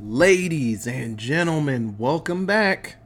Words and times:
Ladies 0.00 0.88
and 0.88 1.16
gentlemen, 1.16 1.94
welcome 1.98 2.46
back 2.46 2.96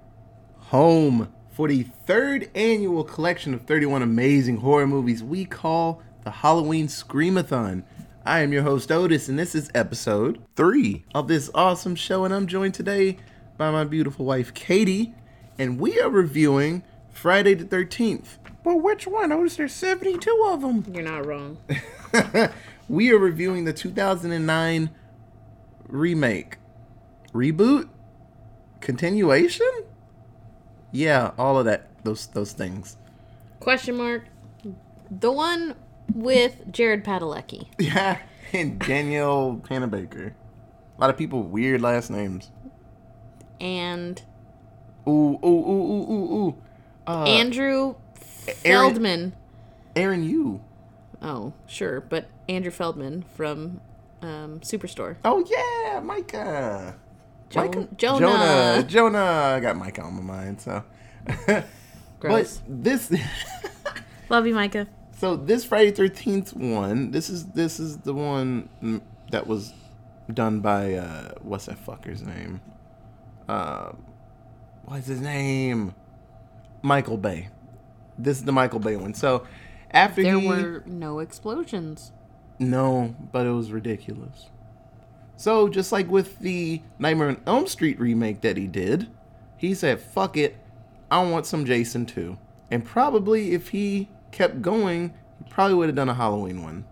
home 0.56 1.30
for 1.50 1.68
the 1.68 1.82
third 1.82 2.50
annual 2.54 3.04
collection 3.04 3.52
of 3.52 3.66
31 3.66 4.00
amazing 4.00 4.56
horror 4.56 4.86
movies 4.86 5.22
we 5.22 5.44
call 5.44 6.02
the 6.24 6.30
Halloween 6.30 6.88
Screamathon. 6.88 7.84
I 8.24 8.40
am 8.40 8.54
your 8.54 8.62
host 8.62 8.90
Otis, 8.90 9.28
and 9.28 9.38
this 9.38 9.54
is 9.54 9.70
episode 9.74 10.42
three 10.56 11.04
of 11.14 11.28
this 11.28 11.50
awesome 11.54 11.94
show. 11.94 12.24
And 12.24 12.32
I'm 12.32 12.46
joined 12.46 12.72
today 12.72 13.18
by 13.58 13.70
my 13.70 13.84
beautiful 13.84 14.24
wife 14.24 14.54
Katie, 14.54 15.14
and 15.58 15.78
we 15.78 16.00
are 16.00 16.08
reviewing 16.08 16.82
Friday 17.10 17.52
the 17.52 17.66
13th. 17.66 18.38
But 18.64 18.76
which 18.76 19.06
one? 19.06 19.30
Otis, 19.30 19.56
there's 19.56 19.74
72 19.74 20.42
of 20.46 20.62
them. 20.62 20.86
You're 20.90 21.02
not 21.02 21.26
wrong. 21.26 21.58
we 22.88 23.12
are 23.12 23.18
reviewing 23.18 23.66
the 23.66 23.74
2009 23.74 24.88
remake, 25.86 26.56
reboot, 27.32 27.88
continuation. 28.80 29.70
Yeah, 30.92 31.32
all 31.38 31.58
of 31.58 31.64
that. 31.66 31.88
Those 32.04 32.26
those 32.28 32.52
things. 32.52 32.96
Question 33.60 33.96
mark. 33.96 34.24
The 35.10 35.32
one 35.32 35.74
with 36.14 36.70
Jared 36.72 37.04
Padalecki. 37.04 37.66
Yeah, 37.78 38.18
and 38.52 38.78
Danielle 38.78 39.60
Panabaker. 39.62 40.32
A 40.96 41.00
lot 41.00 41.10
of 41.10 41.16
people 41.16 41.42
weird 41.42 41.80
last 41.82 42.10
names. 42.10 42.50
And 43.60 44.20
Ooh, 45.06 45.38
ooh, 45.44 45.46
ooh, 45.46 45.92
ooh, 45.92 46.12
ooh, 46.12 46.34
ooh. 46.48 46.62
Uh, 47.06 47.24
Andrew 47.24 47.94
Aaron- 48.64 48.90
Feldman. 48.92 49.32
Aaron, 49.96 50.22
you. 50.22 50.62
Oh, 51.20 51.52
sure, 51.66 52.00
but 52.00 52.28
Andrew 52.48 52.70
Feldman 52.70 53.24
from 53.34 53.80
um, 54.22 54.60
Superstore. 54.60 55.16
Oh 55.24 55.44
yeah, 55.50 56.00
Micah. 56.00 56.94
Jo- 57.50 57.62
Micah? 57.62 57.88
Jonah. 57.96 58.18
Jonah. 58.20 58.82
Jonah. 58.86 59.18
I 59.56 59.60
got 59.60 59.76
Micah 59.76 60.02
on 60.02 60.14
my 60.14 60.22
mind. 60.22 60.60
So, 60.60 60.84
Gross. 62.20 62.60
but 62.66 62.84
this. 62.84 63.12
Love 64.28 64.46
you, 64.46 64.54
Micah. 64.54 64.86
So 65.16 65.34
this 65.36 65.64
Friday 65.64 65.90
Thirteenth 65.90 66.54
one, 66.54 67.10
this 67.10 67.28
is 67.30 67.46
this 67.46 67.80
is 67.80 67.98
the 67.98 68.14
one 68.14 69.00
that 69.30 69.46
was 69.46 69.72
done 70.32 70.60
by 70.60 70.94
uh, 70.94 71.32
what's 71.40 71.66
that 71.66 71.84
fucker's 71.84 72.22
name? 72.22 72.60
Uh, 73.48 73.92
what's 74.84 75.06
his 75.06 75.20
name? 75.20 75.94
Michael 76.82 77.16
Bay. 77.16 77.48
This 78.18 78.38
is 78.38 78.44
the 78.44 78.52
Michael 78.52 78.78
Bay 78.80 78.96
one. 78.96 79.14
So 79.14 79.46
after 79.90 80.22
There 80.22 80.38
he 80.38 80.46
were 80.46 80.82
no 80.86 81.18
explosions. 81.18 82.12
no, 82.58 83.16
but 83.32 83.46
it 83.46 83.50
was 83.50 83.72
ridiculous. 83.72 84.50
So 85.38 85.68
just 85.68 85.92
like 85.92 86.10
with 86.10 86.40
the 86.40 86.82
Nightmare 86.98 87.28
on 87.28 87.40
Elm 87.46 87.68
Street 87.68 88.00
remake 88.00 88.40
that 88.40 88.56
he 88.56 88.66
did, 88.66 89.08
he 89.56 89.72
said, 89.72 90.00
"Fuck 90.00 90.36
it, 90.36 90.56
I 91.12 91.22
want 91.22 91.46
some 91.46 91.64
Jason 91.64 92.06
too." 92.06 92.36
And 92.72 92.84
probably 92.84 93.54
if 93.54 93.68
he 93.68 94.08
kept 94.32 94.60
going, 94.60 95.14
he 95.38 95.48
probably 95.48 95.76
would 95.76 95.88
have 95.88 95.94
done 95.94 96.08
a 96.08 96.14
Halloween 96.14 96.64
one. 96.64 96.84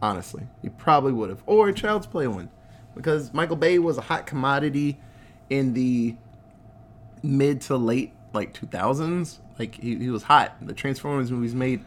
Honestly, 0.00 0.44
he 0.62 0.70
probably 0.70 1.12
would 1.12 1.28
have, 1.28 1.42
or 1.44 1.68
a 1.68 1.72
Child's 1.74 2.06
Play 2.06 2.26
one, 2.26 2.48
because 2.94 3.34
Michael 3.34 3.56
Bay 3.56 3.78
was 3.78 3.98
a 3.98 4.00
hot 4.00 4.26
commodity 4.26 4.98
in 5.50 5.74
the 5.74 6.16
mid 7.22 7.60
to 7.60 7.76
late 7.76 8.14
like 8.32 8.54
2000s. 8.54 9.38
Like 9.58 9.74
he, 9.74 9.96
he 9.96 10.08
was 10.08 10.22
hot. 10.22 10.56
The 10.62 10.72
Transformers 10.72 11.30
movies 11.30 11.54
made 11.54 11.84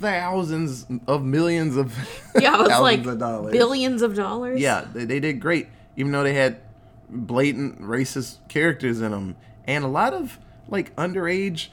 thousands 0.00 0.86
of 1.06 1.24
millions 1.24 1.76
of 1.76 1.94
Yeah, 2.40 2.54
it 2.56 2.68
was 2.68 2.80
like 2.80 3.04
of 3.04 3.18
dollars. 3.18 3.52
billions 3.52 4.02
of 4.02 4.14
dollars. 4.14 4.60
Yeah, 4.60 4.86
they, 4.92 5.04
they 5.04 5.20
did 5.20 5.40
great, 5.40 5.68
even 5.96 6.12
though 6.12 6.22
they 6.22 6.34
had 6.34 6.60
blatant 7.10 7.80
racist 7.80 8.36
characters 8.48 9.00
in 9.00 9.10
them 9.12 9.36
and 9.66 9.84
a 9.84 9.88
lot 9.88 10.12
of 10.14 10.38
like 10.68 10.94
underage, 10.96 11.68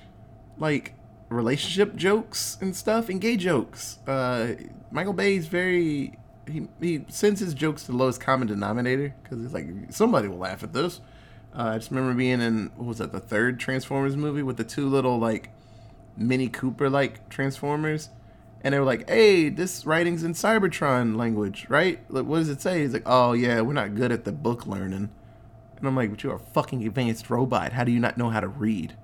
like 0.58 0.94
relationship 1.30 1.95
jokes 1.95 2.58
and 2.61 2.76
stuff 2.76 3.10
and 3.10 3.20
gay 3.22 3.36
jokes. 3.38 3.99
Uh, 4.08 4.54
Michael 4.92 5.14
Bay's 5.14 5.48
very 5.48 6.17
he 6.48 6.67
he 6.80 7.04
sends 7.10 7.39
his 7.39 7.54
jokes 7.54 7.83
to 7.83 7.92
the 7.92 7.98
lowest 7.98 8.22
common 8.22 8.48
denominator 8.48 9.14
because 9.23 9.39
he's 9.42 9.54
like 9.54 9.67
somebody 9.89 10.28
will 10.28 10.38
laugh 10.38 10.64
at 10.64 10.73
this. 10.73 11.02
Uh, 11.58 11.72
I 11.73 11.78
just 11.78 11.89
remember 11.89 12.14
being 12.14 12.42
in 12.42 12.72
what 12.76 12.86
was 12.88 12.98
that 12.99 13.11
the 13.11 13.20
third 13.20 13.60
Transformers 13.60 14.16
movie 14.16 14.44
with 14.44 14.58
the 14.58 14.64
two 14.64 14.88
little 14.88 15.17
like 15.17 15.49
Mini 16.17 16.48
Cooper 16.48 16.89
like 16.89 17.28
Transformers. 17.30 18.10
And 18.65 18.73
they 18.73 18.80
were 18.80 18.86
like, 18.86 19.08
hey, 19.08 19.49
this 19.49 19.86
writing's 19.86 20.23
in 20.23 20.33
Cybertron 20.33 21.17
language, 21.17 21.67
right? 21.70 21.99
Like, 22.09 22.26
what 22.26 22.39
does 22.39 22.49
it 22.49 22.64
say? 22.64 22.81
He's 22.81 22.93
like, 22.93 23.03
oh, 23.05 23.33
yeah, 23.33 23.61
we're 23.61 23.73
not 23.73 23.93
good 23.93 24.11
at 24.11 24.26
the 24.26 24.31
book 24.31 24.65
learning. 24.65 25.11
And 25.77 25.87
I'm 25.87 25.95
like, 25.95 26.09
but 26.09 26.23
you're 26.23 26.33
a 26.33 26.39
fucking 26.39 26.83
advanced 26.83 27.30
robot. 27.30 27.73
How 27.73 27.83
do 27.83 27.92
you 27.92 27.99
not 27.99 28.17
know 28.17 28.31
how 28.31 28.39
to 28.39 28.48
read? 28.48 28.95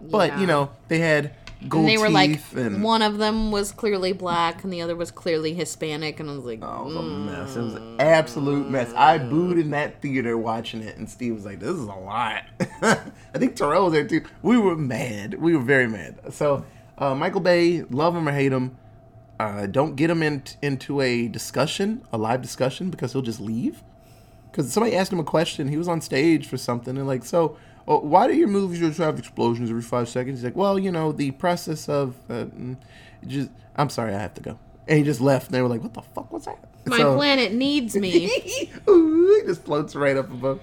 But, 0.00 0.40
you 0.40 0.48
know, 0.48 0.72
they 0.88 0.98
had 0.98 1.36
gold 1.68 1.82
And 1.82 1.88
they 1.88 1.98
were 1.98 2.10
like, 2.10 2.40
and... 2.56 2.82
one 2.82 3.00
of 3.00 3.18
them 3.18 3.52
was 3.52 3.70
clearly 3.70 4.12
black 4.12 4.64
and 4.64 4.72
the 4.72 4.82
other 4.82 4.96
was 4.96 5.12
clearly 5.12 5.54
Hispanic. 5.54 6.18
And 6.18 6.28
I 6.28 6.34
was 6.34 6.44
like, 6.44 6.58
Oh, 6.62 6.82
it 6.82 6.86
was 6.86 6.96
a 6.96 7.02
mess. 7.02 7.56
It 7.56 7.60
was 7.60 7.74
an 7.74 8.00
absolute 8.00 8.68
mess. 8.68 8.92
I 8.94 9.18
booed 9.18 9.58
in 9.58 9.70
that 9.70 10.02
theater 10.02 10.36
watching 10.36 10.82
it, 10.82 10.96
and 10.96 11.08
Steve 11.08 11.34
was 11.34 11.44
like, 11.44 11.60
"This 11.60 11.70
is 11.70 11.84
a 11.84 11.94
lot." 11.94 12.42
I 12.82 13.38
think 13.38 13.54
Terrell 13.54 13.84
was 13.84 13.92
there 13.92 14.04
too. 14.04 14.22
We 14.42 14.58
were 14.58 14.74
mad. 14.74 15.34
We 15.34 15.54
were 15.56 15.62
very 15.62 15.86
mad. 15.86 16.34
So, 16.34 16.66
uh, 16.98 17.14
Michael 17.14 17.40
Bay, 17.40 17.82
love 17.82 18.16
him 18.16 18.28
or 18.28 18.32
hate 18.32 18.52
him, 18.52 18.76
uh, 19.38 19.66
don't 19.66 19.96
get 19.96 20.10
him 20.10 20.22
in, 20.22 20.42
into 20.62 21.00
a 21.00 21.28
discussion, 21.28 22.02
a 22.12 22.18
live 22.18 22.42
discussion, 22.42 22.90
because 22.90 23.12
he'll 23.12 23.22
just 23.22 23.40
leave. 23.40 23.82
Because 24.50 24.72
somebody 24.72 24.96
asked 24.96 25.12
him 25.12 25.18
a 25.20 25.24
question, 25.24 25.68
he 25.68 25.76
was 25.76 25.88
on 25.88 26.00
stage 26.00 26.46
for 26.46 26.56
something, 26.56 26.96
and 26.96 27.06
like, 27.06 27.24
so 27.24 27.56
oh, 27.86 27.98
why 28.00 28.26
do 28.26 28.34
your 28.34 28.48
movies 28.48 28.80
just 28.80 28.98
have 28.98 29.18
explosions 29.18 29.68
every 29.70 29.82
five 29.82 30.08
seconds? 30.08 30.38
He's 30.38 30.44
like, 30.44 30.56
well, 30.56 30.78
you 30.78 30.90
know, 30.90 31.12
the 31.12 31.30
process 31.32 31.88
of 31.88 32.14
uh, 32.30 32.44
mm, 32.46 32.76
just. 33.26 33.50
I'm 33.76 33.90
sorry, 33.90 34.14
I 34.14 34.20
have 34.20 34.32
to 34.34 34.40
go. 34.40 34.58
And 34.88 34.98
he 34.98 35.04
just 35.04 35.20
left, 35.20 35.46
and 35.46 35.54
they 35.54 35.60
were 35.60 35.68
like, 35.68 35.82
what 35.82 35.92
the 35.92 36.00
fuck 36.00 36.32
was 36.32 36.46
that? 36.46 36.58
my 36.86 36.96
So- 36.98 37.16
planet 37.16 37.52
needs 37.52 37.94
me. 37.96 38.30
Ooh, 38.88 39.40
he 39.40 39.46
just 39.46 39.64
floats 39.64 39.94
right 39.94 40.16
up 40.16 40.30
above. 40.30 40.60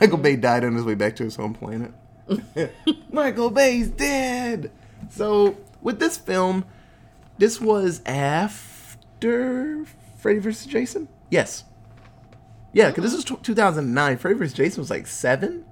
Michael 0.00 0.18
Bay 0.18 0.34
died 0.34 0.64
on 0.64 0.74
his 0.74 0.84
way 0.84 0.94
back 0.94 1.14
to 1.16 1.24
his 1.24 1.36
home 1.36 1.54
planet. 1.54 1.92
Michael 3.12 3.50
Bay's 3.50 3.88
dead. 3.88 4.72
So 5.10 5.56
with 5.80 6.00
this 6.00 6.16
film, 6.16 6.64
this 7.38 7.60
was 7.60 8.02
after 8.06 9.84
Freddy 10.18 10.38
vs. 10.38 10.66
Jason. 10.66 11.08
Yes. 11.30 11.64
Yeah, 12.72 12.88
because 12.88 13.04
this 13.04 13.14
was 13.14 13.24
t- 13.24 13.36
2009. 13.42 14.18
Freddy 14.18 14.38
vs. 14.38 14.54
Jason 14.54 14.80
was 14.80 14.90
like 14.90 15.06
seven. 15.06 15.64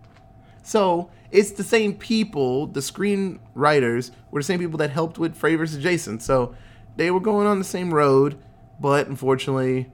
So 0.63 1.11
it's 1.31 1.53
the 1.53 1.65
same 1.65 1.95
people. 1.95 2.67
The 2.67 2.81
screenwriters 2.81 4.11
were 4.31 4.41
the 4.41 4.45
same 4.45 4.59
people 4.59 4.79
that 4.79 4.91
helped 4.91 5.19
with 5.19 5.37
Freddy 5.37 5.57
vs. 5.57 5.83
Jason. 5.83 6.21
So 6.21 6.55
they 6.97 7.11
were 7.11 7.21
going 7.21 7.47
on 7.47 7.59
the 7.59 7.65
same 7.65 7.93
road, 7.93 8.39
but 8.81 9.09
unfortunately, 9.09 9.93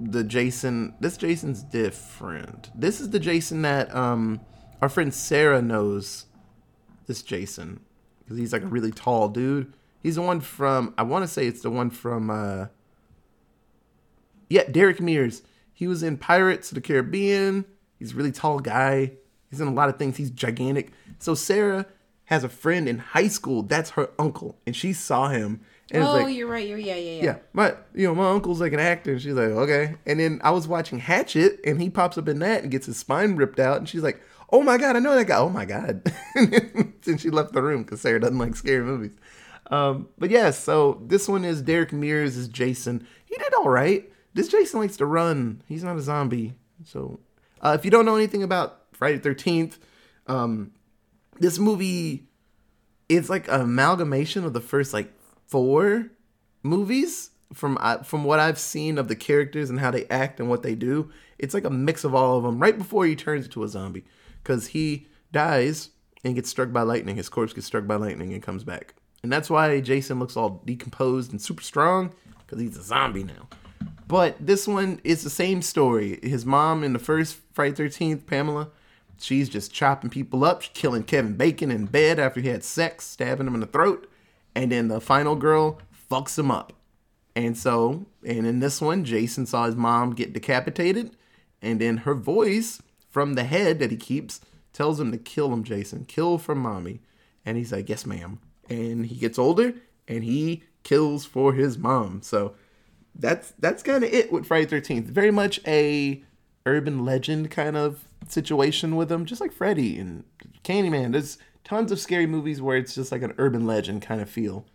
the 0.00 0.24
Jason. 0.24 0.94
This 1.00 1.16
Jason's 1.16 1.62
different. 1.62 2.70
This 2.74 3.00
is 3.00 3.10
the 3.10 3.20
Jason 3.20 3.62
that 3.62 3.94
um 3.94 4.40
our 4.80 4.88
friend 4.88 5.12
Sarah 5.12 5.62
knows. 5.62 6.26
This 7.06 7.22
Jason 7.22 7.80
because 8.20 8.38
he's 8.38 8.52
like 8.52 8.62
a 8.62 8.66
really 8.66 8.92
tall 8.92 9.28
dude. 9.28 9.72
He's 10.02 10.16
the 10.16 10.22
one 10.22 10.40
from. 10.40 10.94
I 10.96 11.02
want 11.02 11.24
to 11.24 11.28
say 11.28 11.46
it's 11.46 11.62
the 11.62 11.70
one 11.70 11.90
from. 11.90 12.30
uh 12.30 12.66
Yeah, 14.48 14.64
Derek 14.70 15.00
Mears. 15.00 15.42
He 15.72 15.86
was 15.86 16.02
in 16.02 16.18
Pirates 16.18 16.70
of 16.70 16.74
the 16.74 16.80
Caribbean. 16.80 17.64
He's 17.98 18.12
a 18.12 18.16
really 18.16 18.32
tall 18.32 18.60
guy. 18.60 19.12
He's 19.50 19.60
in 19.60 19.68
a 19.68 19.72
lot 19.72 19.88
of 19.88 19.98
things. 19.98 20.16
He's 20.16 20.30
gigantic. 20.30 20.92
So 21.18 21.34
Sarah 21.34 21.86
has 22.26 22.44
a 22.44 22.48
friend 22.48 22.88
in 22.88 22.98
high 22.98 23.28
school. 23.28 23.62
That's 23.62 23.90
her 23.90 24.10
uncle, 24.18 24.58
and 24.66 24.74
she 24.76 24.92
saw 24.92 25.28
him. 25.28 25.60
And 25.90 26.04
oh, 26.04 26.12
like, 26.12 26.36
you're 26.36 26.46
right. 26.46 26.66
You're 26.66 26.78
yeah, 26.78 26.94
yeah, 26.94 27.10
yeah. 27.10 27.24
yeah, 27.24 27.36
my 27.52 27.74
you 27.94 28.06
know 28.06 28.14
my 28.14 28.30
uncle's 28.30 28.60
like 28.60 28.72
an 28.72 28.78
actor. 28.78 29.12
And 29.12 29.20
she's 29.20 29.34
like, 29.34 29.48
okay. 29.48 29.96
And 30.06 30.20
then 30.20 30.40
I 30.44 30.50
was 30.50 30.68
watching 30.68 31.00
Hatchet, 31.00 31.60
and 31.64 31.80
he 31.80 31.90
pops 31.90 32.16
up 32.16 32.28
in 32.28 32.38
that 32.38 32.62
and 32.62 32.70
gets 32.70 32.86
his 32.86 32.96
spine 32.96 33.36
ripped 33.36 33.58
out, 33.58 33.78
and 33.78 33.88
she's 33.88 34.02
like, 34.02 34.20
oh 34.52 34.62
my 34.62 34.76
god, 34.76 34.96
I 34.96 35.00
know 35.00 35.14
that 35.14 35.26
guy. 35.26 35.38
Oh 35.38 35.48
my 35.48 35.64
god. 35.64 36.02
and 36.34 37.20
she 37.20 37.30
left 37.30 37.52
the 37.52 37.62
room 37.62 37.82
because 37.82 38.00
Sarah 38.00 38.20
doesn't 38.20 38.38
like 38.38 38.54
scary 38.54 38.84
movies. 38.84 39.16
Um, 39.70 40.08
but 40.18 40.30
yeah, 40.30 40.50
so 40.50 41.00
this 41.06 41.28
one 41.28 41.44
is 41.44 41.62
Derek 41.62 41.92
Mears 41.92 42.36
is 42.36 42.48
Jason. 42.48 43.06
He 43.24 43.36
did 43.36 43.54
all 43.54 43.68
right. 43.68 44.10
This 44.34 44.48
Jason 44.48 44.80
likes 44.80 44.96
to 44.98 45.06
run. 45.06 45.62
He's 45.66 45.84
not 45.84 45.96
a 45.96 46.02
zombie. 46.02 46.54
So 46.84 47.20
uh, 47.60 47.76
if 47.78 47.84
you 47.84 47.90
don't 47.90 48.04
know 48.04 48.16
anything 48.16 48.42
about 48.42 48.82
Friday 48.92 49.18
Thirteenth, 49.18 49.78
um, 50.26 50.72
this 51.38 51.58
movie 51.58 52.26
it's 53.10 53.28
like 53.28 53.48
an 53.48 53.60
amalgamation 53.60 54.44
of 54.44 54.52
the 54.52 54.60
first 54.60 54.94
like 54.94 55.12
four 55.48 56.10
movies 56.62 57.30
from 57.52 57.76
uh, 57.80 57.98
from 57.98 58.22
what 58.22 58.38
I've 58.38 58.58
seen 58.58 58.98
of 58.98 59.08
the 59.08 59.16
characters 59.16 59.68
and 59.68 59.80
how 59.80 59.90
they 59.90 60.06
act 60.06 60.38
and 60.38 60.48
what 60.48 60.62
they 60.62 60.76
do. 60.76 61.10
It's 61.36 61.52
like 61.52 61.64
a 61.64 61.70
mix 61.70 62.04
of 62.04 62.14
all 62.14 62.38
of 62.38 62.44
them. 62.44 62.60
Right 62.60 62.78
before 62.78 63.04
he 63.04 63.16
turns 63.16 63.46
into 63.46 63.64
a 63.64 63.68
zombie, 63.68 64.04
because 64.42 64.68
he 64.68 65.08
dies 65.32 65.90
and 66.22 66.36
gets 66.36 66.48
struck 66.48 66.72
by 66.72 66.82
lightning. 66.82 67.16
His 67.16 67.28
corpse 67.28 67.52
gets 67.52 67.66
struck 67.66 67.86
by 67.86 67.96
lightning 67.96 68.32
and 68.32 68.42
comes 68.42 68.62
back, 68.62 68.94
and 69.22 69.32
that's 69.32 69.50
why 69.50 69.80
Jason 69.80 70.18
looks 70.18 70.36
all 70.36 70.62
decomposed 70.64 71.30
and 71.32 71.40
super 71.40 71.62
strong 71.62 72.14
because 72.38 72.60
he's 72.60 72.76
a 72.76 72.82
zombie 72.82 73.24
now. 73.24 73.48
But 74.06 74.36
this 74.44 74.66
one 74.66 75.00
is 75.04 75.22
the 75.22 75.30
same 75.30 75.62
story. 75.62 76.18
His 76.22 76.44
mom 76.44 76.82
in 76.82 76.92
the 76.92 76.98
first 76.98 77.38
Friday 77.52 77.74
Thirteenth, 77.74 78.26
Pamela, 78.26 78.70
she's 79.18 79.48
just 79.48 79.72
chopping 79.72 80.10
people 80.10 80.44
up, 80.44 80.62
killing 80.62 81.04
Kevin 81.04 81.36
Bacon 81.36 81.70
in 81.70 81.86
bed 81.86 82.18
after 82.18 82.40
he 82.40 82.48
had 82.48 82.64
sex, 82.64 83.06
stabbing 83.06 83.46
him 83.46 83.54
in 83.54 83.60
the 83.60 83.66
throat, 83.66 84.10
and 84.54 84.72
then 84.72 84.88
the 84.88 85.00
final 85.00 85.36
girl 85.36 85.78
fucks 86.10 86.38
him 86.38 86.50
up. 86.50 86.72
And 87.36 87.56
so, 87.56 88.06
and 88.26 88.46
in 88.46 88.58
this 88.58 88.80
one, 88.80 89.04
Jason 89.04 89.46
saw 89.46 89.66
his 89.66 89.76
mom 89.76 90.14
get 90.14 90.32
decapitated, 90.32 91.16
and 91.62 91.80
then 91.80 91.98
her 91.98 92.14
voice 92.14 92.82
from 93.08 93.34
the 93.34 93.44
head 93.44 93.78
that 93.78 93.92
he 93.92 93.96
keeps 93.96 94.40
tells 94.72 94.98
him 94.98 95.12
to 95.12 95.18
kill 95.18 95.52
him, 95.52 95.62
Jason, 95.62 96.04
kill 96.04 96.38
for 96.38 96.54
mommy. 96.54 97.00
And 97.44 97.56
he's 97.56 97.72
like, 97.72 97.88
yes, 97.88 98.04
ma'am. 98.06 98.40
And 98.70 99.04
he 99.04 99.16
gets 99.16 99.38
older, 99.38 99.74
and 100.08 100.24
he 100.24 100.62
kills 100.82 101.26
for 101.26 101.52
his 101.52 101.76
mom. 101.76 102.22
So 102.22 102.54
that's 103.14 103.52
that's 103.58 103.82
kind 103.82 104.02
of 104.04 104.12
it 104.12 104.32
with 104.32 104.46
Friday 104.46 104.66
Thirteenth. 104.66 105.06
Very 105.06 105.30
much 105.30 105.60
a 105.66 106.22
urban 106.64 107.04
legend 107.04 107.50
kind 107.50 107.76
of 107.76 108.06
situation 108.28 108.96
with 108.96 109.10
him, 109.10 109.26
just 109.26 109.40
like 109.40 109.52
Freddy 109.52 109.98
and 109.98 110.24
Candyman. 110.64 111.12
There's 111.12 111.38
tons 111.64 111.92
of 111.92 112.00
scary 112.00 112.26
movies 112.26 112.62
where 112.62 112.76
it's 112.76 112.94
just 112.94 113.12
like 113.12 113.22
an 113.22 113.34
urban 113.38 113.66
legend 113.66 114.02
kind 114.02 114.20
of 114.20 114.30
feel. 114.30 114.66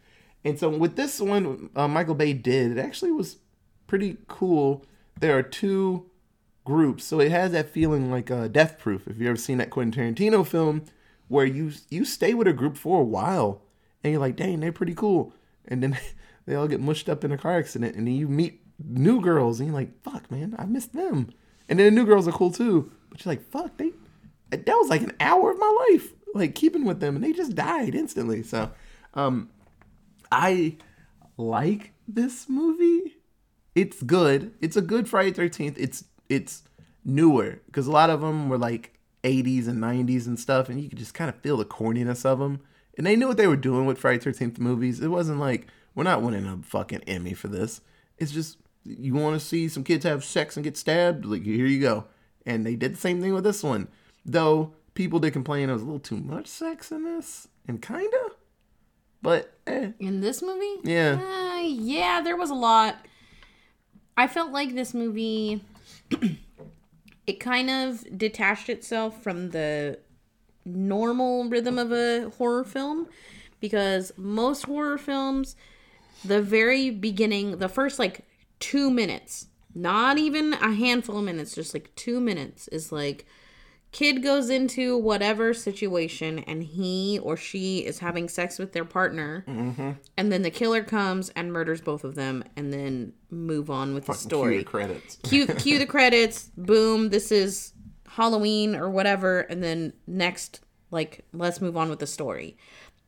And 0.43 0.59
so 0.59 0.69
with 0.69 0.95
this 0.95 1.19
one, 1.19 1.69
uh, 1.75 1.87
Michael 1.87 2.15
Bay 2.15 2.33
did 2.33 2.71
it 2.71 2.79
actually 2.79 3.11
was 3.11 3.37
pretty 3.87 4.17
cool. 4.27 4.85
There 5.19 5.37
are 5.37 5.43
two 5.43 6.09
groups, 6.65 7.05
so 7.05 7.19
it 7.19 7.31
has 7.31 7.51
that 7.53 7.69
feeling 7.69 8.11
like 8.11 8.29
uh, 8.29 8.47
Death 8.47 8.77
Proof. 8.77 9.07
If 9.07 9.19
you 9.19 9.27
ever 9.27 9.37
seen 9.37 9.57
that 9.57 9.69
Quentin 9.69 10.15
Tarantino 10.15 10.45
film, 10.45 10.83
where 11.27 11.45
you 11.45 11.71
you 11.89 12.05
stay 12.05 12.33
with 12.33 12.47
a 12.47 12.53
group 12.53 12.77
for 12.77 13.01
a 13.01 13.03
while, 13.03 13.61
and 14.05 14.11
you're 14.11 14.21
like, 14.21 14.35
dang, 14.35 14.59
they're 14.59 14.71
pretty 14.71 14.93
cool, 14.93 15.33
and 15.67 15.81
then 15.81 15.97
they 16.45 16.53
all 16.53 16.67
get 16.67 16.79
mushed 16.79 17.09
up 17.09 17.23
in 17.23 17.31
a 17.31 17.37
car 17.39 17.57
accident, 17.57 17.95
and 17.95 18.05
then 18.05 18.13
you 18.13 18.27
meet 18.27 18.61
new 18.77 19.19
girls, 19.19 19.59
and 19.59 19.67
you're 19.67 19.75
like, 19.75 19.99
fuck, 20.03 20.29
man, 20.29 20.55
I 20.59 20.65
missed 20.65 20.93
them, 20.93 21.31
and 21.67 21.79
then 21.79 21.85
the 21.85 21.99
new 21.99 22.05
girls 22.05 22.27
are 22.27 22.31
cool 22.31 22.51
too, 22.51 22.91
but 23.09 23.25
you're 23.25 23.31
like, 23.31 23.49
fuck, 23.49 23.77
they 23.77 23.93
that 24.51 24.67
was 24.67 24.89
like 24.89 25.01
an 25.01 25.13
hour 25.19 25.49
of 25.49 25.57
my 25.57 25.87
life, 25.89 26.13
like 26.35 26.53
keeping 26.53 26.85
with 26.85 26.99
them, 26.99 27.15
and 27.15 27.25
they 27.25 27.33
just 27.33 27.55
died 27.55 27.95
instantly. 27.95 28.43
So, 28.43 28.71
um, 29.15 29.49
I 30.31 30.77
like 31.35 31.93
this 32.07 32.47
movie. 32.47 33.15
It's 33.73 34.03
good. 34.03 34.53
It's 34.61 34.77
a 34.77 34.81
good 34.81 35.09
Friday 35.09 35.31
Thirteenth. 35.31 35.77
It's 35.79 36.05
it's 36.29 36.61
newer 37.03 37.59
because 37.65 37.87
a 37.87 37.91
lot 37.91 38.11
of 38.11 38.21
them 38.21 38.49
were 38.49 38.57
like 38.59 38.95
80s 39.25 39.67
and 39.67 39.81
90s 39.81 40.27
and 40.27 40.39
stuff, 40.39 40.69
and 40.69 40.79
you 40.79 40.89
could 40.89 40.99
just 40.99 41.15
kind 41.15 41.29
of 41.29 41.35
feel 41.41 41.57
the 41.57 41.65
corniness 41.65 42.23
of 42.23 42.37
them. 42.39 42.61
And 42.97 43.05
they 43.05 43.15
knew 43.15 43.27
what 43.27 43.37
they 43.37 43.47
were 43.47 43.55
doing 43.55 43.85
with 43.85 43.97
Friday 43.97 44.19
Thirteenth 44.19 44.59
movies. 44.59 44.99
It 44.99 45.07
wasn't 45.07 45.39
like 45.39 45.67
we're 45.93 46.03
not 46.03 46.21
winning 46.21 46.45
a 46.45 46.57
fucking 46.57 47.03
Emmy 47.07 47.33
for 47.33 47.47
this. 47.47 47.81
It's 48.17 48.31
just 48.31 48.57
you 48.83 49.13
want 49.13 49.39
to 49.39 49.45
see 49.45 49.67
some 49.67 49.83
kids 49.83 50.05
have 50.05 50.23
sex 50.23 50.55
and 50.57 50.63
get 50.63 50.77
stabbed. 50.77 51.25
Like 51.25 51.43
here 51.43 51.65
you 51.65 51.81
go. 51.81 52.05
And 52.45 52.65
they 52.65 52.75
did 52.75 52.93
the 52.93 52.99
same 52.99 53.21
thing 53.21 53.33
with 53.33 53.43
this 53.43 53.63
one, 53.63 53.87
though. 54.25 54.73
People 54.93 55.19
did 55.19 55.33
complain 55.33 55.69
it 55.69 55.73
was 55.73 55.81
a 55.81 55.85
little 55.85 55.99
too 55.99 56.17
much 56.17 56.47
sex 56.47 56.91
in 56.91 57.03
this, 57.03 57.47
and 57.67 57.81
kinda. 57.81 58.29
But 59.21 59.57
eh. 59.67 59.91
In 59.99 60.21
this 60.21 60.41
movie? 60.41 60.81
Yeah. 60.83 61.19
Uh, 61.19 61.61
yeah, 61.61 62.21
there 62.21 62.37
was 62.37 62.49
a 62.49 62.55
lot. 62.55 62.95
I 64.15 64.27
felt 64.27 64.51
like 64.51 64.75
this 64.75 64.93
movie 64.93 65.61
it 67.27 67.39
kind 67.39 67.69
of 67.69 68.17
detached 68.17 68.69
itself 68.69 69.21
from 69.21 69.49
the 69.49 69.99
normal 70.65 71.47
rhythm 71.49 71.77
of 71.77 71.91
a 71.91 72.29
horror 72.37 72.63
film 72.63 73.07
because 73.59 74.11
most 74.17 74.65
horror 74.65 74.97
films 74.97 75.55
the 76.23 76.41
very 76.41 76.89
beginning 76.89 77.57
the 77.57 77.69
first 77.69 77.99
like 77.99 78.25
2 78.59 78.89
minutes 78.89 79.47
not 79.73 80.17
even 80.17 80.53
a 80.53 80.73
handful 80.73 81.19
of 81.19 81.23
minutes 81.23 81.55
just 81.55 81.73
like 81.73 81.93
2 81.95 82.19
minutes 82.19 82.67
is 82.69 82.91
like 82.91 83.25
kid 83.91 84.21
goes 84.23 84.49
into 84.49 84.97
whatever 84.97 85.53
situation 85.53 86.39
and 86.39 86.63
he 86.63 87.19
or 87.19 87.37
she 87.37 87.79
is 87.79 87.99
having 87.99 88.27
sex 88.27 88.57
with 88.57 88.73
their 88.73 88.83
partner 88.83 89.45
mm-hmm. 89.47 89.91
and 90.17 90.31
then 90.31 90.41
the 90.41 90.49
killer 90.49 90.83
comes 90.83 91.29
and 91.29 91.53
murders 91.53 91.79
both 91.79 92.03
of 92.03 92.15
them 92.15 92.43
and 92.57 92.73
then 92.73 93.13
move 93.35 93.69
on 93.69 93.93
with 93.93 94.05
the 94.05 94.13
story 94.13 94.55
Cue 94.55 94.59
the 94.59 94.65
credits. 94.65 95.17
cue 95.23 95.47
cue 95.47 95.79
the 95.79 95.85
credits. 95.85 96.49
Boom. 96.57 97.09
This 97.09 97.31
is 97.31 97.73
halloween 98.15 98.75
or 98.75 98.89
whatever 98.89 99.41
and 99.41 99.61
then 99.61 99.93
next 100.07 100.61
like 100.91 101.25
let's 101.33 101.61
move 101.61 101.75
on 101.77 101.89
with 101.89 101.99
the 101.99 102.07
story. 102.07 102.57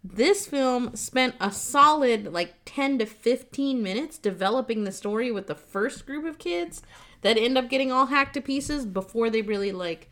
This 0.04 0.46
film 0.46 0.96
spent 0.96 1.36
a 1.40 1.52
solid 1.52 2.32
like 2.32 2.54
10 2.66 3.00
to 3.00 3.06
15 3.06 3.82
minutes 3.82 4.18
developing 4.18 4.84
the 4.84 4.92
story 4.92 5.32
with 5.32 5.48
the 5.48 5.56
first 5.56 6.06
group 6.06 6.26
of 6.26 6.38
kids 6.38 6.82
that 7.22 7.38
end 7.38 7.58
up 7.58 7.70
getting 7.70 7.92
all 7.92 8.08
hacked 8.08 8.34
to 8.36 8.42
pieces 8.42 8.86
before 8.86 9.30
they 9.30 9.42
really 9.42 9.72
like 9.72 10.10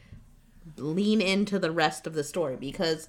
lean 0.78 1.22
into 1.22 1.60
the 1.60 1.72
rest 1.72 2.08
of 2.08 2.14
the 2.14 2.24
story 2.24 2.56
because 2.56 3.08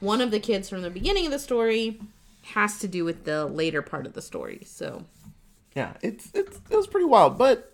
one 0.00 0.20
of 0.20 0.30
the 0.30 0.40
kids 0.40 0.68
from 0.68 0.82
the 0.82 0.90
beginning 0.90 1.26
of 1.26 1.32
the 1.32 1.38
story 1.38 2.00
has 2.42 2.78
to 2.78 2.88
do 2.88 3.04
with 3.04 3.24
the 3.24 3.46
later 3.46 3.82
part 3.82 4.06
of 4.06 4.12
the 4.12 4.22
story 4.22 4.62
so. 4.64 5.04
Yeah, 5.74 5.94
it's 6.02 6.30
it's 6.34 6.60
it 6.70 6.76
was 6.76 6.86
pretty 6.86 7.06
wild, 7.06 7.38
but 7.38 7.71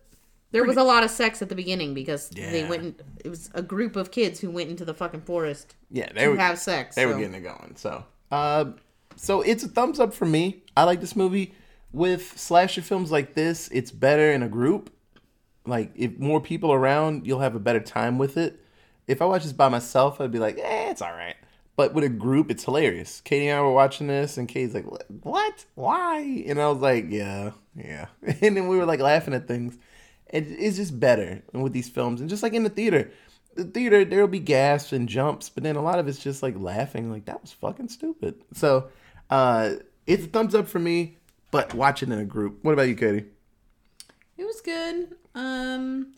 there 0.50 0.64
was 0.64 0.76
a 0.76 0.82
lot 0.82 1.02
of 1.02 1.10
sex 1.10 1.42
at 1.42 1.48
the 1.48 1.54
beginning 1.54 1.94
because 1.94 2.30
they 2.30 2.66
went. 2.68 2.82
In, 2.82 2.94
it 3.24 3.28
was 3.28 3.50
a 3.54 3.62
group 3.62 3.96
of 3.96 4.10
kids 4.10 4.40
who 4.40 4.50
went 4.50 4.70
into 4.70 4.84
the 4.84 4.94
fucking 4.94 5.22
forest 5.22 5.74
yeah, 5.90 6.08
they 6.14 6.24
to 6.24 6.30
were 6.30 6.36
have 6.36 6.58
sex. 6.58 6.96
they 6.96 7.06
were 7.06 7.18
getting 7.18 7.34
it 7.34 7.40
going. 7.40 7.74
So, 7.76 8.04
uh, 8.30 8.66
so 9.16 9.42
it's 9.42 9.62
a 9.64 9.68
thumbs 9.68 10.00
up 10.00 10.14
for 10.14 10.26
me. 10.26 10.62
I 10.76 10.84
like 10.84 11.00
this 11.00 11.16
movie. 11.16 11.54
With 11.90 12.38
slasher 12.38 12.82
films 12.82 13.10
like 13.10 13.34
this, 13.34 13.68
it's 13.72 13.90
better 13.90 14.30
in 14.32 14.42
a 14.42 14.48
group. 14.48 14.90
Like 15.66 15.90
if 15.94 16.18
more 16.18 16.40
people 16.40 16.72
around, 16.72 17.26
you'll 17.26 17.40
have 17.40 17.54
a 17.54 17.60
better 17.60 17.80
time 17.80 18.18
with 18.18 18.36
it. 18.36 18.60
If 19.06 19.22
I 19.22 19.24
watch 19.24 19.42
this 19.44 19.54
by 19.54 19.70
myself, 19.70 20.20
I'd 20.20 20.30
be 20.30 20.38
like, 20.38 20.58
eh, 20.58 20.90
it's 20.90 21.00
all 21.00 21.12
right. 21.12 21.36
But 21.76 21.94
with 21.94 22.04
a 22.04 22.08
group, 22.08 22.50
it's 22.50 22.64
hilarious. 22.64 23.20
Katie 23.20 23.48
and 23.48 23.58
I 23.58 23.62
were 23.62 23.72
watching 23.72 24.08
this, 24.08 24.36
and 24.36 24.48
Katie's 24.48 24.74
like, 24.74 24.90
"What? 24.90 25.06
What? 25.22 25.64
Why?" 25.76 26.42
And 26.48 26.60
I 26.60 26.68
was 26.68 26.80
like, 26.80 27.06
"Yeah, 27.08 27.52
yeah." 27.76 28.06
And 28.42 28.56
then 28.56 28.66
we 28.66 28.76
were 28.76 28.84
like 28.84 28.98
laughing 28.98 29.32
at 29.32 29.46
things. 29.46 29.78
And 30.30 30.46
it's 30.46 30.76
just 30.76 30.98
better 30.98 31.42
with 31.52 31.72
these 31.72 31.88
films, 31.88 32.20
and 32.20 32.28
just 32.28 32.42
like 32.42 32.52
in 32.52 32.64
the 32.64 32.70
theater, 32.70 33.10
the 33.54 33.64
theater 33.64 34.04
there'll 34.04 34.28
be 34.28 34.38
gasps 34.38 34.92
and 34.92 35.08
jumps, 35.08 35.48
but 35.48 35.62
then 35.62 35.76
a 35.76 35.82
lot 35.82 35.98
of 35.98 36.06
it's 36.06 36.19
just 36.19 36.42
like 36.42 36.54
laughing, 36.58 37.10
like 37.10 37.25
that 37.25 37.40
was 37.40 37.52
fucking 37.52 37.88
stupid. 37.88 38.34
So, 38.52 38.88
uh, 39.30 39.75
it's 40.06 40.25
a 40.25 40.28
thumbs 40.28 40.54
up 40.54 40.69
for 40.69 40.78
me. 40.78 41.16
But 41.50 41.72
watching 41.72 42.12
in 42.12 42.19
a 42.19 42.25
group. 42.25 42.58
What 42.62 42.72
about 42.72 42.88
you, 42.88 42.94
Katie? 42.94 43.25
It 44.36 44.44
was 44.44 44.60
good. 44.60 45.16
Um, 45.34 46.12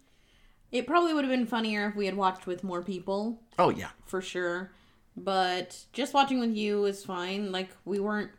it 0.72 0.86
probably 0.86 1.14
would 1.14 1.24
have 1.24 1.30
been 1.30 1.46
funnier 1.46 1.88
if 1.88 1.96
we 1.96 2.06
had 2.06 2.16
watched 2.16 2.46
with 2.46 2.64
more 2.64 2.82
people, 2.82 3.40
Oh 3.58 3.70
yeah, 3.70 3.90
for 4.06 4.20
sure. 4.20 4.72
But 5.16 5.84
just 5.92 6.14
watching 6.14 6.40
with 6.40 6.54
you 6.56 6.84
is 6.84 7.04
fine. 7.04 7.52
Like 7.52 7.70
we 7.84 8.00
weren't 8.00 8.30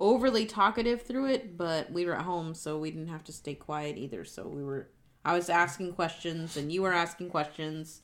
overly 0.00 0.46
talkative 0.46 1.02
through 1.02 1.26
it, 1.30 1.56
but 1.56 1.90
we 1.90 2.04
were 2.04 2.14
at 2.14 2.22
home, 2.22 2.54
so 2.54 2.78
we 2.78 2.90
didn't 2.90 3.08
have 3.08 3.24
to 3.24 3.32
stay 3.32 3.54
quiet 3.54 3.96
either. 3.96 4.24
So 4.24 4.46
we 4.46 4.62
were. 4.62 4.88
I 5.28 5.34
was 5.34 5.50
asking 5.50 5.92
questions, 5.92 6.56
and 6.56 6.72
you 6.72 6.80
were 6.80 6.92
asking 6.94 7.28
questions 7.28 8.00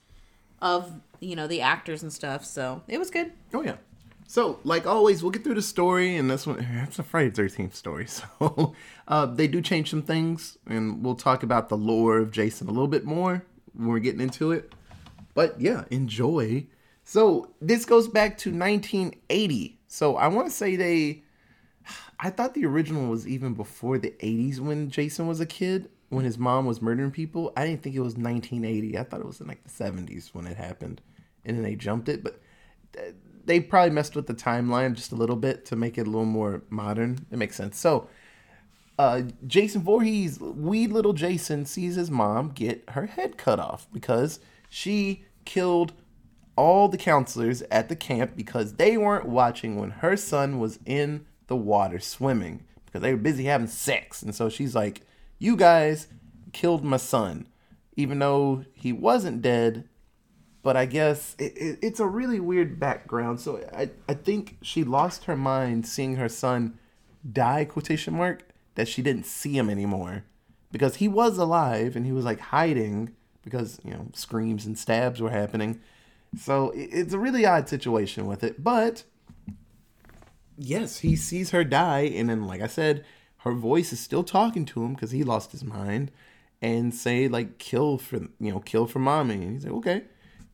of 0.60 1.00
you 1.20 1.34
know 1.34 1.46
the 1.46 1.62
actors 1.62 2.02
and 2.02 2.12
stuff. 2.12 2.44
So 2.44 2.82
it 2.86 2.98
was 2.98 3.10
good. 3.10 3.32
Oh 3.54 3.62
yeah. 3.62 3.76
So, 4.26 4.58
like 4.62 4.86
always, 4.86 5.22
we'll 5.22 5.32
get 5.32 5.42
through 5.42 5.54
the 5.54 5.62
story, 5.62 6.16
and 6.16 6.30
this 6.30 6.46
one, 6.46 6.60
it's 6.86 6.98
a 6.98 7.02
Friday 7.02 7.30
Thirteenth 7.30 7.74
story. 7.74 8.06
So, 8.38 8.74
uh, 9.08 9.24
they 9.24 9.46
do 9.48 9.62
change 9.62 9.88
some 9.88 10.02
things, 10.02 10.58
and 10.66 11.02
we'll 11.02 11.14
talk 11.14 11.42
about 11.42 11.70
the 11.70 11.78
lore 11.78 12.18
of 12.18 12.30
Jason 12.30 12.68
a 12.68 12.72
little 12.72 12.88
bit 12.88 13.06
more 13.06 13.42
when 13.72 13.88
we're 13.88 14.00
getting 14.00 14.20
into 14.20 14.52
it. 14.52 14.74
But 15.32 15.58
yeah, 15.58 15.84
enjoy. 15.90 16.66
So 17.04 17.54
this 17.62 17.86
goes 17.86 18.06
back 18.06 18.36
to 18.38 18.50
1980. 18.50 19.78
So 19.88 20.16
I 20.16 20.28
want 20.28 20.48
to 20.48 20.52
say 20.52 20.76
they. 20.76 21.22
I 22.20 22.28
thought 22.28 22.52
the 22.52 22.66
original 22.66 23.08
was 23.08 23.26
even 23.26 23.54
before 23.54 23.96
the 23.98 24.10
80s 24.20 24.60
when 24.60 24.90
Jason 24.90 25.26
was 25.26 25.40
a 25.40 25.46
kid, 25.46 25.88
when 26.14 26.24
his 26.24 26.38
mom 26.38 26.66
was 26.66 26.80
murdering 26.80 27.10
people. 27.10 27.52
I 27.56 27.66
didn't 27.66 27.82
think 27.82 27.96
it 27.96 28.00
was 28.00 28.16
1980. 28.16 28.98
I 28.98 29.02
thought 29.02 29.20
it 29.20 29.26
was 29.26 29.40
in 29.40 29.46
like 29.46 29.62
the 29.64 29.70
70s 29.70 30.30
when 30.32 30.46
it 30.46 30.56
happened, 30.56 31.00
and 31.44 31.56
then 31.56 31.62
they 31.62 31.74
jumped 31.74 32.08
it. 32.08 32.22
But 32.22 32.40
they 33.44 33.60
probably 33.60 33.90
messed 33.90 34.16
with 34.16 34.26
the 34.26 34.34
timeline 34.34 34.94
just 34.94 35.12
a 35.12 35.16
little 35.16 35.36
bit 35.36 35.64
to 35.66 35.76
make 35.76 35.98
it 35.98 36.06
a 36.06 36.10
little 36.10 36.24
more 36.24 36.62
modern. 36.70 37.26
It 37.30 37.38
makes 37.38 37.56
sense. 37.56 37.78
So, 37.78 38.08
uh, 38.98 39.22
Jason 39.46 39.82
Voorhees, 39.82 40.38
wee 40.40 40.86
little 40.86 41.12
Jason, 41.12 41.66
sees 41.66 41.96
his 41.96 42.10
mom 42.10 42.50
get 42.50 42.84
her 42.90 43.06
head 43.06 43.36
cut 43.36 43.58
off 43.58 43.86
because 43.92 44.40
she 44.68 45.24
killed 45.44 45.92
all 46.56 46.88
the 46.88 46.96
counselors 46.96 47.62
at 47.70 47.88
the 47.88 47.96
camp 47.96 48.36
because 48.36 48.74
they 48.74 48.96
weren't 48.96 49.26
watching 49.26 49.76
when 49.76 49.90
her 49.90 50.16
son 50.16 50.58
was 50.60 50.78
in 50.86 51.26
the 51.48 51.56
water 51.56 51.98
swimming 51.98 52.64
because 52.86 53.02
they 53.02 53.12
were 53.12 53.18
busy 53.18 53.44
having 53.44 53.66
sex. 53.66 54.22
And 54.22 54.34
so 54.34 54.48
she's 54.48 54.74
like, 54.74 55.00
You 55.44 55.56
guys 55.56 56.08
killed 56.52 56.84
my 56.84 56.96
son, 56.96 57.46
even 57.96 58.18
though 58.18 58.64
he 58.72 58.92
wasn't 58.92 59.42
dead 59.42 59.88
but 60.64 60.78
I 60.78 60.86
guess 60.86 61.36
it, 61.38 61.52
it, 61.58 61.78
it's 61.82 62.00
a 62.00 62.06
really 62.06 62.40
weird 62.40 62.80
background. 62.80 63.38
So 63.38 63.62
I, 63.76 63.90
I 64.08 64.14
think 64.14 64.56
she 64.62 64.82
lost 64.82 65.24
her 65.24 65.36
mind 65.36 65.86
seeing 65.86 66.16
her 66.16 66.28
son 66.28 66.78
die 67.30 67.66
quotation 67.66 68.14
mark 68.14 68.48
that 68.74 68.88
she 68.88 69.02
didn't 69.02 69.26
see 69.26 69.58
him 69.58 69.68
anymore 69.68 70.24
because 70.72 70.96
he 70.96 71.06
was 71.06 71.36
alive 71.36 71.94
and 71.94 72.06
he 72.06 72.12
was 72.12 72.24
like 72.24 72.40
hiding 72.40 73.14
because 73.42 73.78
you 73.84 73.90
know 73.90 74.06
screams 74.14 74.64
and 74.64 74.78
stabs 74.78 75.20
were 75.20 75.30
happening. 75.30 75.80
So 76.34 76.72
i- 76.72 76.88
it's 76.90 77.12
a 77.12 77.18
really 77.18 77.44
odd 77.44 77.68
situation 77.68 78.26
with 78.26 78.42
it, 78.42 78.64
but 78.64 79.04
yes, 80.56 81.00
he 81.00 81.14
sees 81.14 81.50
her 81.50 81.62
die, 81.62 82.04
and 82.16 82.30
then 82.30 82.46
like 82.46 82.62
I 82.62 82.68
said, 82.68 83.04
her 83.44 83.52
voice 83.52 83.92
is 83.92 84.00
still 84.00 84.24
talking 84.24 84.64
to 84.64 84.82
him 84.82 84.94
because 84.94 85.10
he 85.10 85.22
lost 85.22 85.52
his 85.52 85.62
mind, 85.62 86.10
and 86.62 86.94
say 86.94 87.28
like 87.28 87.58
kill 87.58 87.98
for 87.98 88.16
you 88.16 88.52
know 88.52 88.60
kill 88.60 88.86
for 88.86 88.98
mommy, 88.98 89.34
and 89.34 89.52
he's 89.52 89.64
like 89.64 89.74
okay. 89.74 90.02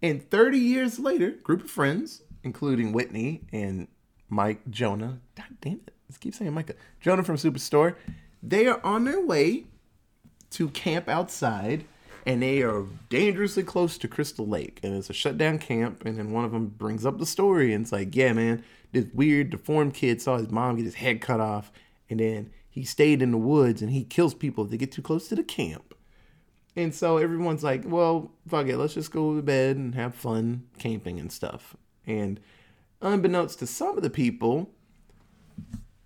And 0.02 0.28
30 0.30 0.58
years 0.58 0.98
later, 0.98 1.30
group 1.30 1.64
of 1.64 1.70
friends, 1.70 2.22
including 2.42 2.92
Whitney 2.92 3.42
and 3.52 3.86
Mike 4.30 4.62
Jonah, 4.70 5.20
God 5.36 5.56
damn 5.60 5.74
it, 5.74 5.92
let's 6.08 6.16
keep 6.18 6.34
saying 6.34 6.54
Micah, 6.54 6.74
Jonah 7.00 7.22
from 7.22 7.36
Superstore, 7.36 7.96
they 8.42 8.66
are 8.66 8.80
on 8.82 9.04
their 9.04 9.20
way 9.20 9.64
to 10.50 10.68
camp 10.70 11.08
outside 11.08 11.84
and 12.26 12.42
they 12.42 12.62
are 12.62 12.84
dangerously 13.08 13.62
close 13.62 13.98
to 13.98 14.08
Crystal 14.08 14.46
Lake 14.46 14.80
and 14.82 14.94
it's 14.94 15.10
a 15.10 15.14
shutdown 15.14 15.58
camp 15.58 16.04
and 16.04 16.18
then 16.18 16.32
one 16.32 16.44
of 16.44 16.52
them 16.52 16.66
brings 16.66 17.06
up 17.06 17.18
the 17.18 17.26
story 17.26 17.72
and 17.72 17.82
it's 17.82 17.92
like 17.92 18.14
yeah 18.14 18.32
man 18.32 18.62
this 18.92 19.06
weird 19.14 19.50
deformed 19.50 19.94
kid 19.94 20.20
saw 20.20 20.36
his 20.36 20.50
mom 20.50 20.76
get 20.76 20.84
his 20.84 20.96
head 20.96 21.20
cut 21.20 21.40
off 21.40 21.70
and 22.08 22.20
then 22.20 22.50
he 22.70 22.84
stayed 22.84 23.20
in 23.20 23.32
the 23.32 23.38
woods 23.38 23.82
and 23.82 23.90
he 23.90 24.04
kills 24.04 24.34
people 24.34 24.64
if 24.64 24.70
they 24.70 24.76
get 24.76 24.92
too 24.92 25.02
close 25.02 25.28
to 25.28 25.34
the 25.34 25.42
camp 25.42 25.94
and 26.76 26.94
so 26.94 27.18
everyone's 27.18 27.64
like 27.64 27.82
well 27.84 28.30
fuck 28.48 28.66
it 28.66 28.76
let's 28.76 28.94
just 28.94 29.12
go 29.12 29.34
to 29.34 29.42
bed 29.42 29.76
and 29.76 29.94
have 29.94 30.14
fun 30.14 30.64
camping 30.78 31.18
and 31.18 31.32
stuff 31.32 31.76
and 32.06 32.40
unbeknownst 33.02 33.58
to 33.58 33.66
some 33.66 33.96
of 33.96 34.02
the 34.02 34.10
people 34.10 34.70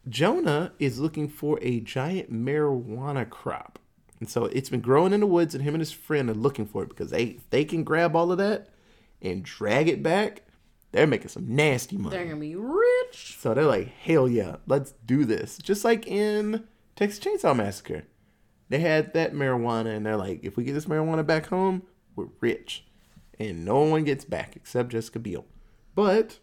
Jonah 0.08 0.72
is 0.78 0.98
looking 0.98 1.28
for 1.28 1.58
a 1.62 1.80
giant 1.80 2.32
marijuana 2.32 3.28
crop. 3.28 3.78
And 4.20 4.28
so 4.28 4.44
it's 4.46 4.68
been 4.68 4.80
growing 4.80 5.12
in 5.12 5.20
the 5.20 5.26
woods, 5.26 5.54
and 5.54 5.64
him 5.64 5.74
and 5.74 5.80
his 5.80 5.92
friend 5.92 6.30
are 6.30 6.34
looking 6.34 6.66
for 6.66 6.82
it 6.82 6.88
because 6.88 7.10
they 7.10 7.38
they 7.50 7.64
can 7.64 7.84
grab 7.84 8.14
all 8.14 8.30
of 8.30 8.38
that 8.38 8.68
and 9.20 9.42
drag 9.42 9.88
it 9.88 10.02
back. 10.02 10.42
They're 10.94 11.08
making 11.08 11.26
some 11.26 11.56
nasty 11.56 11.96
money. 11.96 12.14
They're 12.14 12.24
gonna 12.24 12.36
be 12.36 12.54
rich. 12.54 13.36
So 13.40 13.52
they're 13.52 13.64
like, 13.64 13.88
hell 13.88 14.28
yeah, 14.28 14.56
let's 14.68 14.92
do 15.04 15.24
this. 15.24 15.58
Just 15.58 15.84
like 15.84 16.06
in 16.06 16.68
Texas 16.94 17.18
Chainsaw 17.18 17.56
Massacre. 17.56 18.04
They 18.68 18.78
had 18.78 19.12
that 19.12 19.34
marijuana, 19.34 19.96
and 19.96 20.06
they're 20.06 20.16
like, 20.16 20.44
if 20.44 20.56
we 20.56 20.62
get 20.62 20.74
this 20.74 20.84
marijuana 20.84 21.26
back 21.26 21.46
home, 21.46 21.82
we're 22.14 22.28
rich. 22.40 22.84
And 23.40 23.64
no 23.64 23.80
one 23.80 24.04
gets 24.04 24.24
back 24.24 24.54
except 24.54 24.90
Jessica 24.90 25.18
Biel. 25.18 25.44
But 25.96 26.38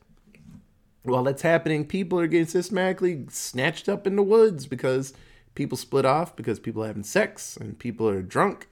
while 1.04 1.24
that's 1.24 1.44
happening, 1.44 1.86
people 1.86 2.20
are 2.20 2.28
getting 2.28 2.46
systematically 2.46 3.28
snatched 3.30 3.88
up 3.88 4.06
in 4.06 4.18
the 4.18 4.22
woods 4.22 4.68
because 4.68 5.14
people 5.56 5.78
split 5.78 6.04
off, 6.04 6.36
because 6.36 6.60
people 6.60 6.84
are 6.84 6.88
having 6.88 7.04
sex, 7.04 7.56
and 7.56 7.80
people 7.80 8.10
are 8.10 8.22
drunk. 8.22 8.68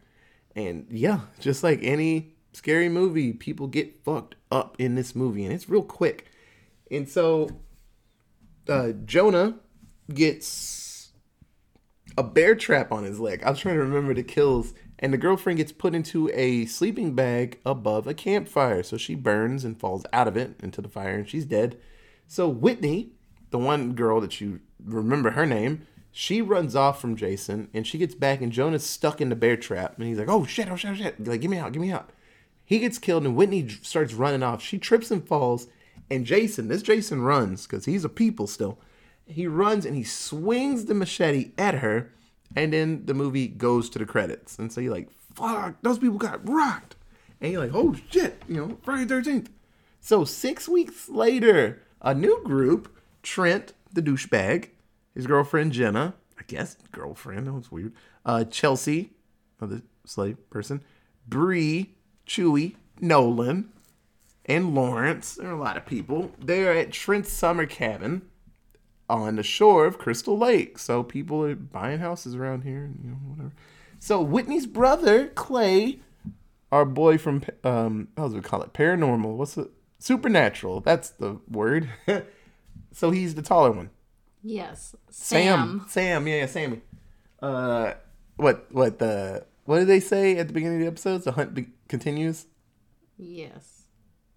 And 0.57 0.87
yeah, 0.91 1.21
just 1.39 1.63
like 1.63 1.79
any 1.81 2.33
scary 2.59 2.89
movie, 2.89 3.31
people 3.31 3.67
get 3.67 4.03
fucked 4.03 4.35
up 4.51 4.75
in 4.77 4.95
this 4.95 5.15
movie, 5.15 5.45
and 5.45 5.53
it's 5.53 5.69
real 5.69 5.81
quick. 5.81 6.29
And 6.91 7.07
so 7.07 7.47
uh, 8.67 8.91
Jonah 9.05 9.55
gets 10.13 11.13
a 12.17 12.23
bear 12.23 12.55
trap 12.55 12.91
on 12.91 13.05
his 13.05 13.17
leg. 13.17 13.43
I 13.43 13.49
was 13.49 13.59
trying 13.59 13.75
to 13.75 13.81
remember 13.81 14.13
the 14.13 14.23
kills, 14.23 14.73
and 14.99 15.13
the 15.13 15.17
girlfriend 15.17 15.55
gets 15.55 15.71
put 15.71 15.95
into 15.95 16.29
a 16.33 16.65
sleeping 16.65 17.15
bag 17.15 17.59
above 17.65 18.07
a 18.07 18.13
campfire. 18.13 18.83
So 18.83 18.97
she 18.97 19.15
burns 19.15 19.63
and 19.63 19.79
falls 19.79 20.05
out 20.11 20.27
of 20.27 20.35
it 20.35 20.59
into 20.61 20.81
the 20.81 20.89
fire, 20.89 21.15
and 21.15 21.29
she's 21.29 21.45
dead. 21.45 21.79
So 22.27 22.49
Whitney, 22.49 23.13
the 23.51 23.57
one 23.57 23.93
girl 23.93 24.19
that 24.19 24.41
you 24.41 24.59
remember 24.83 25.31
her 25.31 25.45
name, 25.45 25.87
she 26.11 26.41
runs 26.41 26.75
off 26.75 26.99
from 26.99 27.15
Jason, 27.15 27.69
and 27.73 27.87
she 27.87 27.97
gets 27.97 28.15
back, 28.15 28.41
and 28.41 28.51
Jonah's 28.51 28.85
stuck 28.85 29.21
in 29.21 29.29
the 29.29 29.35
bear 29.37 29.55
trap, 29.55 29.97
and 29.97 30.07
he's 30.07 30.19
like, 30.19 30.27
"Oh 30.27 30.45
shit! 30.45 30.69
Oh 30.69 30.75
shit! 30.75 30.91
Oh 30.91 30.95
shit! 30.95 31.25
Like, 31.25 31.39
get 31.39 31.49
me 31.49 31.57
out! 31.57 31.71
Get 31.71 31.79
me 31.79 31.91
out!" 31.91 32.11
He 32.69 32.77
gets 32.77 32.99
killed, 32.99 33.25
and 33.25 33.35
Whitney 33.35 33.67
starts 33.81 34.13
running 34.13 34.43
off. 34.43 34.61
She 34.61 34.77
trips 34.77 35.09
and 35.09 35.27
falls, 35.27 35.65
and 36.07 36.23
Jason, 36.23 36.67
this 36.67 36.83
Jason 36.83 37.23
runs 37.23 37.65
because 37.65 37.85
he's 37.85 38.05
a 38.05 38.09
people 38.09 38.45
still. 38.45 38.77
He 39.25 39.47
runs 39.47 39.87
and 39.87 39.95
he 39.95 40.03
swings 40.03 40.85
the 40.85 40.93
machete 40.93 41.49
at 41.57 41.73
her, 41.79 42.11
and 42.55 42.71
then 42.71 43.07
the 43.07 43.15
movie 43.15 43.47
goes 43.47 43.89
to 43.89 43.97
the 43.97 44.05
credits. 44.05 44.59
And 44.59 44.71
so 44.71 44.81
you're 44.81 44.93
like, 44.93 45.09
"Fuck! 45.33 45.77
Those 45.81 45.97
people 45.97 46.19
got 46.19 46.47
rocked!" 46.47 46.95
And 47.41 47.51
you're 47.51 47.63
like, 47.63 47.73
"Oh 47.73 47.95
shit!" 48.11 48.39
You 48.47 48.57
know, 48.57 48.77
Friday 48.83 49.05
Thirteenth. 49.05 49.49
So 49.99 50.23
six 50.23 50.69
weeks 50.69 51.09
later, 51.09 51.81
a 52.03 52.13
new 52.13 52.39
group, 52.43 52.95
Trent, 53.23 53.73
the 53.91 54.03
douchebag, 54.03 54.69
his 55.15 55.25
girlfriend 55.25 55.71
Jenna, 55.71 56.13
I 56.37 56.43
guess 56.45 56.77
girlfriend, 56.91 57.47
that 57.47 57.53
was 57.53 57.71
weird. 57.71 57.93
Uh, 58.23 58.43
Chelsea, 58.43 59.13
another 59.59 59.81
slave 60.05 60.37
person, 60.51 60.83
Bree, 61.27 61.95
Chewy, 62.29 62.75
Nolan, 63.01 63.69
and 64.45 64.75
Lawrence. 64.75 65.35
There 65.35 65.49
are 65.49 65.53
a 65.53 65.59
lot 65.59 65.77
of 65.77 65.85
people. 65.85 66.31
They 66.39 66.65
are 66.65 66.71
at 66.71 66.91
Trent's 66.91 67.33
summer 67.33 67.65
cabin 67.65 68.21
on 69.09 69.35
the 69.35 69.43
shore 69.43 69.85
of 69.85 69.97
Crystal 69.97 70.37
Lake. 70.37 70.77
So 70.77 71.01
people 71.03 71.43
are 71.43 71.55
buying 71.55 71.99
houses 71.99 72.35
around 72.35 72.61
here, 72.61 72.83
and 72.83 72.99
you 73.03 73.09
know 73.09 73.15
whatever. 73.15 73.53
So 73.97 74.21
Whitney's 74.21 74.67
brother 74.67 75.27
Clay, 75.29 75.99
our 76.71 76.85
boy 76.85 77.17
from 77.17 77.43
um, 77.63 78.09
how 78.15 78.27
do 78.27 78.35
we 78.35 78.41
call 78.41 78.61
it? 78.61 78.73
Paranormal. 78.73 79.35
What's 79.35 79.57
it? 79.57 79.69
Supernatural. 79.97 80.79
That's 80.81 81.09
the 81.09 81.39
word. 81.49 81.89
so 82.93 83.11
he's 83.11 83.35
the 83.35 83.41
taller 83.41 83.71
one. 83.71 83.89
Yes. 84.41 84.95
Sam. 85.09 85.81
Sam. 85.81 85.85
Sam. 85.89 86.27
Yeah, 86.27 86.35
yeah, 86.35 86.45
Sammy. 86.45 86.81
Uh, 87.41 87.93
what? 88.37 88.67
What 88.71 88.99
the? 88.99 89.45
What 89.65 89.79
did 89.79 89.87
they 89.87 89.99
say 89.99 90.37
at 90.37 90.47
the 90.47 90.53
beginning 90.53 90.77
of 90.77 90.81
the 90.81 90.87
episodes? 90.87 91.25
The 91.25 91.33
hunt 91.33 91.53
be- 91.53 91.73
continues. 91.89 92.45
Yes. 93.17 93.83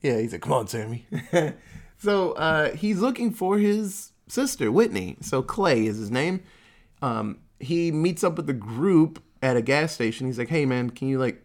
Yeah, 0.00 0.18
he's 0.18 0.32
like, 0.32 0.42
"Come 0.42 0.52
on, 0.52 0.66
Sammy." 0.66 1.06
so 1.98 2.32
uh, 2.32 2.74
he's 2.74 2.98
looking 2.98 3.32
for 3.32 3.58
his 3.58 4.12
sister, 4.26 4.72
Whitney. 4.72 5.16
So 5.20 5.42
Clay 5.42 5.86
is 5.86 5.98
his 5.98 6.10
name. 6.10 6.42
Um, 7.00 7.38
he 7.60 7.92
meets 7.92 8.24
up 8.24 8.36
with 8.36 8.48
the 8.48 8.52
group 8.52 9.22
at 9.40 9.56
a 9.56 9.62
gas 9.62 9.92
station. 9.92 10.26
He's 10.26 10.38
like, 10.38 10.48
"Hey, 10.48 10.66
man, 10.66 10.90
can 10.90 11.06
you 11.06 11.18
like 11.18 11.44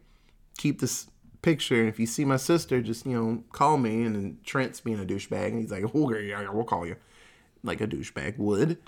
keep 0.57 0.81
this 0.81 1.07
picture? 1.43 1.79
And 1.79 1.87
if 1.87 1.99
you 1.99 2.07
see 2.07 2.25
my 2.25 2.37
sister, 2.37 2.81
just 2.81 3.05
you 3.05 3.13
know, 3.13 3.43
call 3.51 3.77
me." 3.77 4.03
And 4.03 4.15
then 4.15 4.37
Trent's 4.43 4.81
being 4.81 4.99
a 4.99 5.05
douchebag, 5.05 5.49
and 5.49 5.59
he's 5.59 5.71
like, 5.71 5.83
"Okay, 5.83 6.27
yeah, 6.27 6.41
yeah, 6.41 6.49
we'll 6.49 6.63
call 6.63 6.87
you," 6.87 6.95
like 7.63 7.81
a 7.81 7.87
douchebag 7.87 8.39
would. 8.39 8.79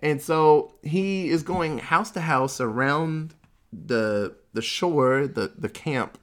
And 0.00 0.22
so 0.22 0.76
he 0.82 1.28
is 1.28 1.42
going 1.42 1.78
house 1.78 2.10
to 2.12 2.20
house 2.20 2.60
around 2.60 3.34
the 3.72 4.36
the 4.54 4.62
shore, 4.62 5.26
the 5.26 5.52
the 5.58 5.68
camp, 5.68 6.18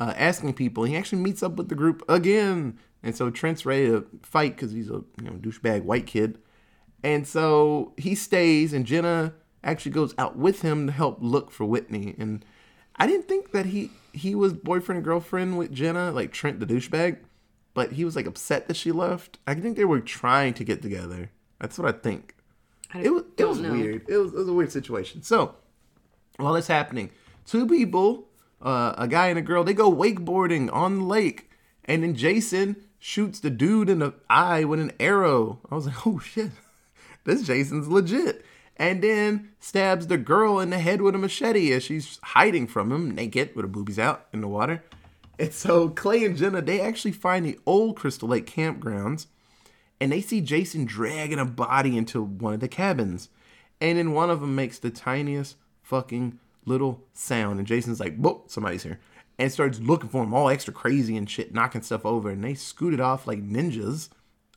uh, 0.00 0.14
asking 0.16 0.54
people. 0.54 0.84
He 0.84 0.96
actually 0.96 1.22
meets 1.22 1.42
up 1.42 1.56
with 1.56 1.68
the 1.68 1.74
group 1.74 2.02
again, 2.08 2.78
and 3.02 3.16
so 3.16 3.30
Trent's 3.30 3.66
ready 3.66 3.86
to 3.86 4.06
fight 4.22 4.56
because 4.56 4.72
he's 4.72 4.88
a 4.88 5.04
you 5.20 5.24
know 5.24 5.32
douchebag 5.32 5.82
white 5.82 6.06
kid, 6.06 6.38
and 7.02 7.26
so 7.26 7.92
he 7.96 8.14
stays, 8.14 8.72
and 8.72 8.86
Jenna 8.86 9.34
actually 9.62 9.92
goes 9.92 10.14
out 10.18 10.36
with 10.36 10.62
him 10.62 10.86
to 10.86 10.92
help 10.92 11.18
look 11.20 11.50
for 11.50 11.64
Whitney. 11.64 12.14
And 12.18 12.44
I 12.96 13.06
didn't 13.06 13.28
think 13.28 13.52
that 13.52 13.66
he 13.66 13.90
he 14.12 14.34
was 14.34 14.52
boyfriend 14.52 14.98
and 14.98 15.04
girlfriend 15.04 15.58
with 15.58 15.72
Jenna, 15.72 16.12
like 16.12 16.32
Trent 16.32 16.60
the 16.60 16.66
douchebag, 16.66 17.18
but 17.72 17.92
he 17.92 18.04
was 18.04 18.16
like 18.16 18.26
upset 18.26 18.68
that 18.68 18.76
she 18.76 18.92
left. 18.92 19.38
I 19.46 19.54
think 19.54 19.76
they 19.76 19.84
were 19.84 20.00
trying 20.00 20.54
to 20.54 20.64
get 20.64 20.82
together. 20.82 21.30
That's 21.60 21.78
what 21.78 21.92
I 21.92 21.98
think. 21.98 22.34
I 22.92 23.00
It 23.00 23.12
was 23.12 23.24
it 23.36 23.44
was 23.44 23.60
know. 23.60 23.72
weird. 23.72 24.04
It 24.08 24.16
was, 24.16 24.32
it 24.32 24.38
was 24.38 24.48
a 24.48 24.52
weird 24.52 24.72
situation. 24.72 25.22
So 25.22 25.56
while 26.36 26.52
that's 26.52 26.68
happening, 26.68 27.10
two 27.46 27.66
people, 27.66 28.28
uh, 28.64 28.94
a 28.96 29.06
guy 29.06 29.28
and 29.28 29.38
a 29.38 29.42
girl, 29.42 29.62
they 29.62 29.74
go 29.74 29.92
wakeboarding 29.92 30.72
on 30.72 30.98
the 30.98 31.04
lake, 31.04 31.50
and 31.84 32.02
then 32.02 32.14
Jason 32.14 32.76
shoots 32.98 33.40
the 33.40 33.50
dude 33.50 33.90
in 33.90 33.98
the 33.98 34.14
eye 34.30 34.64
with 34.64 34.80
an 34.80 34.92
arrow. 34.98 35.60
I 35.70 35.74
was 35.74 35.86
like, 35.86 36.06
oh 36.06 36.18
shit, 36.18 36.50
this 37.24 37.42
Jason's 37.42 37.88
legit. 37.88 38.44
And 38.76 39.02
then 39.02 39.50
stabs 39.60 40.08
the 40.08 40.18
girl 40.18 40.58
in 40.58 40.70
the 40.70 40.80
head 40.80 41.00
with 41.00 41.14
a 41.14 41.18
machete 41.18 41.72
as 41.72 41.84
she's 41.84 42.18
hiding 42.22 42.66
from 42.66 42.90
him, 42.90 43.14
naked 43.14 43.54
with 43.54 43.64
her 43.64 43.68
boobies 43.68 44.00
out 44.00 44.26
in 44.32 44.40
the 44.40 44.48
water. 44.48 44.82
And 45.38 45.52
so 45.52 45.90
Clay 45.90 46.24
and 46.24 46.36
Jenna, 46.36 46.60
they 46.60 46.80
actually 46.80 47.12
find 47.12 47.46
the 47.46 47.58
old 47.66 47.96
Crystal 47.96 48.28
Lake 48.28 48.46
campgrounds 48.46 49.26
and 50.00 50.10
they 50.10 50.20
see 50.20 50.40
Jason 50.40 50.84
dragging 50.84 51.38
a 51.38 51.44
body 51.44 51.96
into 51.96 52.22
one 52.22 52.54
of 52.54 52.60
the 52.60 52.68
cabins. 52.68 53.28
And 53.80 53.98
then 53.98 54.12
one 54.12 54.30
of 54.30 54.40
them 54.40 54.54
makes 54.54 54.78
the 54.78 54.90
tiniest 54.90 55.56
fucking 55.82 56.38
little 56.66 57.04
sound. 57.12 57.58
And 57.58 57.66
Jason's 57.66 58.00
like, 58.00 58.16
whoop, 58.16 58.44
somebody's 58.48 58.82
here. 58.82 59.00
And 59.38 59.50
starts 59.50 59.80
looking 59.80 60.08
for 60.08 60.22
him, 60.22 60.32
all 60.32 60.48
extra 60.48 60.72
crazy 60.72 61.16
and 61.16 61.28
shit, 61.28 61.52
knocking 61.52 61.82
stuff 61.82 62.06
over. 62.06 62.30
And 62.30 62.44
they 62.44 62.54
scooted 62.54 63.00
off 63.00 63.26
like 63.26 63.42
ninjas 63.42 64.08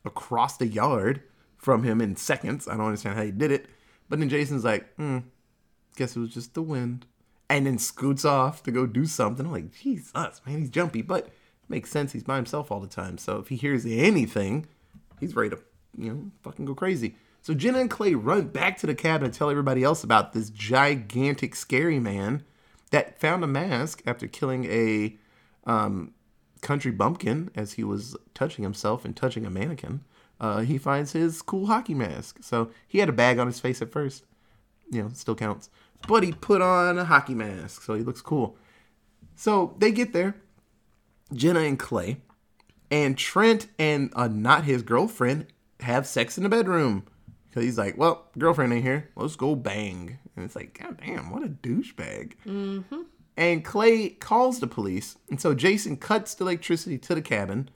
across 0.04 0.56
the 0.56 0.66
yard 0.66 1.22
from 1.56 1.82
him 1.82 2.00
in 2.00 2.16
seconds. 2.16 2.68
I 2.68 2.76
don't 2.76 2.86
understand 2.86 3.16
how 3.16 3.24
he 3.24 3.32
did 3.32 3.50
it. 3.50 3.66
But 4.08 4.20
then 4.20 4.28
Jason's 4.28 4.64
like, 4.64 4.94
hmm, 4.94 5.18
guess 5.96 6.16
it 6.16 6.20
was 6.20 6.32
just 6.32 6.54
the 6.54 6.62
wind. 6.62 7.06
And 7.50 7.66
then 7.66 7.78
scoots 7.78 8.24
off 8.24 8.62
to 8.64 8.70
go 8.70 8.86
do 8.86 9.06
something. 9.06 9.46
I'm 9.46 9.52
like, 9.52 9.72
Jesus, 9.72 10.12
man, 10.14 10.60
he's 10.60 10.70
jumpy. 10.70 11.02
But 11.02 11.30
makes 11.68 11.90
sense. 11.90 12.12
He's 12.12 12.22
by 12.22 12.36
himself 12.36 12.70
all 12.70 12.80
the 12.80 12.86
time. 12.86 13.18
So 13.18 13.38
if 13.38 13.48
he 13.48 13.56
hears 13.56 13.84
anything, 13.84 14.66
he's 15.18 15.34
ready 15.34 15.50
to, 15.50 15.58
you 15.96 16.12
know, 16.12 16.30
fucking 16.42 16.64
go 16.64 16.74
crazy. 16.74 17.16
So 17.48 17.54
Jenna 17.54 17.78
and 17.78 17.88
Clay 17.88 18.14
run 18.14 18.48
back 18.48 18.76
to 18.76 18.86
the 18.86 18.94
cabin 18.94 19.24
and 19.24 19.32
tell 19.32 19.48
everybody 19.48 19.82
else 19.82 20.04
about 20.04 20.34
this 20.34 20.50
gigantic, 20.50 21.54
scary 21.54 21.98
man 21.98 22.44
that 22.90 23.18
found 23.18 23.42
a 23.42 23.46
mask 23.46 24.02
after 24.04 24.26
killing 24.26 24.66
a 24.66 25.16
um, 25.64 26.12
country 26.60 26.90
bumpkin 26.90 27.50
as 27.54 27.72
he 27.72 27.84
was 27.84 28.18
touching 28.34 28.64
himself 28.64 29.02
and 29.02 29.16
touching 29.16 29.46
a 29.46 29.50
mannequin. 29.50 30.02
Uh, 30.38 30.58
he 30.58 30.76
finds 30.76 31.12
his 31.12 31.40
cool 31.40 31.68
hockey 31.68 31.94
mask. 31.94 32.40
So 32.42 32.70
he 32.86 32.98
had 32.98 33.08
a 33.08 33.12
bag 33.12 33.38
on 33.38 33.46
his 33.46 33.60
face 33.60 33.80
at 33.80 33.92
first. 33.92 34.26
You 34.90 35.04
know, 35.04 35.10
still 35.14 35.34
counts. 35.34 35.70
But 36.06 36.24
he 36.24 36.32
put 36.32 36.60
on 36.60 36.98
a 36.98 37.06
hockey 37.06 37.34
mask, 37.34 37.80
so 37.80 37.94
he 37.94 38.02
looks 38.02 38.20
cool. 38.20 38.58
So 39.36 39.74
they 39.78 39.90
get 39.90 40.12
there, 40.12 40.34
Jenna 41.32 41.60
and 41.60 41.78
Clay, 41.78 42.18
and 42.90 43.16
Trent 43.16 43.68
and 43.78 44.12
uh, 44.14 44.28
not 44.28 44.64
his 44.64 44.82
girlfriend 44.82 45.46
have 45.80 46.06
sex 46.06 46.36
in 46.36 46.42
the 46.42 46.50
bedroom. 46.50 47.06
Because 47.48 47.64
he's 47.64 47.78
like, 47.78 47.96
well, 47.96 48.26
girlfriend 48.36 48.72
ain't 48.72 48.84
here. 48.84 49.08
Let's 49.16 49.36
go 49.36 49.54
bang. 49.54 50.18
And 50.36 50.44
it's 50.44 50.54
like, 50.54 50.78
God 50.78 51.00
damn, 51.04 51.30
what 51.30 51.42
a 51.42 51.48
douchebag. 51.48 52.34
Mm-hmm. 52.46 53.02
And 53.36 53.64
Clay 53.64 54.10
calls 54.10 54.60
the 54.60 54.66
police. 54.66 55.16
And 55.30 55.40
so 55.40 55.54
Jason 55.54 55.96
cuts 55.96 56.34
the 56.34 56.44
electricity 56.44 56.98
to 56.98 57.14
the 57.14 57.22
cabin. 57.22 57.70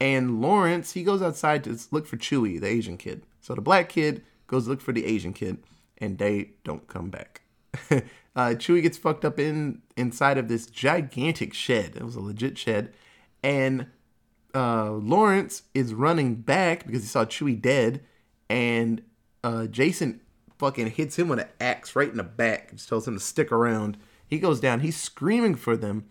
And 0.00 0.40
Lawrence, 0.40 0.92
he 0.92 1.02
goes 1.02 1.22
outside 1.22 1.64
to 1.64 1.78
look 1.90 2.06
for 2.06 2.16
Chewy, 2.16 2.60
the 2.60 2.68
Asian 2.68 2.96
kid. 2.96 3.24
So 3.40 3.54
the 3.54 3.60
black 3.60 3.88
kid 3.88 4.22
goes 4.46 4.64
to 4.64 4.70
look 4.70 4.80
for 4.80 4.92
the 4.92 5.06
Asian 5.06 5.32
kid. 5.32 5.58
And 5.98 6.18
they 6.18 6.52
don't 6.62 6.86
come 6.86 7.10
back. 7.10 7.42
uh, 7.90 8.00
Chewie 8.54 8.82
gets 8.82 8.98
fucked 8.98 9.24
up 9.24 9.38
in 9.38 9.82
inside 9.96 10.38
of 10.38 10.48
this 10.48 10.66
gigantic 10.66 11.54
shed. 11.54 11.96
It 11.96 12.04
was 12.04 12.14
a 12.14 12.20
legit 12.20 12.56
shed. 12.56 12.92
And 13.42 13.86
uh, 14.54 14.92
Lawrence 14.92 15.62
is 15.74 15.94
running 15.94 16.36
back 16.36 16.86
because 16.86 17.02
he 17.02 17.08
saw 17.08 17.24
Chewy 17.24 17.60
dead. 17.60 18.02
And 18.50 19.02
uh, 19.44 19.66
Jason 19.66 20.20
fucking 20.58 20.90
hits 20.90 21.18
him 21.18 21.28
with 21.28 21.40
an 21.40 21.48
axe 21.60 21.94
right 21.94 22.08
in 22.10 22.16
the 22.16 22.22
back. 22.22 22.72
Just 22.72 22.88
tells 22.88 23.06
him 23.06 23.14
to 23.14 23.20
stick 23.20 23.52
around. 23.52 23.96
He 24.26 24.38
goes 24.38 24.60
down. 24.60 24.80
He's 24.80 24.96
screaming 24.96 25.54
for 25.54 25.76
them. 25.76 26.06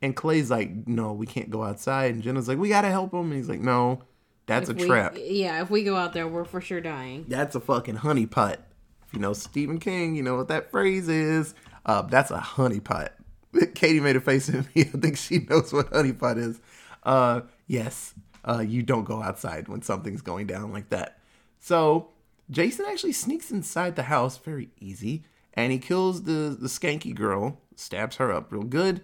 And 0.00 0.14
Clay's 0.14 0.50
like, 0.50 0.86
no, 0.86 1.12
we 1.12 1.26
can't 1.26 1.50
go 1.50 1.64
outside. 1.64 2.14
And 2.14 2.22
Jenna's 2.22 2.46
like, 2.48 2.58
we 2.58 2.68
gotta 2.68 2.88
help 2.88 3.12
him. 3.12 3.26
And 3.30 3.34
he's 3.34 3.48
like, 3.48 3.60
no, 3.60 4.02
that's 4.46 4.68
If 4.68 4.76
a 4.76 4.80
we- 4.82 4.86
trap. 4.86 5.16
Yeah, 5.18 5.60
if 5.62 5.70
we 5.70 5.82
go 5.82 5.96
out 5.96 6.12
there, 6.12 6.28
we're 6.28 6.44
for 6.44 6.60
sure 6.60 6.80
dying. 6.80 7.24
That's 7.28 7.54
a 7.56 7.60
fucking 7.60 7.96
honeypot. 7.96 8.58
If 9.06 9.14
you 9.14 9.18
know 9.20 9.32
Stephen 9.32 9.78
King, 9.80 10.14
you 10.14 10.22
know 10.22 10.36
what 10.36 10.48
that 10.48 10.70
phrase 10.70 11.08
is. 11.08 11.54
Uh, 11.84 12.02
that's 12.02 12.30
a 12.30 12.38
honeypot. 12.38 13.08
Katie 13.74 14.00
made 14.00 14.16
a 14.16 14.20
face 14.20 14.48
at 14.50 14.54
me. 14.76 14.82
I 14.94 14.98
think 14.98 15.16
she 15.16 15.38
knows 15.40 15.72
what 15.72 15.90
honeypot 15.90 16.36
is. 16.38 16.60
Uh, 17.02 17.40
yes, 17.66 18.14
uh, 18.46 18.60
you 18.60 18.82
don't 18.82 19.04
go 19.04 19.22
outside 19.22 19.66
when 19.68 19.82
something's 19.82 20.20
going 20.22 20.46
down 20.46 20.72
like 20.72 20.90
that. 20.90 21.17
So 21.58 22.10
Jason 22.50 22.86
actually 22.88 23.12
sneaks 23.12 23.50
inside 23.50 23.96
the 23.96 24.04
house 24.04 24.38
very 24.38 24.70
easy, 24.80 25.24
and 25.54 25.72
he 25.72 25.78
kills 25.78 26.22
the 26.22 26.56
the 26.58 26.68
skanky 26.68 27.14
girl, 27.14 27.60
stabs 27.76 28.16
her 28.16 28.32
up 28.32 28.52
real 28.52 28.62
good, 28.62 29.02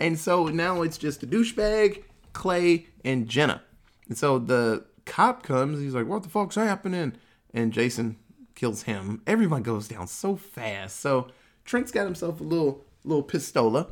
and 0.00 0.18
so 0.18 0.46
now 0.46 0.82
it's 0.82 0.98
just 0.98 1.22
a 1.22 1.26
douchebag, 1.26 2.04
Clay, 2.32 2.86
and 3.04 3.28
Jenna. 3.28 3.62
And 4.08 4.16
so 4.16 4.38
the 4.38 4.86
cop 5.04 5.42
comes. 5.42 5.80
He's 5.80 5.94
like, 5.94 6.06
"What 6.06 6.22
the 6.22 6.28
fuck's 6.28 6.54
happening?" 6.54 7.14
And 7.52 7.72
Jason 7.72 8.16
kills 8.54 8.82
him. 8.82 9.22
Everyone 9.26 9.62
goes 9.62 9.88
down 9.88 10.06
so 10.06 10.36
fast. 10.36 11.00
So 11.00 11.28
Trent's 11.64 11.90
got 11.90 12.04
himself 12.04 12.40
a 12.40 12.44
little 12.44 12.84
little 13.04 13.22
pistola, 13.24 13.88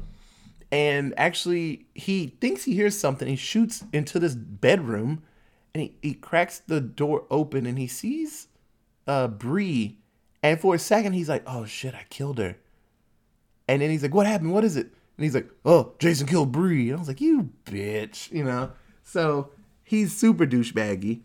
and 0.72 1.14
actually 1.16 1.86
he 1.94 2.28
thinks 2.40 2.64
he 2.64 2.74
hears 2.74 2.98
something. 2.98 3.28
He 3.28 3.36
shoots 3.36 3.84
into 3.92 4.18
this 4.18 4.34
bedroom, 4.34 5.22
and 5.76 5.82
he, 5.82 5.94
he 6.00 6.14
cracks 6.14 6.58
the 6.58 6.80
door 6.80 7.26
open, 7.30 7.66
and 7.66 7.78
he 7.78 7.86
sees 7.86 8.48
uh 9.06 9.28
Bree. 9.28 9.98
And 10.42 10.58
for 10.58 10.74
a 10.74 10.78
second, 10.78 11.12
he's 11.12 11.28
like, 11.28 11.42
"Oh 11.46 11.66
shit, 11.66 11.94
I 11.94 12.06
killed 12.08 12.38
her." 12.38 12.56
And 13.68 13.82
then 13.82 13.90
he's 13.90 14.02
like, 14.02 14.14
"What 14.14 14.26
happened? 14.26 14.54
What 14.54 14.64
is 14.64 14.74
it?" 14.74 14.86
And 14.86 15.24
he's 15.24 15.34
like, 15.34 15.50
"Oh, 15.66 15.92
Jason 15.98 16.26
killed 16.26 16.50
Bree." 16.50 16.88
And 16.88 16.96
I 16.96 16.98
was 16.98 17.08
like, 17.08 17.20
"You 17.20 17.50
bitch," 17.66 18.32
you 18.32 18.42
know. 18.42 18.72
So 19.02 19.50
he's 19.84 20.16
super 20.16 20.46
douchebaggy. 20.46 21.20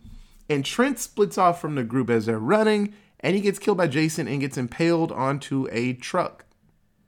And 0.50 0.66
Trent 0.66 0.98
splits 0.98 1.38
off 1.38 1.58
from 1.58 1.76
the 1.76 1.82
group 1.82 2.10
as 2.10 2.26
they're 2.26 2.38
running, 2.38 2.92
and 3.20 3.34
he 3.34 3.40
gets 3.40 3.58
killed 3.58 3.78
by 3.78 3.86
Jason 3.86 4.28
and 4.28 4.38
gets 4.38 4.58
impaled 4.58 5.12
onto 5.12 5.66
a 5.72 5.94
truck. 5.94 6.44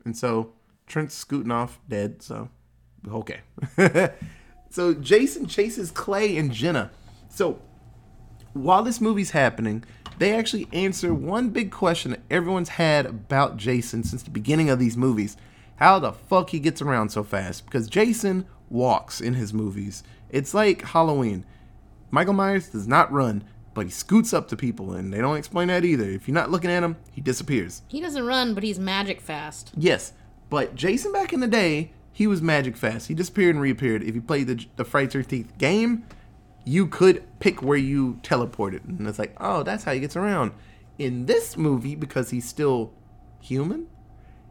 And 0.06 0.16
so 0.16 0.54
Trent's 0.86 1.14
scooting 1.14 1.52
off 1.52 1.78
dead. 1.90 2.22
So 2.22 2.48
okay. 3.06 3.40
so 4.70 4.94
Jason 4.94 5.44
chases 5.44 5.90
Clay 5.90 6.38
and 6.38 6.50
Jenna. 6.50 6.90
So 7.34 7.58
while 8.52 8.84
this 8.84 9.00
movie's 9.00 9.32
happening, 9.32 9.84
they 10.18 10.32
actually 10.32 10.68
answer 10.72 11.12
one 11.12 11.50
big 11.50 11.72
question 11.72 12.12
that 12.12 12.20
everyone's 12.30 12.68
had 12.68 13.06
about 13.06 13.56
Jason 13.56 14.04
since 14.04 14.22
the 14.22 14.30
beginning 14.30 14.70
of 14.70 14.78
these 14.78 14.96
movies. 14.96 15.36
How 15.76 15.98
the 15.98 16.12
fuck 16.12 16.50
he 16.50 16.60
gets 16.60 16.80
around 16.80 17.08
so 17.08 17.24
fast? 17.24 17.64
Because 17.64 17.88
Jason 17.88 18.46
walks 18.70 19.20
in 19.20 19.34
his 19.34 19.52
movies. 19.52 20.04
It's 20.30 20.54
like 20.54 20.82
Halloween. 20.82 21.44
Michael 22.12 22.34
Myers 22.34 22.68
does 22.68 22.86
not 22.86 23.10
run, 23.10 23.42
but 23.74 23.86
he 23.86 23.90
scoots 23.90 24.32
up 24.32 24.46
to 24.48 24.56
people, 24.56 24.92
and 24.92 25.12
they 25.12 25.18
don't 25.18 25.36
explain 25.36 25.66
that 25.66 25.84
either. 25.84 26.08
If 26.08 26.28
you're 26.28 26.34
not 26.36 26.52
looking 26.52 26.70
at 26.70 26.84
him, 26.84 26.96
he 27.10 27.20
disappears. 27.20 27.82
He 27.88 28.00
doesn't 28.00 28.24
run, 28.24 28.54
but 28.54 28.62
he's 28.62 28.78
magic 28.78 29.20
fast. 29.20 29.72
Yes, 29.76 30.12
but 30.48 30.76
Jason 30.76 31.10
back 31.10 31.32
in 31.32 31.40
the 31.40 31.48
day, 31.48 31.90
he 32.12 32.28
was 32.28 32.40
magic 32.40 32.76
fast. 32.76 33.08
He 33.08 33.14
disappeared 33.14 33.56
and 33.56 33.62
reappeared. 33.62 34.04
If 34.04 34.14
you 34.14 34.22
played 34.22 34.46
the 34.46 34.64
the 34.76 34.84
Friday 34.84 35.10
Thirteenth 35.10 35.58
game, 35.58 36.04
you 36.64 36.86
could 36.86 37.22
pick 37.40 37.62
where 37.62 37.76
you 37.78 38.18
teleported, 38.22 38.84
and 38.88 39.06
it's 39.06 39.18
like, 39.18 39.34
oh, 39.38 39.62
that's 39.62 39.84
how 39.84 39.92
he 39.92 40.00
gets 40.00 40.16
around. 40.16 40.52
In 40.98 41.26
this 41.26 41.56
movie, 41.56 41.94
because 41.94 42.30
he's 42.30 42.48
still 42.48 42.92
human, 43.40 43.86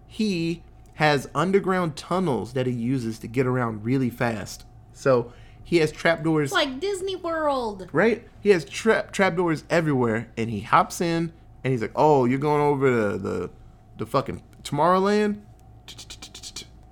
he 0.08 0.62
has 0.96 1.28
underground 1.34 1.96
tunnels 1.96 2.54
that 2.54 2.68
he 2.68 2.74
uses 2.74 3.18
to 3.20 3.28
get 3.28 3.48
around 3.48 3.84
really 3.84 4.10
fast. 4.12 4.66
So 4.92 5.34
he 5.64 5.78
has 5.78 5.92
trapdoors 5.92 6.52
like 6.52 6.80
Disney 6.80 7.16
World. 7.16 7.90
right? 7.94 8.28
He 8.42 8.50
has 8.50 8.64
trap 8.66 9.12
trapdoors 9.12 9.64
everywhere, 9.70 10.30
and 10.38 10.50
he 10.52 10.60
hops 10.60 11.02
in, 11.02 11.32
and 11.64 11.72
he's 11.72 11.82
like, 11.82 11.94
"Oh, 11.96 12.26
you're 12.26 12.38
going 12.38 12.62
over 12.62 12.92
the 12.92 13.18
the, 13.18 13.50
the 13.98 14.06
fucking 14.06 14.44
Tomorrowland? 14.64 15.42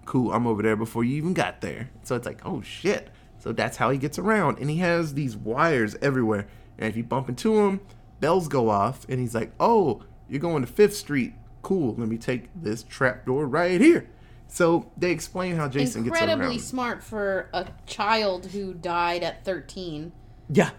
Cool, 0.06 0.34
I'm 0.34 0.48
over 0.48 0.62
there 0.62 0.76
before 0.76 1.04
you 1.04 1.16
even 1.18 1.34
got 1.34 1.62
there." 1.62 1.90
So 2.04 2.16
it's 2.16 2.26
like, 2.26 2.42
"Oh 2.46 2.62
shit!" 2.62 3.10
So 3.42 3.52
that's 3.52 3.78
how 3.78 3.90
he 3.90 3.98
gets 3.98 4.20
around, 4.20 4.60
and 4.60 4.70
he 4.70 4.78
has 4.78 5.16
these 5.16 5.36
wires 5.36 5.96
everywhere, 6.00 6.46
and 6.78 6.88
if 6.88 6.96
you 6.96 7.04
bump 7.04 7.28
into 7.28 7.60
him, 7.60 7.82
bells 8.20 8.48
go 8.48 8.70
off, 8.70 9.04
and 9.10 9.20
he's 9.20 9.34
like, 9.34 9.52
"Oh, 9.60 10.04
you're 10.30 10.40
going 10.40 10.62
to 10.62 10.72
Fifth 10.72 10.96
Street? 10.96 11.34
Cool, 11.64 11.96
let 11.96 12.08
me 12.08 12.18
take 12.18 12.50
this 12.56 12.84
trapdoor 12.84 13.48
right 13.48 13.82
here." 13.82 14.08
So 14.48 14.92
they 14.96 15.10
explain 15.10 15.56
how 15.56 15.68
Jason 15.70 16.04
gets 16.04 16.20
Incredibly 16.20 16.56
around. 16.56 16.60
smart 16.60 17.04
for 17.04 17.50
a 17.52 17.66
child 17.88 18.48
who 18.48 18.76
died 18.76 19.24
at 19.24 19.44
13. 19.44 20.12
Yeah, 20.50 20.70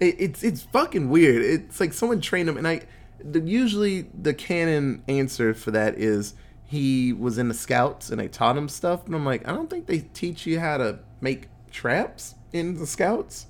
it, 0.00 0.16
it's 0.18 0.42
it's 0.42 0.62
fucking 0.62 1.10
weird. 1.10 1.44
It's 1.44 1.78
like 1.80 1.92
someone 1.92 2.22
trained 2.22 2.48
him, 2.48 2.56
and 2.56 2.66
I 2.66 2.80
the, 3.22 3.40
usually 3.40 4.02
the 4.18 4.32
canon 4.32 5.02
answer 5.06 5.52
for 5.52 5.70
that 5.72 5.98
is 5.98 6.32
he 6.64 7.12
was 7.12 7.36
in 7.36 7.48
the 7.48 7.54
scouts 7.54 8.10
and 8.10 8.18
they 8.18 8.28
taught 8.28 8.56
him 8.56 8.70
stuff. 8.70 9.04
But 9.04 9.14
I'm 9.14 9.24
like, 9.26 9.46
I 9.46 9.52
don't 9.52 9.68
think 9.68 9.86
they 9.86 10.00
teach 10.00 10.46
you 10.46 10.60
how 10.60 10.78
to 10.78 11.00
make 11.20 11.48
traps 11.76 12.34
in 12.52 12.78
the 12.78 12.86
scouts. 12.86 13.46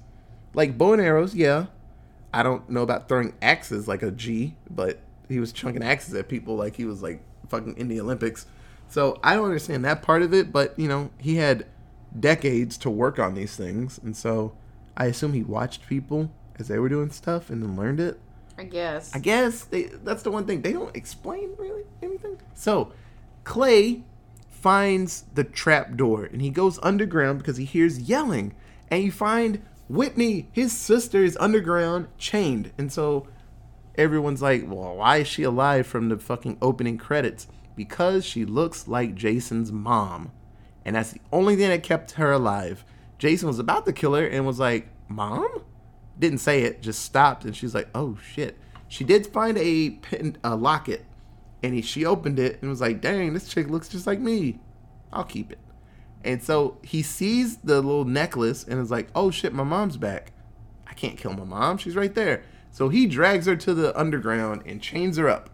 Like 0.52 0.76
bow 0.76 0.92
and 0.92 1.02
arrows, 1.02 1.34
yeah. 1.34 1.66
I 2.34 2.42
don't 2.42 2.68
know 2.68 2.82
about 2.82 3.08
throwing 3.08 3.32
axes 3.40 3.86
like 3.86 4.02
a 4.02 4.10
G, 4.10 4.56
but 4.68 5.00
he 5.28 5.38
was 5.38 5.52
chunking 5.52 5.82
axes 5.82 6.12
at 6.14 6.28
people 6.28 6.56
like 6.56 6.76
he 6.76 6.84
was 6.84 7.02
like 7.02 7.22
fucking 7.48 7.76
in 7.78 7.88
the 7.88 8.00
Olympics. 8.00 8.46
So 8.88 9.18
I 9.22 9.34
don't 9.34 9.44
understand 9.44 9.84
that 9.84 10.02
part 10.02 10.22
of 10.22 10.34
it, 10.34 10.52
but 10.52 10.78
you 10.78 10.88
know, 10.88 11.10
he 11.18 11.36
had 11.36 11.66
decades 12.18 12.76
to 12.78 12.90
work 12.90 13.18
on 13.18 13.34
these 13.34 13.56
things, 13.56 13.98
and 14.02 14.16
so 14.16 14.56
I 14.96 15.06
assume 15.06 15.32
he 15.32 15.42
watched 15.42 15.86
people 15.86 16.30
as 16.58 16.68
they 16.68 16.78
were 16.78 16.88
doing 16.88 17.10
stuff 17.10 17.48
and 17.50 17.62
then 17.62 17.76
learned 17.76 18.00
it. 18.00 18.18
I 18.58 18.64
guess. 18.64 19.14
I 19.14 19.18
guess 19.18 19.64
they, 19.64 19.84
that's 19.84 20.22
the 20.22 20.30
one 20.30 20.46
thing 20.46 20.62
they 20.62 20.72
don't 20.72 20.96
explain 20.96 21.50
really 21.58 21.84
anything. 22.02 22.38
So 22.54 22.92
Clay 23.44 24.02
finds 24.66 25.22
the 25.34 25.44
trap 25.44 25.94
door 25.94 26.24
and 26.24 26.42
he 26.42 26.50
goes 26.50 26.80
underground 26.82 27.38
because 27.38 27.56
he 27.56 27.64
hears 27.64 28.00
yelling, 28.00 28.52
and 28.90 29.04
you 29.04 29.12
find 29.12 29.62
Whitney, 29.88 30.48
his 30.50 30.76
sister, 30.76 31.22
is 31.22 31.36
underground 31.38 32.08
chained, 32.18 32.72
and 32.76 32.90
so 32.90 33.28
everyone's 33.96 34.42
like, 34.42 34.64
"Well, 34.68 34.96
why 34.96 35.18
is 35.18 35.28
she 35.28 35.44
alive 35.44 35.86
from 35.86 36.08
the 36.08 36.18
fucking 36.18 36.58
opening 36.60 36.98
credits?" 36.98 37.46
Because 37.76 38.24
she 38.24 38.44
looks 38.44 38.88
like 38.88 39.14
Jason's 39.14 39.70
mom, 39.70 40.32
and 40.84 40.96
that's 40.96 41.12
the 41.12 41.20
only 41.30 41.54
thing 41.54 41.68
that 41.68 41.84
kept 41.84 42.12
her 42.12 42.32
alive. 42.32 42.84
Jason 43.18 43.46
was 43.46 43.60
about 43.60 43.86
to 43.86 43.92
kill 43.92 44.14
her 44.14 44.26
and 44.26 44.44
was 44.44 44.58
like, 44.58 44.88
"Mom." 45.06 45.62
didn't 46.18 46.38
say 46.38 46.62
it, 46.62 46.82
just 46.82 47.04
stopped, 47.04 47.44
and 47.44 47.54
she's 47.54 47.72
like, 47.72 47.88
"Oh 47.94 48.18
shit!" 48.34 48.58
She 48.88 49.04
did 49.04 49.28
find 49.28 49.56
a 49.58 49.90
pin, 49.90 50.38
a 50.42 50.56
locket, 50.56 51.04
and 51.66 51.74
he, 51.74 51.82
she 51.82 52.04
opened 52.04 52.38
it 52.38 52.60
and 52.60 52.70
was 52.70 52.80
like, 52.80 53.00
"Dang, 53.00 53.34
this 53.34 53.48
chick 53.48 53.68
looks 53.68 53.88
just 53.88 54.06
like 54.06 54.20
me. 54.20 54.60
I'll 55.12 55.24
keep 55.24 55.50
it." 55.50 55.58
And 56.24 56.42
so 56.42 56.78
he 56.82 57.02
sees 57.02 57.58
the 57.58 57.82
little 57.82 58.04
necklace 58.04 58.64
and 58.64 58.80
is 58.80 58.90
like, 58.90 59.08
"Oh 59.14 59.30
shit, 59.30 59.52
my 59.52 59.64
mom's 59.64 59.96
back. 59.96 60.32
I 60.86 60.94
can't 60.94 61.18
kill 61.18 61.32
my 61.32 61.44
mom. 61.44 61.78
She's 61.78 61.96
right 61.96 62.14
there." 62.14 62.44
So 62.70 62.88
he 62.88 63.06
drags 63.06 63.46
her 63.46 63.56
to 63.56 63.74
the 63.74 63.98
underground 63.98 64.62
and 64.66 64.80
chains 64.80 65.16
her 65.16 65.28
up 65.28 65.50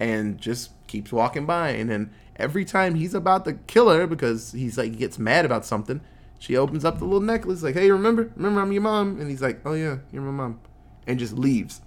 and 0.00 0.38
just 0.38 0.70
keeps 0.86 1.12
walking 1.12 1.46
by. 1.46 1.70
And 1.70 1.88
then 1.90 2.10
every 2.36 2.64
time 2.64 2.94
he's 2.94 3.14
about 3.14 3.44
to 3.44 3.52
kill 3.52 3.90
her 3.90 4.06
because 4.06 4.52
he's 4.52 4.78
like, 4.78 4.90
he 4.92 4.96
gets 4.96 5.18
mad 5.18 5.44
about 5.44 5.64
something, 5.64 6.00
she 6.38 6.56
opens 6.56 6.84
up 6.84 6.98
the 6.98 7.04
little 7.04 7.20
necklace, 7.20 7.62
like, 7.62 7.74
hey, 7.74 7.90
remember? 7.90 8.32
Remember 8.34 8.60
I'm 8.60 8.72
your 8.72 8.82
mom? 8.82 9.20
And 9.20 9.30
he's 9.30 9.42
like, 9.42 9.60
oh 9.64 9.74
yeah, 9.74 9.98
you're 10.10 10.22
my 10.22 10.30
mom. 10.30 10.60
And 11.06 11.18
just 11.18 11.34
leaves. 11.34 11.80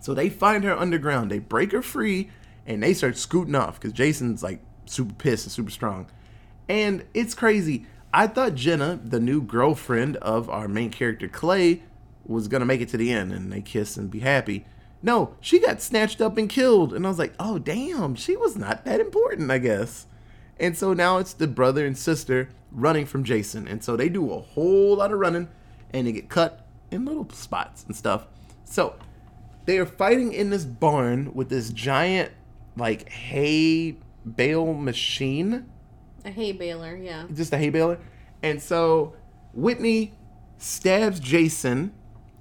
So 0.00 0.12
they 0.12 0.28
find 0.28 0.64
her 0.64 0.76
underground. 0.76 1.30
They 1.30 1.38
break 1.38 1.72
her 1.72 1.82
free 1.82 2.30
and 2.68 2.82
they 2.82 2.94
start 2.94 3.16
scooting 3.16 3.54
off 3.54 3.80
because 3.80 3.94
Jason's 3.94 4.42
like 4.42 4.60
super 4.84 5.14
pissed 5.14 5.46
and 5.46 5.52
super 5.52 5.70
strong. 5.70 6.06
And 6.68 7.04
it's 7.14 7.34
crazy. 7.34 7.86
I 8.12 8.26
thought 8.26 8.54
Jenna, 8.54 9.00
the 9.02 9.18
new 9.18 9.40
girlfriend 9.40 10.16
of 10.18 10.48
our 10.50 10.68
main 10.68 10.90
character 10.90 11.28
Clay, 11.28 11.82
was 12.26 12.46
gonna 12.46 12.66
make 12.66 12.82
it 12.82 12.90
to 12.90 12.98
the 12.98 13.10
end 13.10 13.32
and 13.32 13.50
they 13.50 13.62
kiss 13.62 13.96
and 13.96 14.10
be 14.10 14.20
happy. 14.20 14.66
No, 15.02 15.34
she 15.40 15.58
got 15.58 15.80
snatched 15.80 16.20
up 16.20 16.36
and 16.36 16.48
killed. 16.48 16.92
And 16.92 17.06
I 17.06 17.08
was 17.08 17.18
like, 17.18 17.32
oh 17.40 17.58
damn, 17.58 18.14
she 18.14 18.36
was 18.36 18.56
not 18.56 18.84
that 18.84 19.00
important, 19.00 19.50
I 19.50 19.58
guess. 19.58 20.06
And 20.60 20.76
so 20.76 20.92
now 20.92 21.16
it's 21.16 21.32
the 21.32 21.46
brother 21.46 21.86
and 21.86 21.96
sister 21.96 22.50
running 22.70 23.06
from 23.06 23.24
Jason. 23.24 23.66
And 23.66 23.82
so 23.82 23.96
they 23.96 24.10
do 24.10 24.30
a 24.30 24.40
whole 24.40 24.96
lot 24.96 25.12
of 25.12 25.18
running 25.18 25.48
and 25.90 26.06
they 26.06 26.12
get 26.12 26.28
cut 26.28 26.66
in 26.90 27.06
little 27.06 27.30
spots 27.30 27.84
and 27.86 27.96
stuff. 27.96 28.26
So 28.64 28.96
they 29.64 29.78
are 29.78 29.86
fighting 29.86 30.34
in 30.34 30.50
this 30.50 30.66
barn 30.66 31.32
with 31.32 31.48
this 31.48 31.70
giant 31.70 32.32
like 32.78 33.08
hay 33.08 33.96
bale 34.24 34.72
machine 34.74 35.66
A 36.24 36.30
hay 36.30 36.52
baler, 36.52 36.96
yeah. 36.96 37.24
just 37.32 37.52
a 37.52 37.58
hay 37.58 37.70
baler. 37.70 37.98
And 38.42 38.62
so 38.62 39.14
Whitney 39.52 40.14
stabs 40.58 41.20
Jason, 41.20 41.92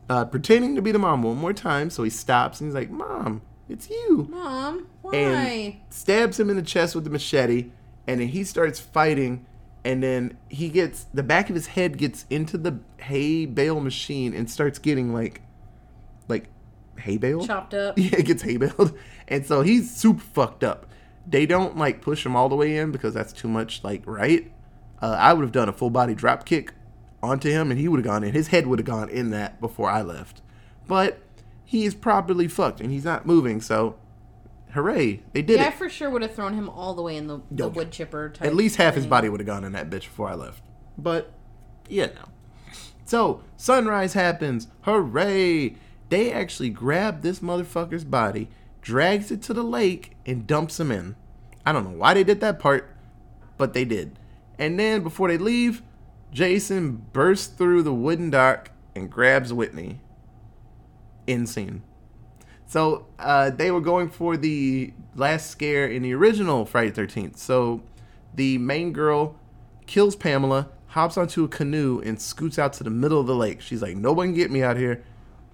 uh, 0.09 0.25
pretending 0.25 0.75
to 0.75 0.81
be 0.81 0.91
the 0.91 0.99
mom 0.99 1.23
one 1.23 1.37
more 1.37 1.53
time. 1.53 1.89
So 1.89 2.03
he 2.03 2.09
stops 2.09 2.59
and 2.59 2.67
he's 2.69 2.75
like, 2.75 2.89
Mom, 2.89 3.41
it's 3.69 3.89
you. 3.89 4.27
Mom, 4.29 4.87
why? 5.01 5.15
And 5.15 5.75
stabs 5.89 6.39
him 6.39 6.49
in 6.49 6.55
the 6.55 6.61
chest 6.61 6.95
with 6.95 7.03
the 7.03 7.09
machete. 7.09 7.71
And 8.07 8.21
then 8.21 8.27
he 8.29 8.43
starts 8.43 8.79
fighting. 8.79 9.45
And 9.83 10.03
then 10.03 10.37
he 10.49 10.69
gets, 10.69 11.05
the 11.13 11.23
back 11.23 11.49
of 11.49 11.55
his 11.55 11.67
head 11.67 11.97
gets 11.97 12.25
into 12.29 12.57
the 12.57 12.79
hay 12.97 13.45
bale 13.45 13.79
machine 13.79 14.33
and 14.33 14.49
starts 14.49 14.79
getting 14.79 15.13
like, 15.13 15.41
like 16.27 16.49
hay 16.99 17.17
bale? 17.17 17.45
Chopped 17.45 17.73
up. 17.73 17.97
Yeah, 17.99 18.17
it 18.17 18.25
gets 18.25 18.41
hay 18.43 18.57
baled. 18.57 18.97
And 19.27 19.45
so 19.45 19.61
he's 19.61 19.93
super 19.95 20.21
fucked 20.21 20.63
up. 20.63 20.85
They 21.25 21.45
don't 21.45 21.77
like 21.77 22.01
push 22.01 22.25
him 22.25 22.35
all 22.35 22.47
the 22.49 22.55
way 22.55 22.77
in 22.77 22.91
because 22.91 23.13
that's 23.13 23.33
too 23.33 23.47
much 23.47 23.83
like 23.83 24.03
right. 24.05 24.51
Uh, 25.01 25.15
I 25.19 25.33
would 25.33 25.43
have 25.43 25.51
done 25.51 25.69
a 25.69 25.73
full 25.73 25.89
body 25.89 26.15
drop 26.15 26.45
kick 26.45 26.73
onto 27.21 27.49
him 27.49 27.71
and 27.71 27.79
he 27.79 27.87
would 27.87 27.97
have 27.99 28.05
gone 28.05 28.23
in. 28.23 28.33
His 28.33 28.47
head 28.47 28.67
would 28.67 28.79
have 28.79 28.85
gone 28.85 29.09
in 29.09 29.31
that 29.31 29.59
before 29.59 29.89
I 29.89 30.01
left. 30.01 30.41
But 30.87 31.19
he 31.65 31.85
is 31.85 31.93
properly 31.93 32.47
fucked 32.47 32.79
and 32.79 32.91
he's 32.91 33.03
not 33.03 33.25
moving, 33.25 33.59
so 33.59 33.97
hooray. 34.71 35.21
They 35.33 35.41
did 35.41 35.59
Yeah, 35.59 35.67
I 35.67 35.71
for 35.71 35.89
sure 35.89 36.09
would 36.09 36.21
have 36.21 36.33
thrown 36.33 36.53
him 36.53 36.69
all 36.69 36.93
the 36.93 37.01
way 37.01 37.17
in 37.17 37.27
the, 37.27 37.41
the 37.51 37.67
wood 37.67 37.91
chipper 37.91 38.29
type. 38.29 38.47
At 38.47 38.55
least 38.55 38.77
half 38.77 38.95
his 38.95 39.05
body 39.05 39.27
would 39.27 39.39
have 39.41 39.47
gone 39.47 39.63
in 39.65 39.73
that 39.73 39.89
bitch 39.89 40.03
before 40.03 40.29
I 40.29 40.35
left. 40.35 40.63
But 40.97 41.33
yeah, 41.89 42.07
no. 42.07 42.29
So 43.05 43.43
sunrise 43.57 44.13
happens. 44.13 44.67
Hooray! 44.81 45.75
They 46.09 46.31
actually 46.31 46.69
grab 46.69 47.21
this 47.21 47.39
motherfucker's 47.39 48.05
body, 48.05 48.49
drags 48.81 49.31
it 49.31 49.41
to 49.43 49.53
the 49.53 49.63
lake, 49.63 50.15
and 50.25 50.47
dumps 50.47 50.79
him 50.79 50.91
in. 50.91 51.15
I 51.65 51.71
don't 51.71 51.83
know 51.83 51.97
why 51.97 52.13
they 52.13 52.23
did 52.23 52.39
that 52.41 52.59
part, 52.59 52.89
but 53.57 53.73
they 53.73 53.85
did. 53.85 54.17
And 54.57 54.79
then 54.79 55.03
before 55.03 55.27
they 55.27 55.37
leave, 55.37 55.81
Jason 56.31 57.05
bursts 57.13 57.47
through 57.47 57.83
the 57.83 57.93
wooden 57.93 58.29
dock 58.29 58.71
and 58.95 59.09
grabs 59.09 59.53
Whitney. 59.53 59.99
In 61.25 61.45
scene. 61.45 61.83
So 62.67 63.07
uh, 63.19 63.49
they 63.49 63.69
were 63.69 63.81
going 63.81 64.09
for 64.09 64.37
the 64.37 64.93
last 65.15 65.49
scare 65.49 65.87
in 65.87 66.03
the 66.03 66.13
original 66.13 66.65
Friday 66.65 66.91
Thirteenth. 66.91 67.37
So 67.37 67.83
the 68.33 68.57
main 68.57 68.93
girl 68.93 69.35
kills 69.87 70.15
Pamela, 70.15 70.69
hops 70.87 71.17
onto 71.17 71.43
a 71.43 71.47
canoe, 71.49 72.01
and 72.05 72.21
scoots 72.21 72.57
out 72.57 72.71
to 72.73 72.83
the 72.85 72.89
middle 72.89 73.19
of 73.19 73.27
the 73.27 73.35
lake. 73.35 73.59
She's 73.59 73.81
like, 73.81 73.97
"No 73.97 74.13
one 74.13 74.27
can 74.27 74.35
get 74.35 74.51
me 74.51 74.63
out 74.63 74.77
here 74.77 75.03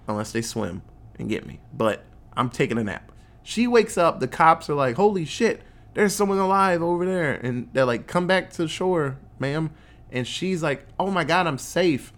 unless 0.06 0.32
they 0.32 0.42
swim 0.42 0.82
and 1.18 1.28
get 1.28 1.46
me." 1.46 1.60
But 1.72 2.04
I'm 2.36 2.50
taking 2.50 2.78
a 2.78 2.84
nap. 2.84 3.12
She 3.42 3.66
wakes 3.66 3.98
up. 3.98 4.20
The 4.20 4.28
cops 4.28 4.68
are 4.70 4.74
like, 4.74 4.96
"Holy 4.96 5.24
shit! 5.24 5.62
There's 5.94 6.14
someone 6.14 6.38
alive 6.38 6.82
over 6.82 7.04
there!" 7.04 7.34
And 7.34 7.68
they're 7.72 7.84
like, 7.84 8.06
"Come 8.06 8.26
back 8.26 8.50
to 8.50 8.62
the 8.62 8.68
shore, 8.68 9.18
ma'am." 9.38 9.70
And 10.10 10.26
she's 10.26 10.62
like, 10.62 10.86
"Oh 10.98 11.10
my 11.10 11.24
god, 11.24 11.46
I'm 11.46 11.58
safe." 11.58 12.12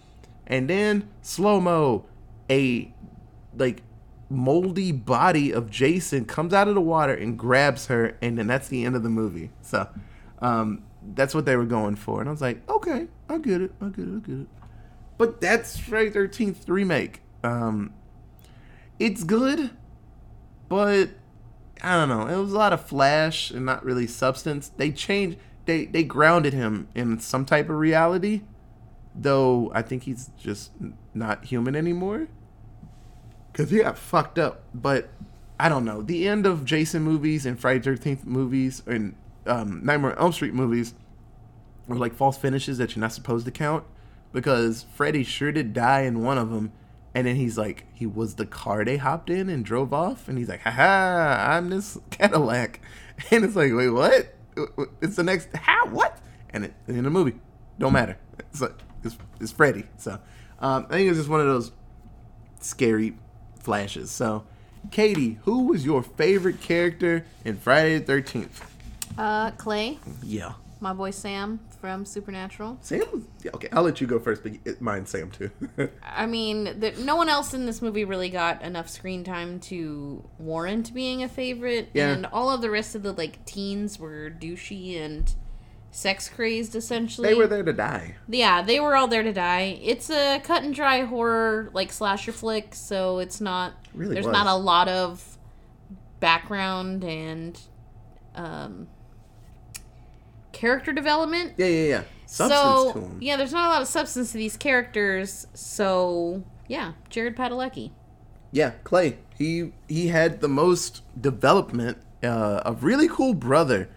And 0.47 0.71
then 0.71 1.09
slow 1.23 1.61
mo, 1.61 2.05
a 2.51 2.93
like 3.57 3.83
moldy 4.29 4.93
body 4.93 5.53
of 5.53 5.71
Jason 5.71 6.25
comes 6.25 6.53
out 6.53 6.69
of 6.69 6.75
the 6.75 6.81
water 6.81 7.15
and 7.15 7.39
grabs 7.39 7.87
her, 7.87 8.17
and 8.21 8.39
then 8.39 8.47
that's 8.47 8.69
the 8.69 8.85
end 8.85 8.97
of 8.97 9.03
the 9.03 9.09
movie. 9.09 9.51
So, 9.63 9.89
um, 10.41 10.83
that's 11.15 11.35
what 11.35 11.45
they 11.45 11.57
were 11.57 11.65
going 11.65 11.97
for, 11.97 12.21
and 12.21 12.29
I 12.29 12.33
was 12.33 12.41
like, 12.41 12.69
okay, 12.69 13.07
I 13.29 13.39
get 13.39 13.61
it, 13.61 13.73
I 13.81 13.89
get 13.89 14.07
it, 14.07 14.17
I 14.17 14.19
get 14.27 14.39
it. 14.41 14.49
But 15.19 15.41
that's 15.41 15.79
Friday 15.79 16.11
Thirteenth 16.11 16.69
remake. 16.69 17.23
Um, 17.43 17.93
it's 18.99 19.25
good, 19.25 19.71
but 20.69 21.11
I 21.83 21.97
don't 21.97 22.09
know. 22.09 22.27
It 22.27 22.41
was 22.41 22.53
a 22.53 22.59
lot 22.59 22.73
of 22.73 22.85
flash 22.85 23.51
and 23.51 23.67
not 23.67 23.85
really 23.85 24.07
substance. 24.07 24.71
They 24.77 24.91
changed. 24.91 25.39
They 25.67 25.87
they 25.87 26.05
grounded 26.05 26.53
him 26.53 26.89
in 26.95 27.19
some 27.19 27.45
type 27.45 27.69
of 27.69 27.77
reality, 27.77 28.43
though 29.15 29.71
I 29.75 29.83
think 29.83 30.05
he's 30.05 30.31
just 30.39 30.71
not 31.15 31.45
human 31.45 31.75
anymore 31.75 32.29
because 33.53 33.71
he 33.71 33.79
got 33.79 33.99
fucked 33.99 34.39
up. 34.39 34.63
But 34.75 35.09
I 35.59 35.69
don't 35.69 35.85
know. 35.85 36.03
The 36.03 36.29
end 36.29 36.47
of 36.47 36.65
Jason 36.65 37.03
movies 37.03 37.47
and 37.47 37.59
Friday 37.59 37.81
Thirteenth 37.81 38.25
movies 38.27 38.83
and 38.87 39.15
um, 39.47 39.85
Nightmare 39.85 40.13
on 40.13 40.19
Elm 40.19 40.33
Street 40.33 40.55
movies 40.55 40.95
were 41.87 41.97
like 41.97 42.15
false 42.15 42.37
finishes 42.37 42.79
that 42.79 42.95
you're 42.95 43.01
not 43.01 43.13
supposed 43.13 43.47
to 43.47 43.53
count 43.53 43.85
because 44.33 44.85
Freddy 44.95 45.25
sure 45.25 45.53
did 45.53 45.73
die 45.73 46.03
in 46.03 46.23
one 46.23 46.39
of 46.39 46.51
them. 46.51 46.73
And 47.17 47.27
then 47.27 47.37
he's 47.37 47.57
like, 47.57 47.87
he 47.95 48.05
was 48.05 48.35
the 48.35 48.45
car 48.45 48.85
they 48.85 48.99
hopped 48.99 49.31
in 49.31 49.49
and 49.49 49.65
drove 49.65 49.95
off. 49.95 50.29
And 50.29 50.37
he's 50.37 50.51
like, 50.51 50.61
haha, 50.61 51.57
I'm 51.57 51.71
this 51.71 51.97
Cadillac. 52.11 52.81
And 53.31 53.43
it's 53.43 53.57
like, 53.57 53.73
wait, 53.73 53.89
what? 53.89 54.35
It's 55.01 55.17
the 55.17 55.23
next, 55.23 55.49
how, 55.57 55.87
what? 55.87 56.19
And 56.51 56.67
it, 56.67 56.75
in 56.87 57.05
the 57.05 57.09
movie, 57.09 57.33
don't 57.79 57.95
matter. 57.95 58.19
It's, 58.39 58.61
like, 58.61 58.75
it's, 59.03 59.17
it's 59.41 59.51
Freddy. 59.53 59.85
So 59.97 60.19
um, 60.61 60.85
I 60.91 60.93
think 60.97 61.09
it's 61.09 61.17
just 61.19 61.31
one 61.31 61.41
of 61.41 61.47
those 61.47 61.73
scary 62.61 63.17
flashes. 63.59 64.11
So, 64.11 64.45
Katie, 64.91 65.39
who 65.45 65.69
was 65.69 65.87
your 65.87 66.03
favorite 66.03 66.61
character 66.61 67.25
in 67.47 67.57
Friday 67.57 67.99
the 67.99 68.13
13th? 68.13 68.61
Uh, 69.17 69.53
Clay, 69.53 69.99
Yeah. 70.23 70.53
my 70.81 70.93
boy 70.93 71.11
Sam 71.13 71.61
from 71.81 72.05
Supernatural. 72.05 72.79
Sam 72.81 73.27
yeah, 73.45 73.51
okay, 73.55 73.69
I'll 73.73 73.83
let 73.83 74.01
you 74.01 74.07
go 74.07 74.19
first, 74.19 74.43
but 74.43 74.53
it, 74.65 74.81
mine's 74.81 75.11
Sam 75.11 75.31
too. 75.31 75.51
I 76.03 76.27
mean, 76.27 76.81
the, 76.81 76.93
no 76.99 77.17
one 77.17 77.29
else 77.29 77.55
in 77.55 77.67
this 77.67 77.81
movie 77.83 78.05
really 78.05 78.29
got 78.31 78.63
enough 78.63 78.89
screen 78.89 79.25
time 79.25 79.61
to 79.61 80.29
warrant 80.39 80.93
being 80.95 81.23
a 81.23 81.29
favorite, 81.29 81.91
Yeah. 81.95 82.11
and 82.13 82.27
all 82.27 82.51
of 82.51 82.61
the 82.63 82.71
rest 82.71 82.95
of 82.95 83.03
the 83.03 83.13
like 83.13 83.45
teens 83.45 83.99
were 83.99 84.31
douchey 84.31 85.01
and 85.01 85.35
sex 85.91 86.29
crazed. 86.29 86.75
Essentially, 86.75 87.29
they 87.29 87.35
were 87.35 87.47
there 87.47 87.63
to 87.63 87.73
die. 87.73 88.17
Yeah, 88.29 88.63
they 88.63 88.81
were 88.81 88.97
all 88.97 89.09
there 89.09 89.23
to 89.23 89.33
die. 89.33 89.79
It's 89.83 90.11
a 90.11 90.41
cut 90.41 90.63
and 90.63 90.75
dry 90.75 91.05
horror 91.05 91.71
like 91.73 91.93
slasher 91.93 92.33
flick, 92.33 92.75
so 92.75 93.19
it's 93.19 93.41
not 93.41 93.75
Really 93.95 94.15
there's 94.15 94.27
was. 94.27 94.33
not 94.33 94.47
a 94.47 94.55
lot 94.57 94.89
of 94.89 95.39
background 96.21 97.05
and 97.05 97.61
um 98.35 98.89
character 100.57 100.93
development. 100.93 101.53
Yeah, 101.59 101.67
yeah, 101.67 101.89
yeah. 101.89 102.03
Substance 102.25 102.93
so 102.93 103.11
yeah, 103.21 103.37
there's 103.37 103.53
not 103.53 103.67
a 103.67 103.71
lot 103.71 103.83
of 103.83 103.89
substance 103.89 104.33
to 104.33 104.39
these 104.39 104.57
characters. 104.57 105.47
So 105.55 106.43
yeah, 106.67 106.95
Jared 107.11 107.37
Padalecki. 107.37 107.93
Yeah, 108.51 108.71
Clay. 108.83 109.19
He 109.37 109.73
he 109.87 110.09
had 110.09 110.41
the 110.41 110.49
most 110.49 111.03
development. 111.21 111.99
Uh, 112.23 112.63
a 112.65 112.73
really 112.73 113.07
cool 113.07 113.35
brother, 113.35 113.89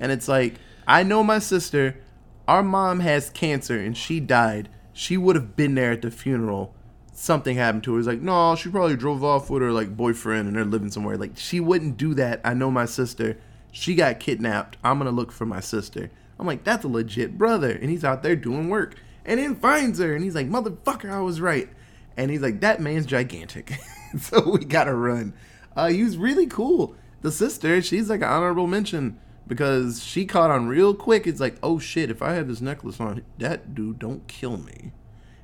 and 0.00 0.12
it's 0.12 0.28
like 0.28 0.56
I 0.86 1.02
know 1.02 1.22
my 1.22 1.38
sister. 1.38 2.00
Our 2.46 2.62
mom 2.62 3.00
has 3.00 3.30
cancer 3.30 3.78
and 3.78 3.96
she 3.96 4.20
died. 4.20 4.70
She 4.94 5.16
would 5.18 5.36
have 5.36 5.54
been 5.54 5.74
there 5.74 5.92
at 5.92 6.02
the 6.02 6.10
funeral. 6.10 6.74
Something 7.12 7.56
happened 7.56 7.84
to 7.84 7.92
her. 7.92 7.98
It's 7.98 8.08
like 8.08 8.20
no, 8.20 8.56
she 8.56 8.70
probably 8.70 8.96
drove 8.96 9.22
off 9.22 9.48
with 9.48 9.62
her 9.62 9.72
like 9.72 9.96
boyfriend 9.96 10.48
and 10.48 10.56
they're 10.56 10.64
living 10.64 10.90
somewhere. 10.90 11.16
Like 11.16 11.32
she 11.36 11.60
wouldn't 11.60 11.96
do 11.96 12.14
that. 12.14 12.40
I 12.44 12.54
know 12.54 12.70
my 12.70 12.86
sister. 12.86 13.38
She 13.70 13.94
got 13.94 14.20
kidnapped. 14.20 14.76
I'm 14.82 14.98
gonna 14.98 15.10
look 15.10 15.32
for 15.32 15.46
my 15.46 15.60
sister. 15.60 16.10
I'm 16.38 16.46
like 16.46 16.64
that's 16.64 16.84
a 16.84 16.88
legit 16.88 17.36
brother, 17.38 17.70
and 17.70 17.90
he's 17.90 18.04
out 18.04 18.22
there 18.22 18.36
doing 18.36 18.68
work, 18.68 18.96
and 19.24 19.38
then 19.38 19.56
finds 19.56 19.98
her, 19.98 20.14
and 20.14 20.24
he's 20.24 20.34
like 20.34 20.48
motherfucker, 20.48 21.10
I 21.10 21.20
was 21.20 21.40
right. 21.40 21.68
And 22.16 22.32
he's 22.32 22.42
like, 22.42 22.60
that 22.60 22.80
man's 22.80 23.06
gigantic. 23.06 23.74
so 24.18 24.50
we 24.50 24.64
gotta 24.64 24.94
run. 24.94 25.34
Uh, 25.76 25.88
he 25.88 26.02
was 26.02 26.16
really 26.16 26.46
cool. 26.46 26.96
The 27.20 27.30
sister, 27.30 27.80
she's 27.80 28.10
like 28.10 28.22
an 28.22 28.28
honorable 28.28 28.66
mention 28.66 29.18
because 29.46 30.02
she 30.02 30.26
caught 30.26 30.50
on 30.50 30.68
real 30.68 30.94
quick. 30.94 31.26
It's 31.26 31.40
like, 31.40 31.56
oh 31.62 31.78
shit, 31.78 32.10
if 32.10 32.22
I 32.22 32.34
have 32.34 32.48
this 32.48 32.60
necklace 32.60 33.00
on, 33.00 33.22
that 33.38 33.74
dude 33.74 33.98
don't 33.98 34.26
kill 34.28 34.56
me. 34.56 34.92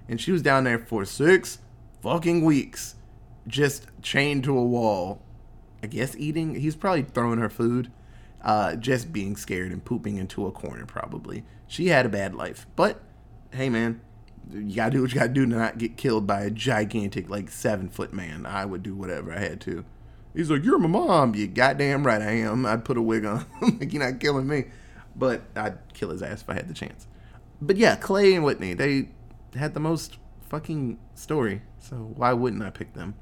And 0.08 0.20
she 0.20 0.32
was 0.32 0.42
down 0.42 0.64
there 0.64 0.78
for 0.78 1.04
six 1.04 1.58
fucking 2.02 2.44
weeks. 2.44 2.96
just 3.46 3.86
chained 4.02 4.44
to 4.44 4.56
a 4.56 4.64
wall. 4.64 5.22
I 5.82 5.86
guess 5.86 6.16
eating. 6.16 6.54
He's 6.54 6.76
probably 6.76 7.02
throwing 7.02 7.38
her 7.38 7.48
food. 7.48 7.90
Uh, 8.44 8.76
just 8.76 9.10
being 9.10 9.36
scared 9.36 9.72
and 9.72 9.82
pooping 9.82 10.18
into 10.18 10.46
a 10.46 10.52
corner. 10.52 10.84
Probably 10.84 11.44
she 11.66 11.88
had 11.88 12.06
a 12.06 12.10
bad 12.10 12.34
life. 12.34 12.66
But 12.76 13.00
hey, 13.52 13.70
man, 13.70 14.00
you 14.52 14.76
gotta 14.76 14.92
do 14.92 15.02
what 15.02 15.12
you 15.12 15.18
gotta 15.18 15.32
do 15.32 15.46
to 15.46 15.56
not 15.56 15.78
get 15.78 15.96
killed 15.96 16.26
by 16.26 16.42
a 16.42 16.50
gigantic, 16.50 17.30
like 17.30 17.50
seven 17.50 17.88
foot 17.88 18.12
man. 18.12 18.46
I 18.46 18.64
would 18.64 18.82
do 18.82 18.94
whatever 18.94 19.32
I 19.32 19.38
had 19.38 19.60
to. 19.62 19.84
He's 20.34 20.50
like, 20.50 20.64
"You're 20.64 20.78
my 20.78 20.88
mom." 20.88 21.34
You 21.34 21.46
goddamn 21.46 22.06
right 22.06 22.20
I 22.20 22.32
am. 22.32 22.66
I'd 22.66 22.84
put 22.84 22.98
a 22.98 23.02
wig 23.02 23.24
on. 23.24 23.46
like 23.62 23.92
you're 23.92 24.04
not 24.04 24.20
killing 24.20 24.46
me, 24.46 24.66
but 25.16 25.42
I'd 25.56 25.78
kill 25.94 26.10
his 26.10 26.22
ass 26.22 26.42
if 26.42 26.50
I 26.50 26.54
had 26.54 26.68
the 26.68 26.74
chance. 26.74 27.06
But 27.62 27.76
yeah, 27.76 27.96
Clay 27.96 28.34
and 28.34 28.44
Whitney, 28.44 28.74
they 28.74 29.08
had 29.54 29.74
the 29.74 29.80
most 29.80 30.18
fucking 30.48 30.98
story. 31.14 31.62
So 31.78 31.96
why 31.96 32.32
wouldn't 32.32 32.62
I 32.62 32.70
pick 32.70 32.94
them? 32.94 33.14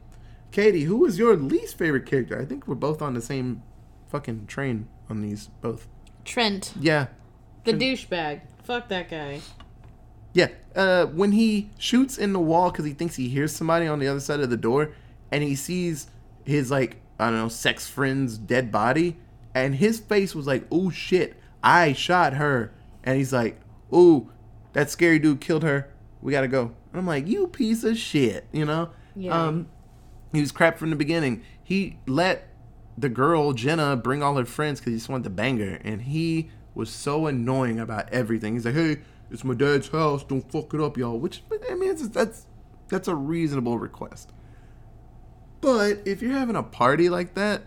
Katie, 0.50 0.84
who 0.84 0.98
was 0.98 1.18
your 1.18 1.36
least 1.36 1.78
favorite 1.78 2.06
character? 2.06 2.38
I 2.40 2.44
think 2.44 2.66
we're 2.66 2.74
both 2.74 3.00
on 3.00 3.14
the 3.14 3.22
same 3.22 3.62
fucking 4.12 4.46
train 4.46 4.86
on 5.08 5.22
these 5.22 5.48
both. 5.62 5.88
Trent, 6.24 6.72
Yeah. 6.78 7.06
the 7.64 7.72
douchebag. 7.72 8.42
Fuck 8.62 8.88
that 8.90 9.10
guy. 9.10 9.40
Yeah. 10.34 10.48
Uh, 10.76 11.06
when 11.06 11.32
he 11.32 11.70
shoots 11.78 12.16
in 12.18 12.32
the 12.32 12.38
wall 12.40 12.70
because 12.70 12.84
he 12.84 12.92
thinks 12.92 13.16
he 13.16 13.28
hears 13.28 13.54
somebody 13.56 13.86
on 13.86 13.98
the 13.98 14.06
other 14.08 14.20
side 14.20 14.40
of 14.40 14.50
the 14.50 14.56
door, 14.56 14.92
and 15.30 15.42
he 15.42 15.54
sees 15.54 16.06
his 16.44 16.70
like 16.70 16.96
I 17.18 17.26
don't 17.30 17.38
know 17.38 17.48
sex 17.48 17.88
friend's 17.88 18.36
dead 18.38 18.70
body, 18.70 19.16
and 19.54 19.74
his 19.74 19.98
face 20.00 20.34
was 20.34 20.46
like, 20.46 20.64
"Oh 20.70 20.90
shit, 20.90 21.36
I 21.62 21.92
shot 21.92 22.34
her," 22.34 22.72
and 23.04 23.16
he's 23.16 23.32
like, 23.32 23.60
"Oh, 23.92 24.30
that 24.74 24.90
scary 24.90 25.18
dude 25.18 25.40
killed 25.40 25.62
her. 25.62 25.90
We 26.22 26.32
gotta 26.32 26.48
go." 26.48 26.72
And 26.92 27.00
I'm 27.00 27.06
like, 27.06 27.26
"You 27.26 27.46
piece 27.48 27.84
of 27.84 27.96
shit," 27.98 28.46
you 28.52 28.64
know. 28.64 28.90
Yeah. 29.16 29.38
Um, 29.46 29.66
he 30.32 30.40
was 30.40 30.52
crap 30.52 30.78
from 30.78 30.90
the 30.90 30.96
beginning. 30.96 31.42
He 31.62 31.98
let 32.06 32.48
the 32.96 33.08
girl 33.08 33.52
Jenna 33.52 33.96
bring 33.96 34.22
all 34.22 34.36
her 34.36 34.44
friends 34.44 34.80
because 34.80 34.92
he 34.92 34.98
just 34.98 35.08
wanted 35.08 35.24
to 35.24 35.30
bang 35.30 35.58
her, 35.58 35.78
and 35.82 36.02
he 36.02 36.50
was 36.74 36.90
so 36.90 37.26
annoying 37.26 37.80
about 37.80 38.12
everything. 38.12 38.54
He's 38.54 38.64
like, 38.64 38.74
"Hey, 38.74 38.98
it's 39.30 39.44
my 39.44 39.54
dad's 39.54 39.88
house. 39.88 40.24
Don't 40.24 40.50
fuck 40.50 40.74
it 40.74 40.80
up, 40.80 40.96
y'all." 40.96 41.18
Which 41.18 41.42
I 41.70 41.74
mean, 41.74 41.94
that's 42.12 42.46
that's 42.88 43.08
a 43.08 43.14
reasonable 43.14 43.78
request. 43.78 44.30
But 45.60 46.00
if 46.04 46.20
you're 46.20 46.32
having 46.32 46.56
a 46.56 46.62
party 46.62 47.08
like 47.08 47.34
that, 47.34 47.62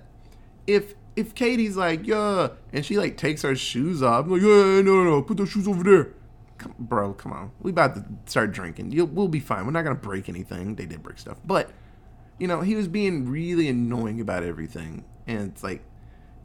if 0.67 0.93
if 1.15 1.33
Katie's 1.33 1.77
like, 1.77 2.05
"Yeah," 2.05 2.49
and 2.73 2.85
she 2.85 2.97
like 2.97 3.17
takes 3.17 3.41
her 3.41 3.55
shoes 3.55 4.03
off, 4.03 4.25
I'm 4.25 4.31
like, 4.31 4.41
"Yeah, 4.41 4.81
no, 4.81 4.81
no, 4.81 5.03
no, 5.03 5.21
put 5.21 5.37
those 5.37 5.49
shoes 5.49 5.67
over 5.67 5.83
there." 5.83 6.13
Come, 6.57 6.75
bro, 6.79 7.13
come 7.13 7.33
on. 7.33 7.51
We 7.61 7.71
about 7.71 7.95
to 7.95 8.05
start 8.27 8.51
drinking. 8.51 8.91
You'll, 8.91 9.07
we'll 9.07 9.27
be 9.27 9.39
fine. 9.39 9.65
We're 9.65 9.71
not 9.71 9.83
gonna 9.83 9.95
break 9.95 10.29
anything. 10.29 10.75
They 10.75 10.85
did 10.85 11.03
break 11.03 11.17
stuff, 11.17 11.37
but 11.45 11.71
you 12.37 12.47
know, 12.47 12.61
he 12.61 12.75
was 12.75 12.87
being 12.87 13.29
really 13.29 13.67
annoying 13.67 14.19
about 14.21 14.43
everything. 14.43 15.03
And 15.27 15.51
it's 15.51 15.63
like, 15.63 15.83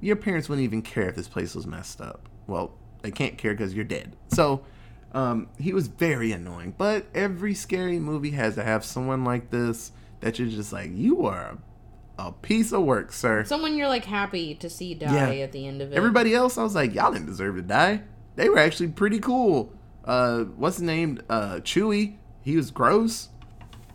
your 0.01 0.17
parents 0.17 0.49
wouldn't 0.49 0.65
even 0.65 0.83
care 0.83 1.09
if 1.09 1.17
this 1.17 1.29
place 1.29 1.55
was 1.55 1.67
messed 1.67 2.01
up. 2.01 2.29
Well, 2.47 2.73
they 3.03 3.11
can't 3.11 3.37
care 3.39 3.53
because 3.53 3.75
you're 3.75 3.85
dead. 3.85 4.17
So, 4.29 4.63
um, 5.13 5.49
he 5.59 5.73
was 5.73 5.89
very 5.89 6.33
annoying. 6.33 6.75
But 6.79 7.07
every 7.15 7.55
scary 7.55 7.99
movie 7.99 8.31
has 8.31 8.55
to 8.55 8.63
have 8.63 8.85
someone 8.85 9.25
like 9.25 9.51
this 9.51 9.93
that 10.21 10.39
you're 10.39 10.49
just 10.49 10.73
like, 10.73 10.91
you 10.95 11.27
are 11.27 11.59
a, 12.19 12.23
a 12.29 12.33
piece 12.33 12.73
of 12.73 12.83
work, 12.83 13.13
sir. 13.13 13.45
Someone 13.45 13.77
you're 13.77 13.89
like 13.89 14.05
happy 14.05 14.55
to 14.57 14.71
see 14.71 14.95
die 14.95 15.35
Yeah. 15.35 15.45
at 15.45 15.53
the 15.53 15.67
end 15.67 15.83
of 15.83 15.93
it. 15.93 15.97
Everybody 15.97 16.35
else, 16.35 16.57
I 16.59 16.63
was 16.63 16.75
like, 16.75 16.95
y'all 16.95 17.13
didn't 17.13 17.27
deserve 17.27 17.57
to 17.57 17.63
die. 17.63 18.03
They 18.37 18.49
were 18.49 18.59
actually 18.59 18.89
pretty 18.89 19.19
cool. 19.19 19.73
Uh, 20.05 20.45
what's 20.45 20.77
his 20.77 20.83
name? 20.83 21.21
Uh, 21.29 21.57
Chewy. 21.57 22.17
He 22.43 22.57
was 22.57 22.71
gross. 22.71 23.29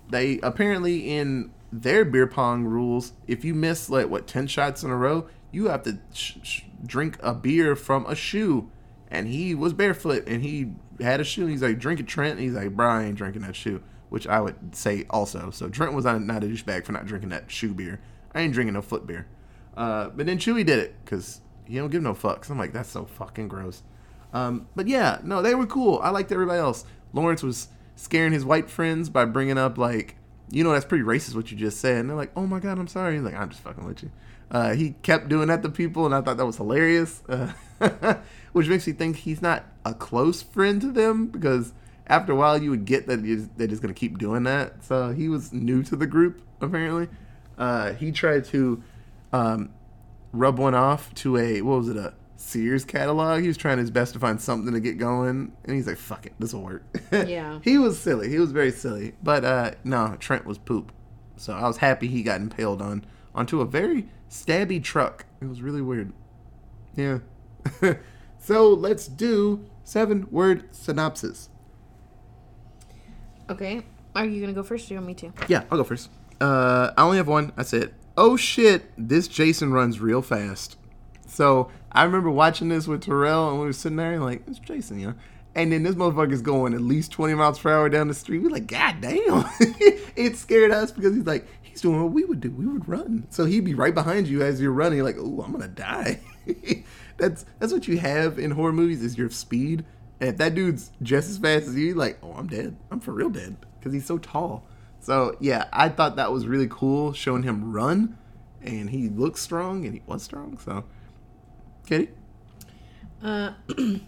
They 0.09 0.39
apparently 0.41 1.09
in 1.17 1.51
their 1.81 2.05
beer 2.05 2.27
pong 2.27 2.65
rules, 2.65 3.13
if 3.27 3.43
you 3.43 3.53
miss 3.53 3.89
like 3.89 4.09
what 4.09 4.27
ten 4.27 4.47
shots 4.47 4.83
in 4.83 4.89
a 4.89 4.95
row, 4.95 5.27
you 5.51 5.67
have 5.67 5.83
to 5.83 5.99
sh- 6.13 6.38
sh- 6.43 6.61
drink 6.85 7.17
a 7.21 7.33
beer 7.33 7.75
from 7.75 8.05
a 8.05 8.15
shoe. 8.15 8.69
And 9.09 9.27
he 9.27 9.55
was 9.55 9.73
barefoot 9.73 10.27
and 10.27 10.43
he 10.43 10.73
had 10.99 11.21
a 11.21 11.23
shoe. 11.23 11.43
And 11.43 11.51
He's 11.51 11.61
like, 11.61 11.79
drink 11.79 11.99
it, 11.99 12.07
Trent. 12.07 12.33
And 12.33 12.41
he's 12.41 12.53
like, 12.53 12.77
I 12.79 13.03
ain't 13.03 13.15
drinking 13.15 13.43
that 13.43 13.55
shoe. 13.55 13.81
Which 14.09 14.27
I 14.27 14.39
would 14.39 14.75
say 14.75 15.05
also. 15.09 15.51
So 15.51 15.69
Trent 15.69 15.93
was 15.93 16.05
not 16.05 16.21
not 16.21 16.43
a 16.43 16.47
douchebag 16.47 16.85
for 16.85 16.91
not 16.91 17.05
drinking 17.05 17.29
that 17.29 17.51
shoe 17.51 17.73
beer. 17.73 17.99
I 18.33 18.41
ain't 18.41 18.53
drinking 18.53 18.73
no 18.73 18.81
foot 18.81 19.07
beer. 19.07 19.27
Uh, 19.75 20.09
but 20.09 20.25
then 20.25 20.38
Chewy 20.38 20.65
did 20.65 20.79
it 20.79 20.95
because 21.03 21.41
he 21.65 21.75
don't 21.75 21.89
give 21.89 22.01
no 22.03 22.13
fucks. 22.13 22.49
I'm 22.49 22.57
like, 22.57 22.73
that's 22.73 22.89
so 22.89 23.05
fucking 23.05 23.47
gross. 23.47 23.83
Um, 24.33 24.67
but 24.75 24.88
yeah, 24.88 25.19
no, 25.23 25.41
they 25.41 25.55
were 25.55 25.65
cool. 25.65 25.99
I 26.03 26.09
liked 26.09 26.31
everybody 26.31 26.59
else. 26.59 26.85
Lawrence 27.13 27.43
was 27.43 27.69
scaring 27.95 28.33
his 28.33 28.45
white 28.45 28.69
friends 28.69 29.09
by 29.09 29.25
bringing 29.25 29.57
up 29.57 29.77
like, 29.77 30.17
you 30.49 30.63
know, 30.63 30.71
that's 30.71 30.86
pretty 30.86 31.03
racist 31.03 31.36
what 31.36 31.51
you 31.51 31.58
just 31.58 31.79
said. 31.79 31.97
And 31.97 32.10
they're 32.10 32.17
like, 32.17 32.31
oh 32.36 32.45
my 32.45 32.60
god, 32.60 32.77
I'm 32.79 32.88
sorry. 32.88 33.15
He's 33.15 33.23
like, 33.23 33.36
I'm 33.36 33.49
just 33.49 33.62
fucking 33.62 33.86
with 33.86 34.03
you. 34.03 34.12
Uh, 34.51 34.73
he 34.73 34.91
kept 35.01 35.27
doing 35.27 35.47
that 35.47 35.63
to 35.63 35.69
people, 35.69 36.05
and 36.05 36.13
I 36.13 36.21
thought 36.21 36.38
that 36.38 36.45
was 36.45 36.58
hilarious. 36.58 37.23
Uh, 37.27 37.51
which 38.53 38.67
makes 38.67 38.88
me 38.88 38.93
think 38.93 39.17
he's 39.17 39.41
not 39.41 39.65
a 39.84 39.93
close 39.93 40.41
friend 40.41 40.79
to 40.81 40.91
them 40.91 41.27
because 41.27 41.73
after 42.08 42.31
a 42.31 42.36
while 42.36 42.62
you 42.62 42.69
would 42.69 42.86
get 42.86 43.08
that 43.08 43.17
they're 43.58 43.67
just 43.67 43.81
gonna 43.81 43.93
keep 43.93 44.17
doing 44.17 44.43
that. 44.43 44.84
So 44.84 45.12
he 45.12 45.27
was 45.27 45.51
new 45.51 45.84
to 45.84 45.95
the 45.95 46.08
group 46.08 46.41
apparently. 46.62 47.10
Uh, 47.58 47.93
he 47.93 48.12
tried 48.12 48.45
to 48.45 48.81
um, 49.34 49.71
rub 50.31 50.58
one 50.58 50.75
off 50.75 51.13
to 51.15 51.38
a 51.38 51.62
what 51.62 51.79
was 51.79 51.89
it 51.89 51.97
a 51.97 52.13
Sears 52.37 52.83
catalog. 52.85 53.41
He 53.41 53.47
was 53.47 53.57
trying 53.57 53.77
his 53.77 53.91
best 53.91 54.13
to 54.13 54.19
find 54.19 54.39
something 54.41 54.73
to 54.73 54.79
get 54.79 54.97
going, 54.97 55.51
and 55.63 55.75
he's 55.75 55.87
like, 55.87 55.97
"Fuck 55.97 56.25
it, 56.25 56.33
this 56.39 56.53
will 56.53 56.63
work." 56.63 56.83
Yeah. 57.11 57.59
he 57.63 57.77
was 57.77 57.97
silly. 57.99 58.29
He 58.29 58.39
was 58.39 58.51
very 58.51 58.71
silly, 58.71 59.13
but 59.23 59.45
uh, 59.45 59.71
no, 59.83 60.15
Trent 60.19 60.45
was 60.45 60.57
poop. 60.57 60.91
So 61.37 61.53
I 61.53 61.67
was 61.67 61.77
happy 61.77 62.07
he 62.07 62.23
got 62.23 62.41
impaled 62.41 62.81
on 62.81 63.05
onto 63.33 63.61
a 63.61 63.65
very 63.65 64.07
stabby 64.29 64.83
truck. 64.83 65.25
It 65.41 65.45
was 65.45 65.61
really 65.61 65.81
weird. 65.81 66.13
Yeah. 66.95 67.19
so 68.39 68.69
let's 68.69 69.07
do 69.07 69.65
seven 69.83 70.27
word 70.31 70.65
synopsis. 70.71 71.49
Okay. 73.49 73.83
Are 74.15 74.25
you 74.25 74.41
gonna 74.41 74.53
go 74.53 74.63
first? 74.63 74.85
Or 74.85 74.87
do 74.89 74.93
you 74.95 74.99
want 75.01 75.07
me 75.07 75.13
to? 75.15 75.33
Yeah, 75.47 75.63
I'll 75.69 75.77
go 75.77 75.83
first. 75.83 76.09
Uh, 76.39 76.91
I 76.97 77.03
only 77.03 77.17
have 77.17 77.27
one. 77.27 77.51
I 77.57 77.63
said, 77.63 77.93
"Oh 78.17 78.37
shit, 78.37 78.91
this 78.97 79.27
Jason 79.27 79.71
runs 79.73 79.99
real 79.99 80.21
fast." 80.21 80.77
So 81.27 81.69
I 81.95 82.03
remember 82.03 82.29
watching 82.29 82.69
this 82.69 82.88
with 82.88 83.01
Terrell, 83.01 83.49
and 83.49 83.60
we 83.60 83.65
were 83.65 83.73
sitting 83.73 83.95
there 83.95 84.19
like, 84.19 84.43
"It's 84.47 84.60
Jason, 84.60 84.99
you 84.99 85.08
know." 85.08 85.13
And 85.55 85.71
then 85.71 85.84
this 85.84 85.95
motherfucker's 85.95 86.41
going 86.41 86.73
at 86.73 86.81
least 86.81 87.12
twenty 87.12 87.34
miles 87.34 87.60
per 87.60 87.71
hour 87.71 87.89
down 87.89 88.08
the 88.08 88.13
street. 88.13 88.39
We're 88.39 88.49
like, 88.49 88.67
"God 88.67 88.97
damn!" 89.01 89.45
it 90.15 90.36
scared 90.36 90.71
us 90.71 90.91
because 90.91 91.15
he's 91.15 91.25
like, 91.25 91.47
he's 91.62 91.81
doing 91.81 92.01
what 92.01 92.13
we 92.13 92.23
would 92.23 92.39
do. 92.39 92.51
We 92.51 92.65
would 92.65 92.88
run. 92.88 93.27
So 93.29 93.45
he'd 93.45 93.65
be 93.65 93.73
right 93.73 93.93
behind 93.93 94.27
you 94.27 94.41
as 94.41 94.62
you're 94.62 94.71
running. 94.71 95.03
Like, 95.03 95.17
"Oh, 95.19 95.41
I'm 95.41 95.51
gonna 95.51 95.67
die." 95.67 96.19
that's 97.17 97.45
that's 97.60 97.73
what 97.73 97.88
you 97.88 97.97
have 97.97 98.39
in 98.39 98.51
horror 98.51 98.73
movies 98.73 99.03
is 99.03 99.17
your 99.17 99.29
speed. 99.29 99.86
And 100.19 100.29
if 100.29 100.38
that 100.38 100.55
dude's 100.55 100.91
just 101.01 101.29
as 101.29 101.38
fast 101.38 101.67
as 101.67 101.75
you, 101.75 101.93
like, 101.93 102.17
oh, 102.23 102.34
I'm 102.34 102.47
dead. 102.47 102.77
I'm 102.89 103.01
for 103.01 103.12
real 103.12 103.29
dead 103.29 103.58
because 103.79 103.93
he's 103.93 104.05
so 104.05 104.17
tall. 104.17 104.65
So 104.99 105.36
yeah, 105.39 105.65
I 105.73 105.89
thought 105.89 106.15
that 106.15 106.31
was 106.31 106.47
really 106.47 106.67
cool 106.69 107.12
showing 107.13 107.43
him 107.43 107.73
run, 107.73 108.17
and 108.62 108.89
he 108.89 109.10
looks 109.10 109.41
strong 109.41 109.86
and 109.86 109.93
he 109.93 110.01
was 110.05 110.23
strong. 110.23 110.58
So, 110.58 110.86
Katie, 111.85 112.09
Uh, 113.23 113.53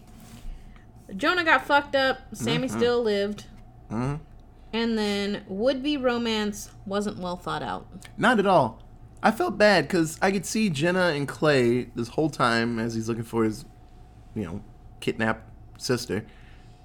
Jonah 1.16 1.44
got 1.44 1.66
fucked 1.66 1.94
up. 1.94 2.18
Sammy 2.32 2.68
Mm-hmm. 2.68 2.78
still 2.78 3.02
lived. 3.02 3.44
And 3.90 4.98
then 4.98 5.44
would-be 5.48 5.96
romance 5.96 6.70
wasn't 6.84 7.18
well 7.18 7.36
thought 7.36 7.62
out. 7.62 7.86
not 8.18 8.38
at 8.38 8.46
all. 8.46 8.82
I 9.22 9.30
felt 9.32 9.56
bad 9.58 9.88
because 9.88 10.18
I 10.22 10.30
could 10.30 10.44
see 10.46 10.68
Jenna 10.70 11.06
and 11.08 11.26
Clay 11.26 11.84
this 11.96 12.08
whole 12.08 12.30
time 12.30 12.78
as 12.78 12.94
he's 12.94 13.08
looking 13.08 13.24
for 13.24 13.42
his, 13.44 13.64
you 14.34 14.44
know, 14.44 14.62
kidnapped 15.00 15.42
sister. 15.80 16.24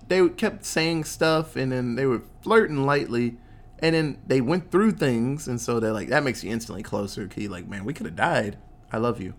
They 0.07 0.27
kept 0.29 0.65
saying 0.65 1.03
stuff 1.03 1.55
and 1.55 1.71
then 1.71 1.95
they 1.95 2.05
were 2.05 2.21
flirting 2.41 2.85
lightly, 2.85 3.37
and 3.79 3.93
then 3.93 4.17
they 4.25 4.41
went 4.41 4.71
through 4.71 4.91
things, 4.93 5.47
and 5.47 5.59
so 5.61 5.79
they're 5.79 5.93
like 5.93 6.07
that 6.09 6.23
makes 6.23 6.43
you 6.43 6.51
instantly 6.51 6.81
closer. 6.83 7.27
Key, 7.27 7.47
like 7.47 7.67
man, 7.67 7.83
we 7.85 7.93
could 7.93 8.05
have 8.07 8.15
died. 8.15 8.57
I 8.91 8.97
love 8.97 9.21
you. 9.21 9.33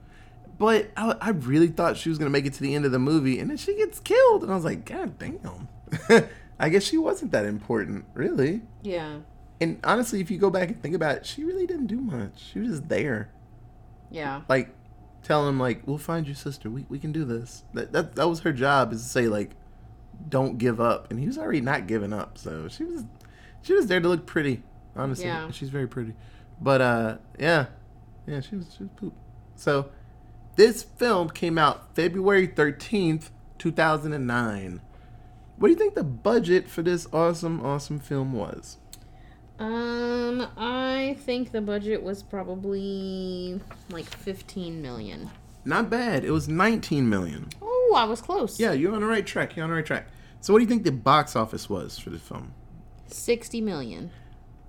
But 0.58 0.90
I, 0.96 1.16
I 1.20 1.30
really 1.30 1.68
thought 1.68 1.96
she 1.96 2.08
was 2.08 2.18
gonna 2.18 2.30
make 2.30 2.46
it 2.46 2.52
to 2.54 2.60
the 2.62 2.74
end 2.74 2.84
of 2.84 2.92
the 2.92 2.98
movie, 2.98 3.38
and 3.40 3.50
then 3.50 3.56
she 3.56 3.76
gets 3.76 3.98
killed, 4.00 4.42
and 4.42 4.52
I 4.52 4.54
was 4.54 4.64
like, 4.64 4.84
God 4.84 5.18
damn. 5.18 5.68
I 6.60 6.68
guess 6.68 6.84
she 6.84 6.96
wasn't 6.98 7.32
that 7.32 7.44
important, 7.44 8.04
really. 8.14 8.62
Yeah. 8.82 9.18
And 9.60 9.80
honestly, 9.84 10.20
if 10.20 10.30
you 10.30 10.38
go 10.38 10.50
back 10.50 10.68
and 10.68 10.80
think 10.80 10.94
about 10.94 11.16
it, 11.16 11.26
she 11.26 11.42
really 11.44 11.66
didn't 11.66 11.86
do 11.88 12.00
much. 12.00 12.50
She 12.52 12.60
was 12.60 12.68
just 12.70 12.88
there, 12.88 13.30
Yeah. 14.10 14.42
like 14.48 14.70
tell 15.22 15.48
him 15.48 15.58
like, 15.58 15.86
"We'll 15.86 15.98
find 15.98 16.26
your 16.26 16.36
sister. 16.36 16.68
We 16.70 16.84
we 16.88 16.98
can 16.98 17.10
do 17.12 17.24
this." 17.24 17.64
That 17.72 17.92
that 17.92 18.14
that 18.16 18.28
was 18.28 18.40
her 18.40 18.52
job 18.52 18.92
is 18.92 19.02
to 19.02 19.08
say 19.08 19.26
like, 19.28 19.52
"Don't 20.28 20.58
give 20.58 20.80
up." 20.80 21.10
And 21.10 21.18
he 21.18 21.26
was 21.26 21.38
already 21.38 21.60
not 21.60 21.86
giving 21.86 22.12
up, 22.12 22.36
so 22.38 22.68
she 22.68 22.84
was 22.84 23.04
she 23.62 23.72
was 23.72 23.86
there 23.86 24.00
to 24.00 24.08
look 24.08 24.26
pretty. 24.26 24.62
Honestly, 24.96 25.24
Yeah. 25.26 25.50
she's 25.50 25.70
very 25.70 25.88
pretty. 25.88 26.14
But 26.60 26.80
uh, 26.80 27.16
yeah, 27.38 27.66
yeah, 28.26 28.40
she 28.40 28.54
was 28.56 28.74
she 28.76 28.84
was 28.84 28.90
poop. 28.96 29.14
So 29.56 29.90
this 30.56 30.82
film 30.82 31.30
came 31.30 31.58
out 31.58 31.94
February 31.94 32.46
thirteenth, 32.46 33.30
two 33.58 33.72
thousand 33.72 34.12
and 34.12 34.26
nine. 34.26 34.80
What 35.56 35.68
do 35.68 35.72
you 35.72 35.78
think 35.78 35.94
the 35.94 36.04
budget 36.04 36.68
for 36.68 36.82
this 36.82 37.06
awesome, 37.12 37.64
awesome 37.64 38.00
film 38.00 38.32
was? 38.32 38.78
Um, 39.58 40.48
I 40.56 41.16
think 41.20 41.52
the 41.52 41.60
budget 41.60 42.02
was 42.02 42.22
probably 42.22 43.60
like 43.88 44.06
15 44.06 44.82
million. 44.82 45.30
Not 45.64 45.88
bad. 45.88 46.24
It 46.24 46.32
was 46.32 46.48
19 46.48 47.08
million. 47.08 47.48
Oh, 47.62 47.94
I 47.96 48.04
was 48.04 48.20
close. 48.20 48.58
Yeah, 48.58 48.72
you're 48.72 48.94
on 48.94 49.00
the 49.00 49.06
right 49.06 49.24
track. 49.24 49.54
You're 49.54 49.62
on 49.62 49.70
the 49.70 49.76
right 49.76 49.86
track. 49.86 50.08
So, 50.40 50.52
what 50.52 50.58
do 50.58 50.64
you 50.64 50.68
think 50.68 50.82
the 50.82 50.92
box 50.92 51.36
office 51.36 51.70
was 51.70 51.98
for 51.98 52.10
the 52.10 52.18
film? 52.18 52.52
60 53.06 53.60
million. 53.60 54.10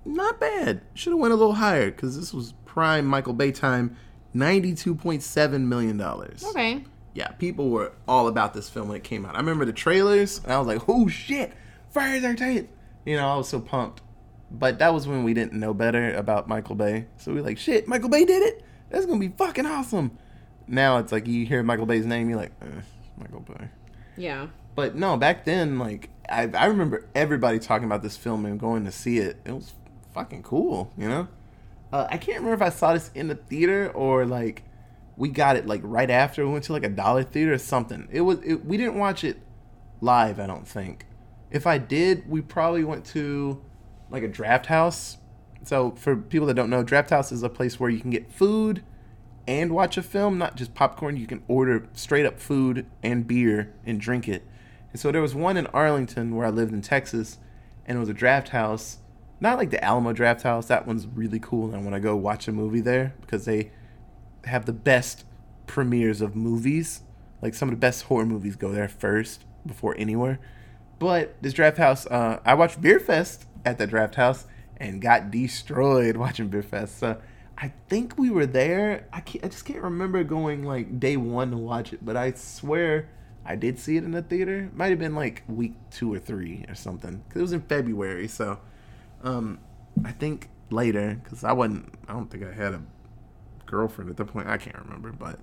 Not 0.04 0.38
bad. 0.38 0.82
Should 0.94 1.12
have 1.12 1.20
went 1.20 1.34
a 1.34 1.36
little 1.36 1.54
higher 1.54 1.90
because 1.90 2.18
this 2.18 2.32
was 2.32 2.54
prime 2.64 3.06
Michael 3.06 3.32
Bay 3.32 3.50
time. 3.50 3.96
Ninety-two 4.36 4.94
point 4.94 5.22
seven 5.22 5.68
million 5.68 5.96
dollars. 5.96 6.44
Okay. 6.44 6.84
Yeah, 7.14 7.28
people 7.28 7.70
were 7.70 7.92
all 8.06 8.28
about 8.28 8.52
this 8.52 8.68
film 8.68 8.88
when 8.88 8.98
it 8.98 9.04
came 9.04 9.24
out. 9.24 9.34
I 9.34 9.38
remember 9.38 9.64
the 9.64 9.72
trailers, 9.72 10.42
and 10.42 10.52
I 10.52 10.58
was 10.58 10.66
like, 10.66 10.82
"Oh 10.88 11.08
shit, 11.08 11.52
the 11.94 12.00
13th. 12.00 12.68
You 13.06 13.16
know, 13.16 13.26
I 13.26 13.36
was 13.36 13.48
so 13.48 13.60
pumped. 13.60 14.02
But 14.50 14.78
that 14.80 14.92
was 14.92 15.08
when 15.08 15.24
we 15.24 15.32
didn't 15.32 15.54
know 15.54 15.72
better 15.72 16.14
about 16.14 16.48
Michael 16.48 16.74
Bay, 16.74 17.06
so 17.16 17.32
we 17.32 17.40
were 17.40 17.46
like, 17.46 17.58
"Shit, 17.58 17.88
Michael 17.88 18.10
Bay 18.10 18.24
did 18.24 18.42
it. 18.42 18.62
That's 18.90 19.06
gonna 19.06 19.18
be 19.18 19.28
fucking 19.28 19.64
awesome." 19.64 20.18
Now 20.68 20.98
it's 20.98 21.12
like 21.12 21.26
you 21.26 21.46
hear 21.46 21.62
Michael 21.62 21.86
Bay's 21.86 22.04
name, 22.04 22.28
you're 22.28 22.38
like, 22.38 22.52
eh, 22.60 22.82
"Michael 23.16 23.40
Bay." 23.40 23.68
Yeah. 24.16 24.48
But 24.74 24.94
no, 24.94 25.16
back 25.16 25.46
then, 25.46 25.78
like 25.78 26.10
I, 26.28 26.50
I 26.52 26.66
remember 26.66 27.06
everybody 27.14 27.58
talking 27.58 27.86
about 27.86 28.02
this 28.02 28.16
film 28.16 28.44
and 28.44 28.60
going 28.60 28.84
to 28.84 28.92
see 28.92 29.18
it. 29.18 29.38
It 29.46 29.52
was 29.52 29.72
fucking 30.12 30.42
cool, 30.42 30.92
you 30.98 31.08
know. 31.08 31.28
Uh, 31.96 32.06
I 32.10 32.18
can't 32.18 32.40
remember 32.40 32.52
if 32.52 32.60
I 32.60 32.68
saw 32.68 32.92
this 32.92 33.10
in 33.14 33.28
the 33.28 33.36
theater 33.36 33.90
or 33.94 34.26
like 34.26 34.64
we 35.16 35.30
got 35.30 35.56
it 35.56 35.66
like 35.66 35.80
right 35.82 36.10
after 36.10 36.44
we 36.46 36.52
went 36.52 36.64
to 36.64 36.74
like 36.74 36.84
a 36.84 36.90
dollar 36.90 37.22
theater 37.22 37.54
or 37.54 37.58
something. 37.58 38.06
It 38.12 38.20
was 38.20 38.38
it, 38.44 38.66
we 38.66 38.76
didn't 38.76 38.98
watch 38.98 39.24
it 39.24 39.38
live. 40.02 40.38
I 40.38 40.46
don't 40.46 40.68
think. 40.68 41.06
If 41.50 41.66
I 41.66 41.78
did, 41.78 42.28
we 42.28 42.42
probably 42.42 42.84
went 42.84 43.06
to 43.06 43.62
like 44.10 44.22
a 44.22 44.28
draft 44.28 44.66
house. 44.66 45.16
So 45.62 45.92
for 45.92 46.16
people 46.16 46.46
that 46.48 46.54
don't 46.54 46.68
know, 46.68 46.82
draft 46.82 47.08
house 47.08 47.32
is 47.32 47.42
a 47.42 47.48
place 47.48 47.80
where 47.80 47.88
you 47.88 48.00
can 48.00 48.10
get 48.10 48.30
food 48.30 48.84
and 49.46 49.72
watch 49.72 49.96
a 49.96 50.02
film, 50.02 50.36
not 50.36 50.54
just 50.54 50.74
popcorn. 50.74 51.16
You 51.16 51.26
can 51.26 51.44
order 51.48 51.88
straight 51.94 52.26
up 52.26 52.38
food 52.38 52.84
and 53.02 53.26
beer 53.26 53.72
and 53.86 53.98
drink 53.98 54.28
it. 54.28 54.46
And 54.92 55.00
so 55.00 55.10
there 55.10 55.22
was 55.22 55.34
one 55.34 55.56
in 55.56 55.66
Arlington 55.68 56.36
where 56.36 56.46
I 56.46 56.50
lived 56.50 56.74
in 56.74 56.82
Texas, 56.82 57.38
and 57.86 57.96
it 57.96 58.00
was 58.00 58.10
a 58.10 58.14
draft 58.14 58.50
house. 58.50 58.98
Not 59.40 59.58
like 59.58 59.70
the 59.70 59.82
Alamo 59.82 60.12
Drafthouse. 60.12 60.68
That 60.68 60.86
one's 60.86 61.06
really 61.06 61.38
cool, 61.38 61.66
and 61.66 61.76
I 61.76 61.78
want 61.78 61.94
to 61.94 62.00
go 62.00 62.16
watch 62.16 62.48
a 62.48 62.52
movie 62.52 62.80
there 62.80 63.14
because 63.20 63.44
they 63.44 63.70
have 64.44 64.64
the 64.64 64.72
best 64.72 65.24
premieres 65.66 66.20
of 66.20 66.34
movies. 66.34 67.02
Like 67.42 67.54
some 67.54 67.68
of 67.68 67.74
the 67.74 67.78
best 67.78 68.04
horror 68.04 68.24
movies 68.24 68.56
go 68.56 68.72
there 68.72 68.88
first 68.88 69.44
before 69.66 69.94
anywhere. 69.98 70.38
But 70.98 71.40
this 71.42 71.52
draft 71.52 71.76
house, 71.76 72.06
uh, 72.06 72.40
I 72.44 72.54
watched 72.54 72.80
Beerfest 72.80 73.44
at 73.64 73.76
the 73.78 73.86
draft 73.86 74.14
house 74.14 74.46
and 74.78 75.02
got 75.02 75.30
destroyed 75.30 76.16
watching 76.16 76.48
Beerfest. 76.48 76.88
So 76.88 77.20
I 77.58 77.72
think 77.88 78.18
we 78.18 78.30
were 78.30 78.46
there. 78.46 79.06
I 79.12 79.20
can't, 79.20 79.44
I 79.44 79.48
just 79.48 79.64
can't 79.64 79.82
remember 79.82 80.24
going 80.24 80.64
like 80.64 80.98
day 80.98 81.16
one 81.16 81.50
to 81.50 81.56
watch 81.58 81.92
it, 81.92 82.04
but 82.04 82.16
I 82.16 82.32
swear 82.32 83.08
I 83.44 83.56
did 83.56 83.78
see 83.78 83.96
it 83.96 84.04
in 84.04 84.12
the 84.12 84.22
theater. 84.22 84.70
Might 84.74 84.90
have 84.90 84.98
been 84.98 85.14
like 85.14 85.42
week 85.46 85.74
two 85.90 86.12
or 86.12 86.18
three 86.18 86.64
or 86.68 86.74
something 86.74 87.22
because 87.28 87.40
it 87.40 87.42
was 87.42 87.52
in 87.52 87.62
February. 87.62 88.28
So 88.28 88.58
um, 89.22 89.58
I 90.04 90.12
think 90.12 90.48
later 90.70 91.20
because 91.22 91.44
I 91.44 91.52
wasn't. 91.52 91.94
I 92.08 92.12
don't 92.12 92.30
think 92.30 92.44
I 92.44 92.52
had 92.52 92.74
a 92.74 92.82
girlfriend 93.66 94.10
at 94.10 94.16
that 94.16 94.26
point. 94.26 94.48
I 94.48 94.56
can't 94.56 94.78
remember, 94.78 95.12
but 95.12 95.38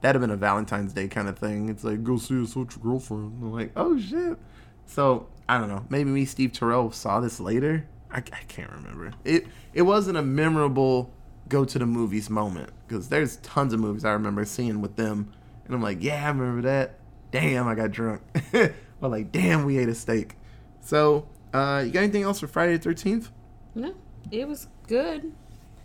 that'd 0.00 0.20
have 0.20 0.28
been 0.28 0.34
a 0.34 0.36
Valentine's 0.36 0.92
Day 0.92 1.08
kind 1.08 1.28
of 1.28 1.38
thing. 1.38 1.68
It's 1.68 1.84
like 1.84 2.04
go 2.04 2.16
see 2.16 2.34
with 2.34 2.56
your 2.56 2.66
girlfriend. 2.82 3.42
I'm 3.42 3.52
like, 3.52 3.72
oh 3.76 3.98
shit. 3.98 4.38
So 4.86 5.28
I 5.48 5.58
don't 5.58 5.68
know. 5.68 5.84
Maybe 5.88 6.10
me, 6.10 6.24
Steve 6.24 6.52
Terrell, 6.52 6.90
saw 6.90 7.20
this 7.20 7.40
later. 7.40 7.86
I, 8.10 8.18
I 8.18 8.44
can't 8.48 8.70
remember. 8.70 9.12
It 9.24 9.46
it 9.72 9.82
wasn't 9.82 10.16
a 10.16 10.22
memorable 10.22 11.12
go 11.48 11.64
to 11.64 11.78
the 11.78 11.86
movies 11.86 12.28
moment 12.28 12.70
because 12.86 13.08
there's 13.08 13.36
tons 13.36 13.72
of 13.72 13.80
movies 13.80 14.04
I 14.04 14.12
remember 14.12 14.44
seeing 14.44 14.80
with 14.80 14.96
them, 14.96 15.32
and 15.64 15.74
I'm 15.74 15.82
like, 15.82 16.02
yeah, 16.02 16.24
I 16.24 16.28
remember 16.28 16.62
that. 16.62 16.98
Damn, 17.30 17.68
I 17.68 17.74
got 17.74 17.90
drunk. 17.90 18.22
or 18.54 19.08
like, 19.08 19.32
damn, 19.32 19.64
we 19.64 19.78
ate 19.78 19.88
a 19.88 19.94
steak. 19.94 20.36
So, 20.80 21.28
uh, 21.52 21.82
you 21.84 21.92
got 21.92 22.00
anything 22.02 22.22
else 22.22 22.40
for 22.40 22.46
Friday 22.46 22.76
the 22.76 22.82
Thirteenth? 22.82 23.30
No, 23.74 23.94
it 24.30 24.48
was 24.48 24.68
good. 24.88 25.32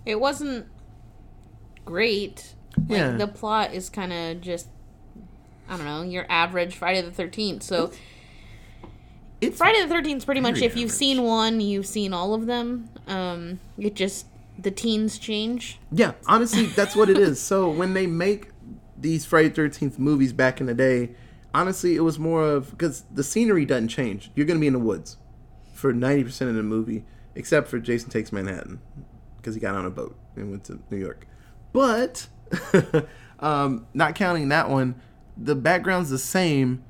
It 0.06 0.20
wasn't 0.20 0.68
great. 1.86 2.56
Like, 2.78 3.00
Yeah. 3.00 3.12
The 3.12 3.28
plot 3.28 3.74
is 3.74 3.90
kind 3.90 4.14
of 4.14 4.42
just, 4.42 4.68
I 5.70 5.78
don't 5.78 5.86
know, 5.86 6.04
your 6.04 6.26
average 6.30 6.76
Friday 6.76 7.02
the 7.02 7.12
13th. 7.12 7.64
So 7.64 7.92
It's 9.40 9.58
Friday 9.58 9.86
the 9.86 9.94
13th 9.94 10.18
is 10.18 10.26
pretty 10.26 10.42
much 10.42 10.62
if 10.62 10.76
you've 10.78 10.92
seen 10.92 11.24
one, 11.24 11.60
you've 11.62 11.86
seen 11.88 12.14
all 12.14 12.34
of 12.34 12.46
them. 12.46 12.90
Um, 13.08 13.60
it 13.78 13.96
just, 13.96 14.28
the 14.58 14.72
teens 14.72 15.18
change. 15.18 15.80
Yeah, 15.92 16.14
honestly, 16.28 16.68
that's 16.68 16.96
what 16.96 17.10
it 17.10 17.18
is. 17.18 17.40
So 17.42 17.70
when 17.70 17.94
they 17.94 18.08
make 18.08 18.50
these 18.98 19.26
Friday 19.26 19.50
Thirteenth 19.50 19.98
movies 19.98 20.32
back 20.32 20.62
in 20.62 20.68
the 20.68 20.74
day, 20.76 21.12
honestly, 21.54 21.96
it 21.96 22.02
was 22.02 22.20
more 22.20 22.44
of 22.44 22.72
because 22.72 23.04
the 23.12 23.24
scenery 23.24 23.66
doesn't 23.66 23.88
change. 23.88 24.32
You're 24.36 24.46
gonna 24.46 24.60
be 24.60 24.68
in 24.68 24.74
the 24.74 24.80
woods 24.80 25.18
for 25.82 25.92
ninety 25.92 26.24
percent 26.24 26.50
of 26.50 26.56
the 26.56 26.64
movie, 26.64 27.04
except 27.36 27.68
for 27.68 27.80
Jason 27.80 28.10
Takes 28.10 28.32
Manhattan 28.32 28.80
because 29.42 29.56
he 29.56 29.62
got 29.62 29.76
on 29.76 29.86
a 29.86 29.90
boat 29.90 30.16
and 30.36 30.52
went 30.52 30.64
to 30.66 30.80
New 30.90 30.98
York. 30.98 31.26
But 31.74 32.28
um, 33.40 33.88
not 33.94 34.16
counting 34.16 34.50
that 34.50 34.70
one, 34.70 35.02
the 35.36 35.56
background's 35.56 36.10
the 36.10 36.20
same. 36.20 36.84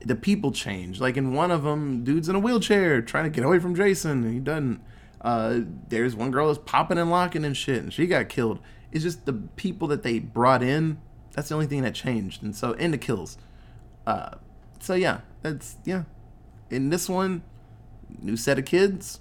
The 0.00 0.14
people 0.14 0.52
change. 0.52 1.00
Like 1.00 1.16
in 1.16 1.34
one 1.34 1.50
of 1.50 1.64
them, 1.64 2.04
dude's 2.04 2.28
in 2.28 2.36
a 2.36 2.38
wheelchair 2.38 3.02
trying 3.02 3.24
to 3.24 3.30
get 3.30 3.44
away 3.44 3.58
from 3.58 3.74
Jason. 3.74 4.24
And 4.24 4.34
he 4.34 4.40
doesn't. 4.40 4.80
Uh, 5.20 5.60
there's 5.88 6.14
one 6.14 6.30
girl 6.30 6.46
that's 6.46 6.60
popping 6.64 6.98
and 6.98 7.10
locking 7.10 7.44
and 7.44 7.56
shit, 7.56 7.82
and 7.82 7.92
she 7.92 8.06
got 8.06 8.28
killed. 8.28 8.60
It's 8.92 9.02
just 9.02 9.26
the 9.26 9.32
people 9.32 9.88
that 9.88 10.02
they 10.02 10.20
brought 10.20 10.62
in. 10.62 10.98
That's 11.32 11.48
the 11.48 11.54
only 11.54 11.66
thing 11.66 11.82
that 11.82 11.94
changed, 11.94 12.42
and 12.42 12.54
so 12.54 12.74
and 12.74 12.94
the 12.94 12.98
kills. 12.98 13.36
Uh, 14.06 14.36
so 14.78 14.94
yeah, 14.94 15.20
that's 15.42 15.76
yeah. 15.84 16.04
In 16.70 16.90
this 16.90 17.08
one, 17.08 17.42
new 18.22 18.36
set 18.36 18.58
of 18.58 18.64
kids 18.64 19.20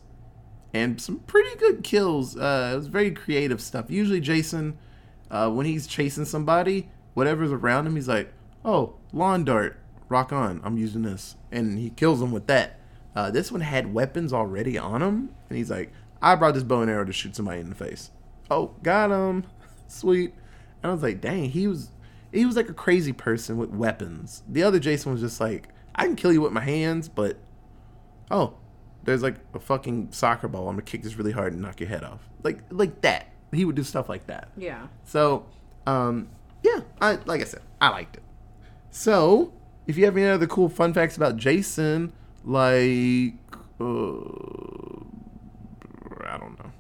and 0.74 1.00
some 1.00 1.20
pretty 1.20 1.56
good 1.58 1.84
kills. 1.84 2.36
Uh, 2.38 2.72
it 2.74 2.76
was 2.76 2.88
very 2.88 3.12
creative 3.12 3.62
stuff. 3.62 3.90
Usually, 3.90 4.20
Jason, 4.20 4.78
uh, 5.32 5.50
when 5.50 5.66
he's 5.66 5.88
chasing 5.88 6.26
somebody, 6.26 6.90
whatever's 7.14 7.52
around 7.52 7.88
him, 7.88 7.96
he's 7.96 8.10
like, 8.10 8.34
"Oh, 8.64 8.96
lawn 9.14 9.46
dart, 9.46 9.80
rock 10.10 10.34
on! 10.34 10.60
I'm 10.64 10.78
using 10.78 11.04
this," 11.04 11.36
and 11.52 11.80
he 11.80 11.90
kills 11.92 12.20
them 12.20 12.32
with 12.32 12.48
that. 12.48 12.80
Uh, 13.16 13.32
this 13.32 13.52
one 13.52 13.62
had 13.62 13.94
weapons 13.94 14.34
already 14.34 14.78
on 14.78 15.02
him, 15.02 15.30
and 15.50 15.58
he's 15.58 15.72
like, 15.72 15.92
"I 16.22 16.36
brought 16.36 16.56
this 16.56 16.64
bow 16.64 16.82
and 16.82 16.92
arrow 16.92 17.06
to 17.06 17.14
shoot 17.14 17.36
somebody 17.36 17.62
in 17.62 17.70
the 17.70 17.76
face." 17.76 18.12
Oh, 18.52 18.74
got 18.84 19.12
him, 19.12 19.46
sweet. 19.88 20.34
And 20.84 20.92
I 20.92 20.94
was 20.94 21.04
like, 21.04 21.22
"Dang, 21.22 21.50
he 21.50 21.68
was." 21.68 21.92
He 22.34 22.46
was 22.46 22.58
like 22.58 22.68
a 22.68 22.74
crazy 22.74 23.14
person 23.14 23.56
with 23.56 23.70
weapons. 23.70 24.44
The 24.46 24.64
other 24.64 24.78
Jason 24.78 25.14
was 25.14 25.22
just 25.22 25.40
like, 25.40 25.70
I 25.96 26.04
can 26.04 26.18
kill 26.18 26.34
you 26.34 26.42
with 26.42 26.52
my 26.52 26.62
hands, 26.62 27.08
but 27.08 27.38
oh, 28.30 28.56
there's 29.06 29.24
like 29.24 29.36
a 29.54 29.60
fucking 29.60 30.12
soccer 30.12 30.48
ball. 30.48 30.68
I'm 30.68 30.76
gonna 30.76 30.82
kick 30.84 31.04
this 31.04 31.16
really 31.16 31.32
hard 31.32 31.54
and 31.54 31.62
knock 31.62 31.80
your 31.80 31.90
head 31.90 32.04
off. 32.04 32.20
Like 32.44 32.60
like 32.70 33.02
that. 33.02 33.28
He 33.52 33.64
would 33.64 33.76
do 33.76 33.84
stuff 33.84 34.10
like 34.10 34.28
that. 34.28 34.50
Yeah. 34.58 34.88
So, 35.06 35.46
um, 35.88 36.28
yeah, 36.64 36.82
I 37.00 37.20
like 37.26 37.42
I 37.42 37.46
said, 37.46 37.62
I 37.80 37.90
liked 37.90 38.18
it. 38.18 38.24
So, 38.92 39.54
if 39.88 39.98
you 39.98 40.06
have 40.06 40.18
any 40.18 40.28
other 40.28 40.48
cool 40.48 40.68
fun 40.68 40.94
facts 40.94 41.16
about 41.16 41.38
Jason, 41.38 42.12
like 42.44 43.36
uh, 43.80 43.84
I 46.28 46.38
don't 46.38 46.58
know. 46.60 46.72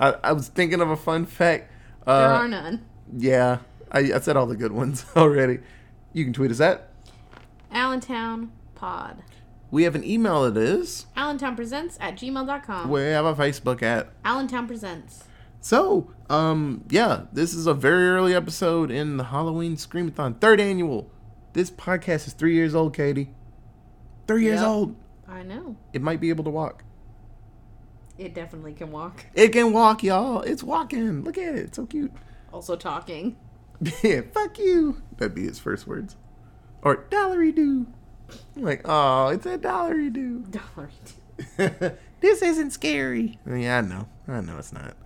I, 0.00 0.14
I 0.24 0.32
was 0.32 0.48
thinking 0.48 0.80
of 0.80 0.90
a 0.90 0.96
fun 0.96 1.26
fact. 1.26 1.70
Uh, 2.06 2.18
There 2.20 2.36
are 2.36 2.48
none. 2.48 2.84
Yeah, 3.16 3.58
I, 3.92 4.00
I 4.14 4.18
said 4.20 4.36
all 4.36 4.46
the 4.46 4.56
good 4.56 4.72
ones 4.72 5.06
already. 5.16 5.60
You 6.12 6.24
can 6.24 6.32
tweet 6.32 6.50
us 6.50 6.60
at. 6.60 6.88
Allentown 7.72 8.52
Pod. 8.74 9.22
We 9.74 9.82
have 9.82 9.96
an 9.96 10.04
email 10.04 10.44
it 10.44 10.56
is. 10.56 11.06
Allentown 11.16 11.56
Presents 11.56 11.98
at 12.00 12.14
gmail.com. 12.14 12.88
We 12.88 13.00
have 13.00 13.24
a 13.24 13.34
Facebook 13.34 13.82
at. 13.82 14.08
Allentown 14.24 14.68
Presents. 14.68 15.24
So, 15.60 16.12
um, 16.30 16.84
yeah, 16.90 17.22
this 17.32 17.52
is 17.52 17.66
a 17.66 17.74
very 17.74 18.06
early 18.06 18.36
episode 18.36 18.92
in 18.92 19.16
the 19.16 19.24
Halloween 19.24 19.74
Screamathon, 19.74 20.40
third 20.40 20.60
annual. 20.60 21.10
This 21.54 21.72
podcast 21.72 22.28
is 22.28 22.34
three 22.34 22.54
years 22.54 22.72
old, 22.72 22.94
Katie. 22.94 23.34
Three 24.28 24.44
years 24.44 24.60
Yep. 24.60 24.68
old. 24.68 24.96
I 25.26 25.42
know. 25.42 25.74
It 25.92 26.02
might 26.02 26.20
be 26.20 26.28
able 26.28 26.44
to 26.44 26.50
walk. 26.50 26.84
It 28.16 28.32
definitely 28.32 28.74
can 28.74 28.92
walk. 28.92 29.26
It 29.34 29.48
can 29.48 29.72
walk, 29.72 30.04
y'all. 30.04 30.42
It's 30.42 30.62
walking. 30.62 31.24
Look 31.24 31.36
at 31.36 31.56
it. 31.56 31.58
It's 31.64 31.76
so 31.78 31.86
cute. 31.86 32.12
Also 32.52 32.76
talking. 32.76 33.34
yeah, 34.04 34.20
fuck 34.32 34.56
you. 34.56 35.02
That'd 35.16 35.34
be 35.34 35.42
his 35.42 35.58
first 35.58 35.88
words. 35.88 36.14
Or 36.80 37.06
dollary 37.10 37.50
do. 37.50 37.88
Like, 38.56 38.82
oh, 38.84 39.28
it's 39.28 39.46
a 39.46 39.58
dollary 39.58 40.10
do. 40.10 40.40
Dollar. 40.50 40.90
this 42.20 42.42
isn't 42.42 42.70
scary. 42.70 43.38
Yeah, 43.46 43.78
I 43.78 43.80
know. 43.80 44.08
I 44.28 44.40
know 44.40 44.58
it's 44.58 44.72
not. 44.72 44.96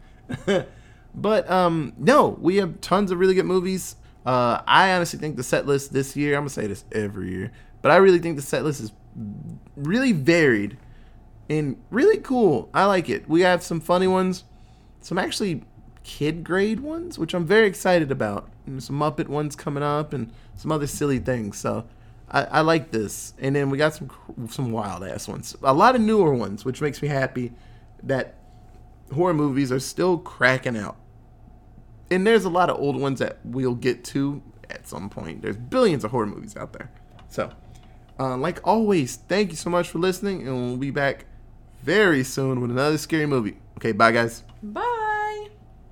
but 1.14 1.50
um 1.50 1.94
no, 1.96 2.36
we 2.40 2.56
have 2.56 2.80
tons 2.80 3.10
of 3.10 3.18
really 3.18 3.34
good 3.34 3.46
movies. 3.46 3.96
Uh 4.26 4.60
I 4.66 4.92
honestly 4.92 5.18
think 5.18 5.36
the 5.36 5.42
set 5.42 5.66
list 5.66 5.92
this 5.92 6.16
year, 6.16 6.34
I'm 6.36 6.42
gonna 6.42 6.50
say 6.50 6.66
this 6.66 6.84
every 6.92 7.30
year, 7.30 7.52
but 7.82 7.90
I 7.90 7.96
really 7.96 8.18
think 8.18 8.36
the 8.36 8.42
set 8.42 8.62
list 8.64 8.80
is 8.80 8.92
really 9.76 10.12
varied. 10.12 10.76
and 11.48 11.76
really 11.90 12.18
cool. 12.18 12.68
I 12.74 12.84
like 12.84 13.08
it. 13.08 13.28
We 13.28 13.40
have 13.40 13.62
some 13.62 13.80
funny 13.80 14.06
ones, 14.06 14.44
some 15.00 15.18
actually 15.18 15.62
kid 16.04 16.44
grade 16.44 16.80
ones, 16.80 17.18
which 17.18 17.34
I'm 17.34 17.46
very 17.46 17.66
excited 17.66 18.10
about. 18.10 18.50
And 18.66 18.82
some 18.82 18.98
Muppet 18.98 19.28
ones 19.28 19.56
coming 19.56 19.82
up, 19.82 20.12
and 20.12 20.30
some 20.56 20.70
other 20.70 20.86
silly 20.86 21.18
things. 21.18 21.56
So 21.58 21.86
I, 22.30 22.44
I 22.44 22.60
like 22.60 22.90
this. 22.90 23.34
And 23.38 23.56
then 23.56 23.70
we 23.70 23.78
got 23.78 23.94
some 23.94 24.10
some 24.48 24.72
wild 24.72 25.04
ass 25.04 25.28
ones, 25.28 25.56
a 25.62 25.74
lot 25.74 25.94
of 25.94 26.00
newer 26.00 26.34
ones, 26.34 26.64
which 26.64 26.80
makes 26.80 27.02
me 27.02 27.08
happy 27.08 27.52
that 28.02 28.36
horror 29.12 29.34
movies 29.34 29.72
are 29.72 29.80
still 29.80 30.18
cracking 30.18 30.76
out. 30.76 30.96
And 32.10 32.26
there's 32.26 32.44
a 32.44 32.50
lot 32.50 32.70
of 32.70 32.78
old 32.78 32.96
ones 32.96 33.18
that 33.18 33.38
we'll 33.44 33.74
get 33.74 34.04
to 34.06 34.42
at 34.70 34.88
some 34.88 35.08
point. 35.10 35.42
There's 35.42 35.56
billions 35.56 36.04
of 36.04 36.10
horror 36.10 36.26
movies 36.26 36.56
out 36.56 36.72
there. 36.72 36.90
So, 37.28 37.52
uh, 38.18 38.36
like 38.36 38.66
always, 38.66 39.16
thank 39.16 39.50
you 39.50 39.56
so 39.56 39.70
much 39.70 39.88
for 39.88 39.98
listening, 39.98 40.46
and 40.46 40.56
we'll 40.56 40.76
be 40.76 40.90
back 40.90 41.26
very 41.82 42.24
soon 42.24 42.60
with 42.60 42.70
another 42.70 42.98
scary 42.98 43.26
movie. 43.26 43.58
Okay, 43.76 43.92
bye, 43.92 44.12
guys. 44.12 44.42
Bye. 44.62 45.07